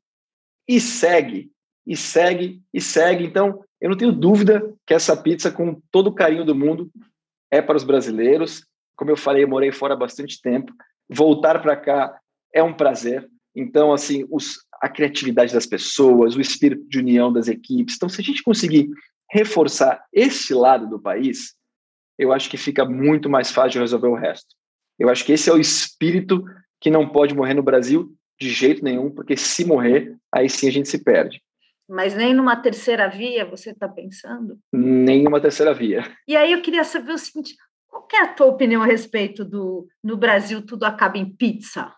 e 0.68 0.80
segue, 0.80 1.50
e 1.86 1.96
segue, 1.96 2.62
e 2.72 2.80
segue. 2.80 3.24
Então, 3.24 3.64
eu 3.80 3.88
não 3.88 3.96
tenho 3.96 4.12
dúvida 4.12 4.74
que 4.86 4.92
essa 4.92 5.16
pizza, 5.16 5.50
com 5.50 5.80
todo 5.90 6.08
o 6.08 6.14
carinho 6.14 6.44
do 6.44 6.54
mundo, 6.54 6.90
é 7.50 7.62
para 7.62 7.76
os 7.76 7.84
brasileiros. 7.84 8.66
Como 8.96 9.10
eu 9.10 9.16
falei, 9.16 9.44
eu 9.44 9.48
morei 9.48 9.72
fora 9.72 9.96
bastante 9.96 10.40
tempo. 10.42 10.72
Voltar 11.08 11.62
para 11.62 11.76
cá 11.76 12.20
é 12.52 12.62
um 12.62 12.74
prazer. 12.74 13.26
Então, 13.56 13.92
assim, 13.92 14.26
os, 14.30 14.58
a 14.80 14.88
criatividade 14.88 15.52
das 15.52 15.66
pessoas, 15.66 16.36
o 16.36 16.40
espírito 16.40 16.88
de 16.88 16.98
união 16.98 17.32
das 17.32 17.48
equipes. 17.48 17.96
Então, 17.96 18.08
se 18.08 18.20
a 18.20 18.24
gente 18.24 18.42
conseguir 18.42 18.88
reforçar 19.30 20.04
esse 20.12 20.54
lado 20.54 20.88
do 20.88 21.00
país, 21.00 21.54
eu 22.18 22.32
acho 22.32 22.48
que 22.50 22.56
fica 22.56 22.84
muito 22.84 23.28
mais 23.28 23.50
fácil 23.50 23.80
resolver 23.80 24.08
o 24.08 24.14
resto. 24.14 24.54
Eu 24.98 25.08
acho 25.08 25.24
que 25.24 25.32
esse 25.32 25.48
é 25.48 25.52
o 25.52 25.60
espírito 25.60 26.44
que 26.80 26.90
não 26.90 27.08
pode 27.08 27.34
morrer 27.34 27.54
no 27.54 27.62
Brasil 27.62 28.12
de 28.40 28.50
jeito 28.50 28.84
nenhum, 28.84 29.10
porque 29.10 29.36
se 29.36 29.64
morrer, 29.64 30.16
aí 30.32 30.48
sim 30.48 30.68
a 30.68 30.72
gente 30.72 30.88
se 30.88 31.02
perde. 31.02 31.42
Mas 31.88 32.14
nem 32.14 32.34
numa 32.34 32.56
terceira 32.56 33.08
via 33.08 33.44
você 33.46 33.70
está 33.70 33.88
pensando? 33.88 34.58
Nem 34.72 35.22
numa 35.22 35.40
terceira 35.40 35.72
via. 35.72 36.04
E 36.26 36.36
aí 36.36 36.52
eu 36.52 36.60
queria 36.60 36.84
saber 36.84 37.12
o 37.12 37.18
seguinte: 37.18 37.56
qual 37.86 38.06
é 38.12 38.18
a 38.18 38.34
tua 38.34 38.46
opinião 38.46 38.82
a 38.82 38.86
respeito 38.86 39.44
do 39.44 39.88
no 40.04 40.16
Brasil 40.16 40.64
tudo 40.64 40.84
acaba 40.84 41.16
em 41.16 41.34
pizza? 41.34 41.92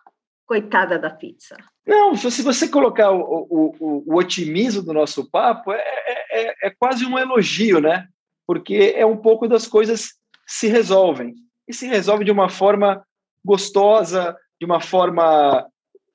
Coitada 0.47 0.99
da 0.99 1.11
pizza. 1.11 1.57
Não, 1.91 2.14
se 2.14 2.41
você 2.41 2.68
colocar 2.68 3.11
o, 3.11 3.20
o, 3.20 3.76
o, 3.80 4.14
o 4.14 4.16
otimismo 4.16 4.80
do 4.80 4.93
nosso 4.93 5.28
papo, 5.28 5.72
é, 5.72 5.80
é, 5.80 6.47
é, 6.47 6.55
é 6.68 6.70
quase 6.70 7.05
um 7.05 7.18
elogio, 7.18 7.80
né? 7.80 8.07
Porque 8.47 8.95
é 8.95 9.05
um 9.05 9.16
pouco 9.16 9.49
das 9.49 9.66
coisas 9.66 10.11
se 10.47 10.68
resolvem. 10.68 11.34
E 11.66 11.74
se 11.74 11.88
resolve 11.88 12.24
de 12.24 12.30
uma 12.30 12.49
forma 12.49 13.05
gostosa, 13.45 14.36
de 14.61 14.64
uma 14.64 14.80
forma 14.80 15.66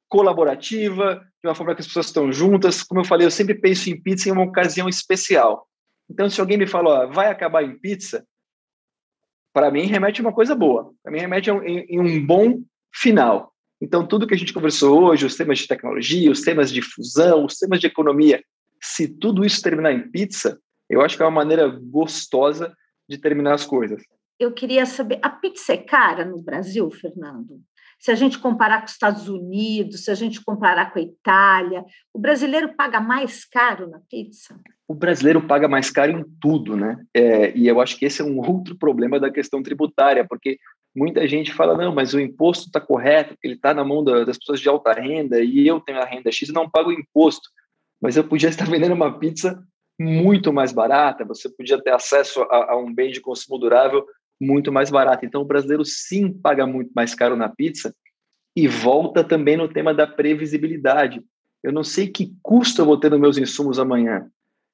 colaborativa, 0.07 1.15
de 1.43 1.49
uma 1.49 1.55
forma 1.55 1.75
que 1.75 1.81
as 1.81 1.87
pessoas 1.87 2.05
estão 2.05 2.31
juntas. 2.31 2.81
Como 2.81 3.01
eu 3.01 3.05
falei, 3.05 3.27
eu 3.27 3.31
sempre 3.31 3.53
penso 3.53 3.89
em 3.89 4.01
pizza 4.01 4.29
em 4.29 4.31
uma 4.31 4.45
ocasião 4.45 4.87
especial. 4.87 5.67
Então, 6.09 6.29
se 6.29 6.39
alguém 6.39 6.57
me 6.57 6.67
fala, 6.67 7.03
ó, 7.03 7.07
vai 7.07 7.27
acabar 7.27 7.65
em 7.65 7.77
pizza, 7.77 8.25
para 9.53 9.69
mim 9.69 9.87
remete 9.87 10.21
a 10.21 10.23
uma 10.23 10.33
coisa 10.33 10.55
boa. 10.55 10.93
Para 11.03 11.11
mim 11.11 11.19
remete 11.19 11.49
a 11.49 11.53
um, 11.53 11.61
em, 11.63 11.79
em 11.89 11.99
um 11.99 12.25
bom 12.25 12.61
final. 12.93 13.53
Então, 13.81 14.07
tudo 14.07 14.25
que 14.25 14.33
a 14.33 14.37
gente 14.37 14.53
conversou 14.53 15.03
hoje, 15.03 15.25
os 15.25 15.35
temas 15.35 15.59
de 15.59 15.67
tecnologia, 15.67 16.31
os 16.31 16.41
temas 16.41 16.71
de 16.71 16.81
fusão, 16.81 17.45
os 17.45 17.57
temas 17.57 17.79
de 17.79 17.87
economia, 17.87 18.41
se 18.81 19.07
tudo 19.07 19.43
isso 19.43 19.61
terminar 19.61 19.91
em 19.91 20.09
pizza, 20.09 20.59
eu 20.89 21.01
acho 21.01 21.17
que 21.17 21.23
é 21.23 21.25
uma 21.25 21.31
maneira 21.31 21.67
gostosa 21.67 22.75
de 23.07 23.17
terminar 23.17 23.53
as 23.53 23.65
coisas. 23.65 24.01
Eu 24.39 24.53
queria 24.53 24.85
saber, 24.85 25.19
a 25.21 25.29
pizza 25.29 25.73
é 25.73 25.77
cara 25.77 26.25
no 26.25 26.41
Brasil, 26.41 26.89
Fernando? 26.91 27.61
Se 27.99 28.11
a 28.11 28.15
gente 28.15 28.37
comparar 28.37 28.79
com 28.79 28.85
os 28.85 28.91
Estados 28.91 29.29
Unidos, 29.29 30.03
se 30.03 30.11
a 30.11 30.15
gente 30.15 30.43
comparar 30.43 30.91
com 30.91 30.99
a 30.99 31.01
Itália, 31.01 31.83
o 32.13 32.19
brasileiro 32.19 32.75
paga 32.75 32.99
mais 32.99 33.45
caro 33.45 33.89
na 33.89 33.99
pizza? 34.09 34.59
O 34.87 34.93
brasileiro 34.93 35.41
paga 35.41 35.67
mais 35.67 35.89
caro 35.89 36.11
em 36.11 36.25
tudo, 36.39 36.75
né? 36.75 37.03
É, 37.13 37.57
e 37.57 37.67
eu 37.67 37.79
acho 37.79 37.97
que 37.97 38.05
esse 38.05 38.21
é 38.21 38.25
um 38.25 38.37
outro 38.37 38.77
problema 38.77 39.19
da 39.19 39.31
questão 39.31 39.63
tributária, 39.63 40.25
porque 40.27 40.59
muita 40.95 41.27
gente 41.27 41.53
fala, 41.53 41.75
não, 41.75 41.93
mas 41.93 42.13
o 42.13 42.19
imposto 42.19 42.67
está 42.67 42.79
correto, 42.79 43.35
ele 43.43 43.55
está 43.55 43.73
na 43.73 43.83
mão 43.83 44.03
das 44.03 44.37
pessoas 44.37 44.61
de 44.61 44.69
alta 44.69 44.93
renda 44.93 45.41
e 45.41 45.67
eu 45.67 45.79
tenho 45.79 45.99
a 45.99 46.05
renda 46.05 46.31
X 46.31 46.49
e 46.49 46.53
não 46.53 46.69
pago 46.69 46.91
imposto. 46.91 47.49
Mas 48.01 48.15
eu 48.15 48.23
podia 48.23 48.49
estar 48.49 48.65
vendendo 48.69 48.93
uma 48.93 49.19
pizza 49.19 49.61
muito 49.99 50.51
mais 50.51 50.71
barata, 50.71 51.25
você 51.25 51.49
podia 51.49 51.81
ter 51.81 51.93
acesso 51.93 52.41
a, 52.43 52.73
a 52.73 52.77
um 52.77 52.93
bem 52.93 53.11
de 53.11 53.21
consumo 53.21 53.57
durável 53.57 54.05
muito 54.39 54.71
mais 54.71 54.89
barato. 54.89 55.25
Então, 55.25 55.41
o 55.41 55.45
brasileiro 55.45 55.83
sim 55.85 56.31
paga 56.31 56.65
muito 56.65 56.91
mais 56.93 57.15
caro 57.15 57.35
na 57.35 57.49
pizza 57.49 57.95
e 58.55 58.67
volta 58.67 59.23
também 59.23 59.57
no 59.57 59.67
tema 59.67 59.93
da 59.93 60.07
previsibilidade. 60.07 61.21
Eu 61.63 61.71
não 61.71 61.83
sei 61.83 62.07
que 62.07 62.33
custo 62.41 62.81
eu 62.81 62.85
vou 62.85 62.99
ter 62.99 63.09
nos 63.09 63.19
meus 63.19 63.37
insumos 63.37 63.79
amanhã. 63.79 64.27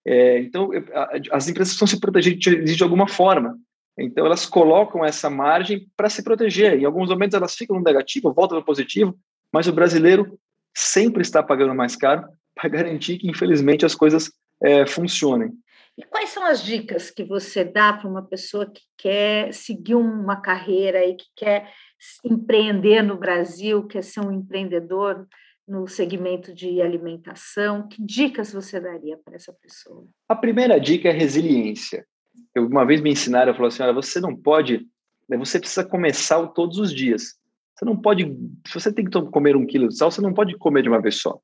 É, 0.05 0.39
então, 0.39 0.74
eu, 0.74 0.84
as 1.32 1.47
empresas 1.47 1.74
precisam 1.74 1.88
se 1.88 1.99
proteger 1.99 2.36
de, 2.36 2.63
de 2.63 2.84
alguma 2.84 3.07
forma. 3.07 3.57
Então, 3.98 4.26
elas 4.26 4.46
colocam 4.46 5.04
essa 5.04 5.30
margem 5.30 5.88
para 5.96 6.10
se 6.10 6.24
proteger. 6.24 6.80
Em 6.80 6.86
alguns 6.86 7.10
momentos, 7.10 7.36
elas 7.36 7.56
ficam 7.56 7.78
no 7.78 7.84
negativo, 7.84 8.34
voltam 8.34 8.58
no 8.58 8.66
positivo, 8.66 9.18
mas 9.52 9.68
o 9.68 9.74
brasileiro 9.74 10.39
sempre 10.76 11.22
está 11.22 11.44
pagando 11.44 11.76
mais 11.76 11.96
caro 11.96 12.28
para 12.56 12.70
garantir 12.70 13.18
que, 13.18 13.30
infelizmente, 13.30 13.86
as 13.86 13.96
coisas 13.96 14.32
é, 14.62 14.86
funcionem. 14.86 15.52
E 15.98 16.04
quais 16.04 16.30
são 16.30 16.46
as 16.46 16.64
dicas 16.64 17.12
que 17.12 17.24
você 17.24 17.66
dá 17.66 17.92
para 17.92 18.10
uma 18.10 18.24
pessoa 18.24 18.66
que 18.66 18.82
quer 18.98 19.54
seguir 19.54 19.96
uma 19.96 20.39
carreira 20.39 21.06
e 21.06 21.16
que 21.16 21.26
quer 21.36 21.70
empreender 22.24 23.02
no 23.02 23.18
Brasil, 23.18 23.86
quer 23.88 24.04
ser 24.04 24.22
um 24.22 24.32
empreendedor 24.32 25.28
no 25.68 25.88
segmento 25.88 26.54
de 26.54 26.82
alimentação? 26.82 27.88
Que 27.88 28.02
dicas 28.04 28.54
você 28.54 28.80
daria 28.80 29.18
para 29.18 29.36
essa 29.36 29.54
pessoa? 29.54 30.08
A 30.30 30.36
primeira 30.36 30.80
dica 30.80 31.10
é 31.10 31.12
resiliência. 31.12 32.06
Eu, 32.53 32.67
uma 32.67 32.86
vez 32.86 33.01
me 33.01 33.11
ensinaram, 33.11 33.51
eu 33.51 33.55
falou 33.55 33.67
assim, 33.67 33.84
olha, 33.84 33.93
você 33.93 34.19
não 34.19 34.36
pode, 34.36 34.86
né, 35.27 35.38
você 35.38 35.59
precisa 35.59 35.84
começar 35.84 36.45
todos 36.47 36.77
os 36.77 36.93
dias. 36.93 37.36
Você 37.75 37.86
não 37.86 37.95
pode, 37.95 38.25
se 38.67 38.73
você 38.73 38.91
tem 38.91 39.05
que 39.05 39.21
comer 39.32 39.55
um 39.55 39.65
quilo 39.65 39.88
de 39.88 39.97
sal, 39.97 40.11
você 40.11 40.21
não 40.21 40.34
pode 40.34 40.57
comer 40.57 40.84
de 40.84 40.89
uma 40.89 41.01
vez 41.01 41.15
só. 41.15 41.39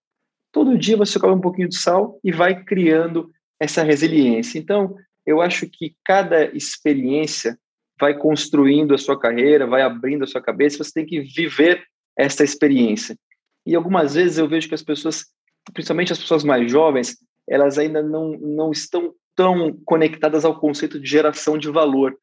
Todo 0.51 0.77
dia 0.77 0.97
você 0.97 1.19
come 1.19 1.33
um 1.33 1.41
pouquinho 1.41 1.69
de 1.69 1.77
sal 1.77 2.19
e 2.23 2.31
vai 2.31 2.63
criando 2.63 3.31
essa 3.59 3.83
resiliência. 3.83 4.59
Então, 4.59 4.95
eu 5.25 5.41
acho 5.41 5.67
que 5.67 5.95
cada 6.05 6.45
experiência 6.55 7.57
vai 7.99 8.17
construindo 8.17 8.93
a 8.93 8.97
sua 8.97 9.19
carreira, 9.19 9.65
vai 9.65 9.81
abrindo 9.81 10.23
a 10.23 10.27
sua 10.27 10.41
cabeça, 10.41 10.83
você 10.83 10.93
tem 10.93 11.05
que 11.05 11.21
viver 11.21 11.83
essa 12.15 12.43
experiência. 12.43 13.17
E 13.65 13.75
algumas 13.75 14.13
vezes 14.15 14.38
eu 14.38 14.47
vejo 14.47 14.67
que 14.67 14.75
as 14.75 14.83
pessoas, 14.83 15.25
principalmente 15.73 16.13
as 16.13 16.19
pessoas 16.19 16.43
mais 16.43 16.71
jovens, 16.71 17.17
elas 17.47 17.77
ainda 17.77 18.01
não, 18.01 18.31
não 18.31 18.71
estão 18.71 19.13
tão 19.38 19.71
conectadas 19.85 20.43
ao 20.43 20.59
conceito 20.59 20.99
de 20.99 21.07
geração 21.07 21.59
de 21.59 21.69
valor, 21.69 22.17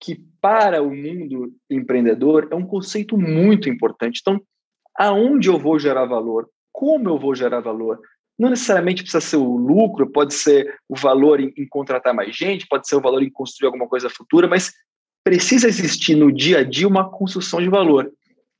que 0.00 0.20
para 0.40 0.82
o 0.82 0.92
mundo 0.92 1.54
empreendedor 1.70 2.48
é 2.50 2.56
um 2.56 2.66
conceito 2.66 3.16
muito 3.16 3.68
importante. 3.68 4.18
Então, 4.20 4.42
aonde 4.98 5.48
eu 5.48 5.56
vou 5.56 5.78
gerar 5.78 6.06
valor? 6.06 6.50
Como 6.72 7.08
eu 7.08 7.18
vou 7.18 7.36
gerar 7.36 7.60
valor? 7.60 8.00
Não 8.36 8.50
necessariamente 8.50 9.02
precisa 9.02 9.20
ser 9.20 9.36
o 9.36 9.56
lucro, 9.56 10.10
pode 10.10 10.34
ser 10.34 10.74
o 10.88 10.96
valor 10.96 11.38
em, 11.38 11.52
em 11.56 11.68
contratar 11.68 12.12
mais 12.12 12.34
gente, 12.34 12.66
pode 12.66 12.88
ser 12.88 12.96
o 12.96 13.00
valor 13.00 13.22
em 13.22 13.30
construir 13.30 13.66
alguma 13.66 13.86
coisa 13.86 14.10
futura, 14.10 14.48
mas 14.48 14.72
precisa 15.22 15.68
existir 15.68 16.16
no 16.16 16.32
dia 16.32 16.58
a 16.58 16.64
dia 16.64 16.88
uma 16.88 17.08
construção 17.08 17.60
de 17.60 17.68
valor. 17.68 18.10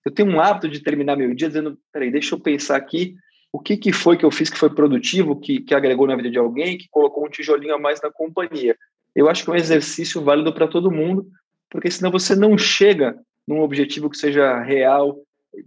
Eu 0.07 0.13
tenho 0.13 0.31
um 0.31 0.41
hábito 0.41 0.69
de 0.69 0.81
terminar 0.81 1.17
meu 1.17 1.35
dia 1.35 1.49
dizendo, 1.49 1.77
peraí, 1.93 2.11
deixa 2.13 2.37
eu 2.37 2.41
pensar 2.41 2.77
aqui 2.77 3.17
o 3.53 3.59
que, 3.59 3.77
que 3.77 3.93
foi 3.93 4.17
que 4.17 4.25
eu 4.25 4.31
fiz 4.31 4.49
que 4.49 4.59
foi 4.59 4.71
produtivo, 4.71 5.39
que, 5.39 5.61
que 5.61 5.75
agregou 5.75 6.07
na 6.07 6.17
vida 6.17 6.31
de 6.31 6.39
alguém, 6.39 6.79
que 6.79 6.89
colocou 6.91 7.27
um 7.27 7.31
tijolinho 7.31 7.75
a 7.75 7.79
mais 7.79 8.01
na 8.01 8.11
companhia. 8.11 8.77
Eu 9.15 9.29
acho 9.29 9.45
que 9.45 9.51
é 9.51 9.53
um 9.53 9.57
exercício 9.57 10.23
válido 10.23 10.53
para 10.53 10.69
todo 10.69 10.91
mundo, 10.91 11.27
porque 11.69 11.91
senão 11.91 12.11
você 12.11 12.37
não 12.37 12.57
chega 12.57 13.19
num 13.47 13.61
objetivo 13.61 14.09
que 14.09 14.17
seja 14.17 14.61
real 14.63 15.19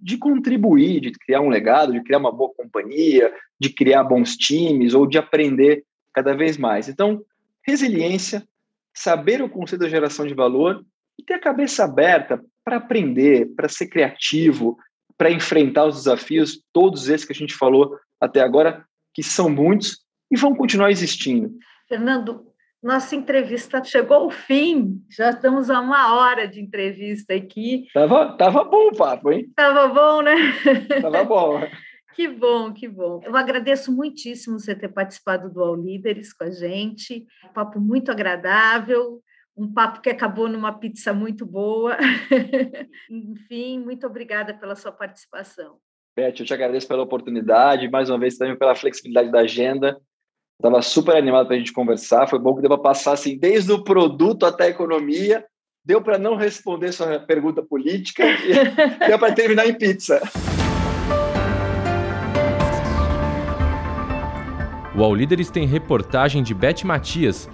de 0.02 0.18
contribuir, 0.18 1.02
de 1.02 1.12
criar 1.12 1.42
um 1.42 1.50
legado, 1.50 1.92
de 1.92 2.02
criar 2.04 2.20
uma 2.20 2.32
boa 2.32 2.54
companhia, 2.56 3.34
de 3.60 3.70
criar 3.70 4.04
bons 4.04 4.38
times 4.38 4.94
ou 4.94 5.06
de 5.06 5.18
aprender 5.18 5.84
cada 6.14 6.34
vez 6.34 6.58
mais. 6.58 6.88
Então, 6.88 7.22
resiliência, 7.62 8.48
saber 8.94 9.42
o 9.42 9.50
conceito 9.50 9.82
da 9.82 9.90
geração 9.90 10.26
de 10.26 10.34
valor 10.34 10.86
e 11.20 11.24
ter 11.24 11.34
a 11.34 11.40
cabeça 11.40 11.84
aberta 11.84 12.42
para 12.64 12.78
aprender, 12.78 13.54
para 13.56 13.68
ser 13.68 13.88
criativo, 13.88 14.78
para 15.24 15.32
enfrentar 15.32 15.86
os 15.86 15.96
desafios, 15.96 16.62
todos 16.74 17.08
esses 17.08 17.26
que 17.26 17.32
a 17.32 17.36
gente 17.36 17.56
falou 17.56 17.98
até 18.20 18.42
agora, 18.42 18.84
que 19.14 19.24
são 19.24 19.50
muitos 19.50 20.00
e 20.30 20.38
vão 20.38 20.54
continuar 20.54 20.92
existindo. 20.92 21.50
Fernando, 21.88 22.46
nossa 22.84 23.16
entrevista 23.16 23.82
chegou 23.86 24.18
ao 24.18 24.30
fim, 24.30 25.02
já 25.10 25.30
estamos 25.30 25.70
a 25.70 25.80
uma 25.80 26.14
hora 26.14 26.46
de 26.46 26.60
entrevista 26.60 27.34
aqui. 27.34 27.86
Tava, 27.94 28.36
tava 28.36 28.66
bom 28.66 28.90
o 28.90 28.98
papo, 28.98 29.32
hein? 29.32 29.50
Tava 29.56 29.88
bom, 29.88 30.22
né? 30.22 30.36
Tava 31.02 31.24
bom. 31.24 31.62
Que 32.16 32.28
bom, 32.28 32.72
que 32.72 32.88
bom. 32.88 33.22
Eu 33.24 33.36
agradeço 33.36 33.92
muitíssimo 33.92 34.60
você 34.60 34.76
ter 34.76 34.90
participado 34.90 35.52
do 35.52 35.64
All 35.64 35.74
Líderes 35.74 36.32
com 36.32 36.44
a 36.44 36.52
gente. 36.52 37.26
Um 37.44 37.54
papo 37.54 37.80
muito 37.80 38.12
agradável, 38.12 39.20
um 39.56 39.72
papo 39.72 40.02
que 40.02 40.10
acabou 40.10 40.50
numa 40.50 40.72
pizza 40.74 41.14
muito 41.14 41.46
boa. 41.46 41.98
Enfim, 43.10 43.80
muito 43.80 44.06
obrigada 44.08 44.54
pela 44.54 44.76
sua 44.76 44.92
participação. 44.92 45.78
Beth, 46.16 46.36
eu 46.40 46.46
te 46.46 46.54
agradeço 46.54 46.88
pela 46.88 47.04
oportunidade, 47.04 47.90
mais 47.90 48.10
uma 48.10 48.20
vez 48.20 48.38
também 48.38 48.58
pela 48.58 48.76
flexibilidade 48.76 49.32
da 49.32 49.40
agenda. 49.40 50.00
Estava 50.60 50.82
super 50.82 51.16
animado 51.16 51.48
para 51.48 51.56
a 51.56 51.60
gente 51.60 51.74
conversar. 51.74 52.28
Foi 52.28 52.40
bom 52.40 52.56
que 52.56 52.62
deu 52.62 52.70
para 52.70 52.80
passar 52.80 53.14
assim, 53.14 53.38
desde 53.38 53.72
o 53.72 53.84
produto 53.84 54.46
até 54.46 54.66
a 54.66 54.70
economia. 54.70 55.46
Deu 55.86 56.02
para 56.02 56.18
não 56.18 56.36
responder 56.36 56.92
sua 56.92 57.20
pergunta 57.20 57.62
política 57.62 58.24
e 58.24 58.54
deu 59.08 59.20
para 59.20 59.34
terminar 59.34 59.68
em 59.68 59.74
pizza. 59.74 60.22
O 64.96 65.04
All 65.04 65.16
Líderes 65.16 65.50
tem 65.50 65.66
reportagem 65.66 66.44
de 66.44 66.54
Beth 66.54 66.84
Matias, 66.86 67.50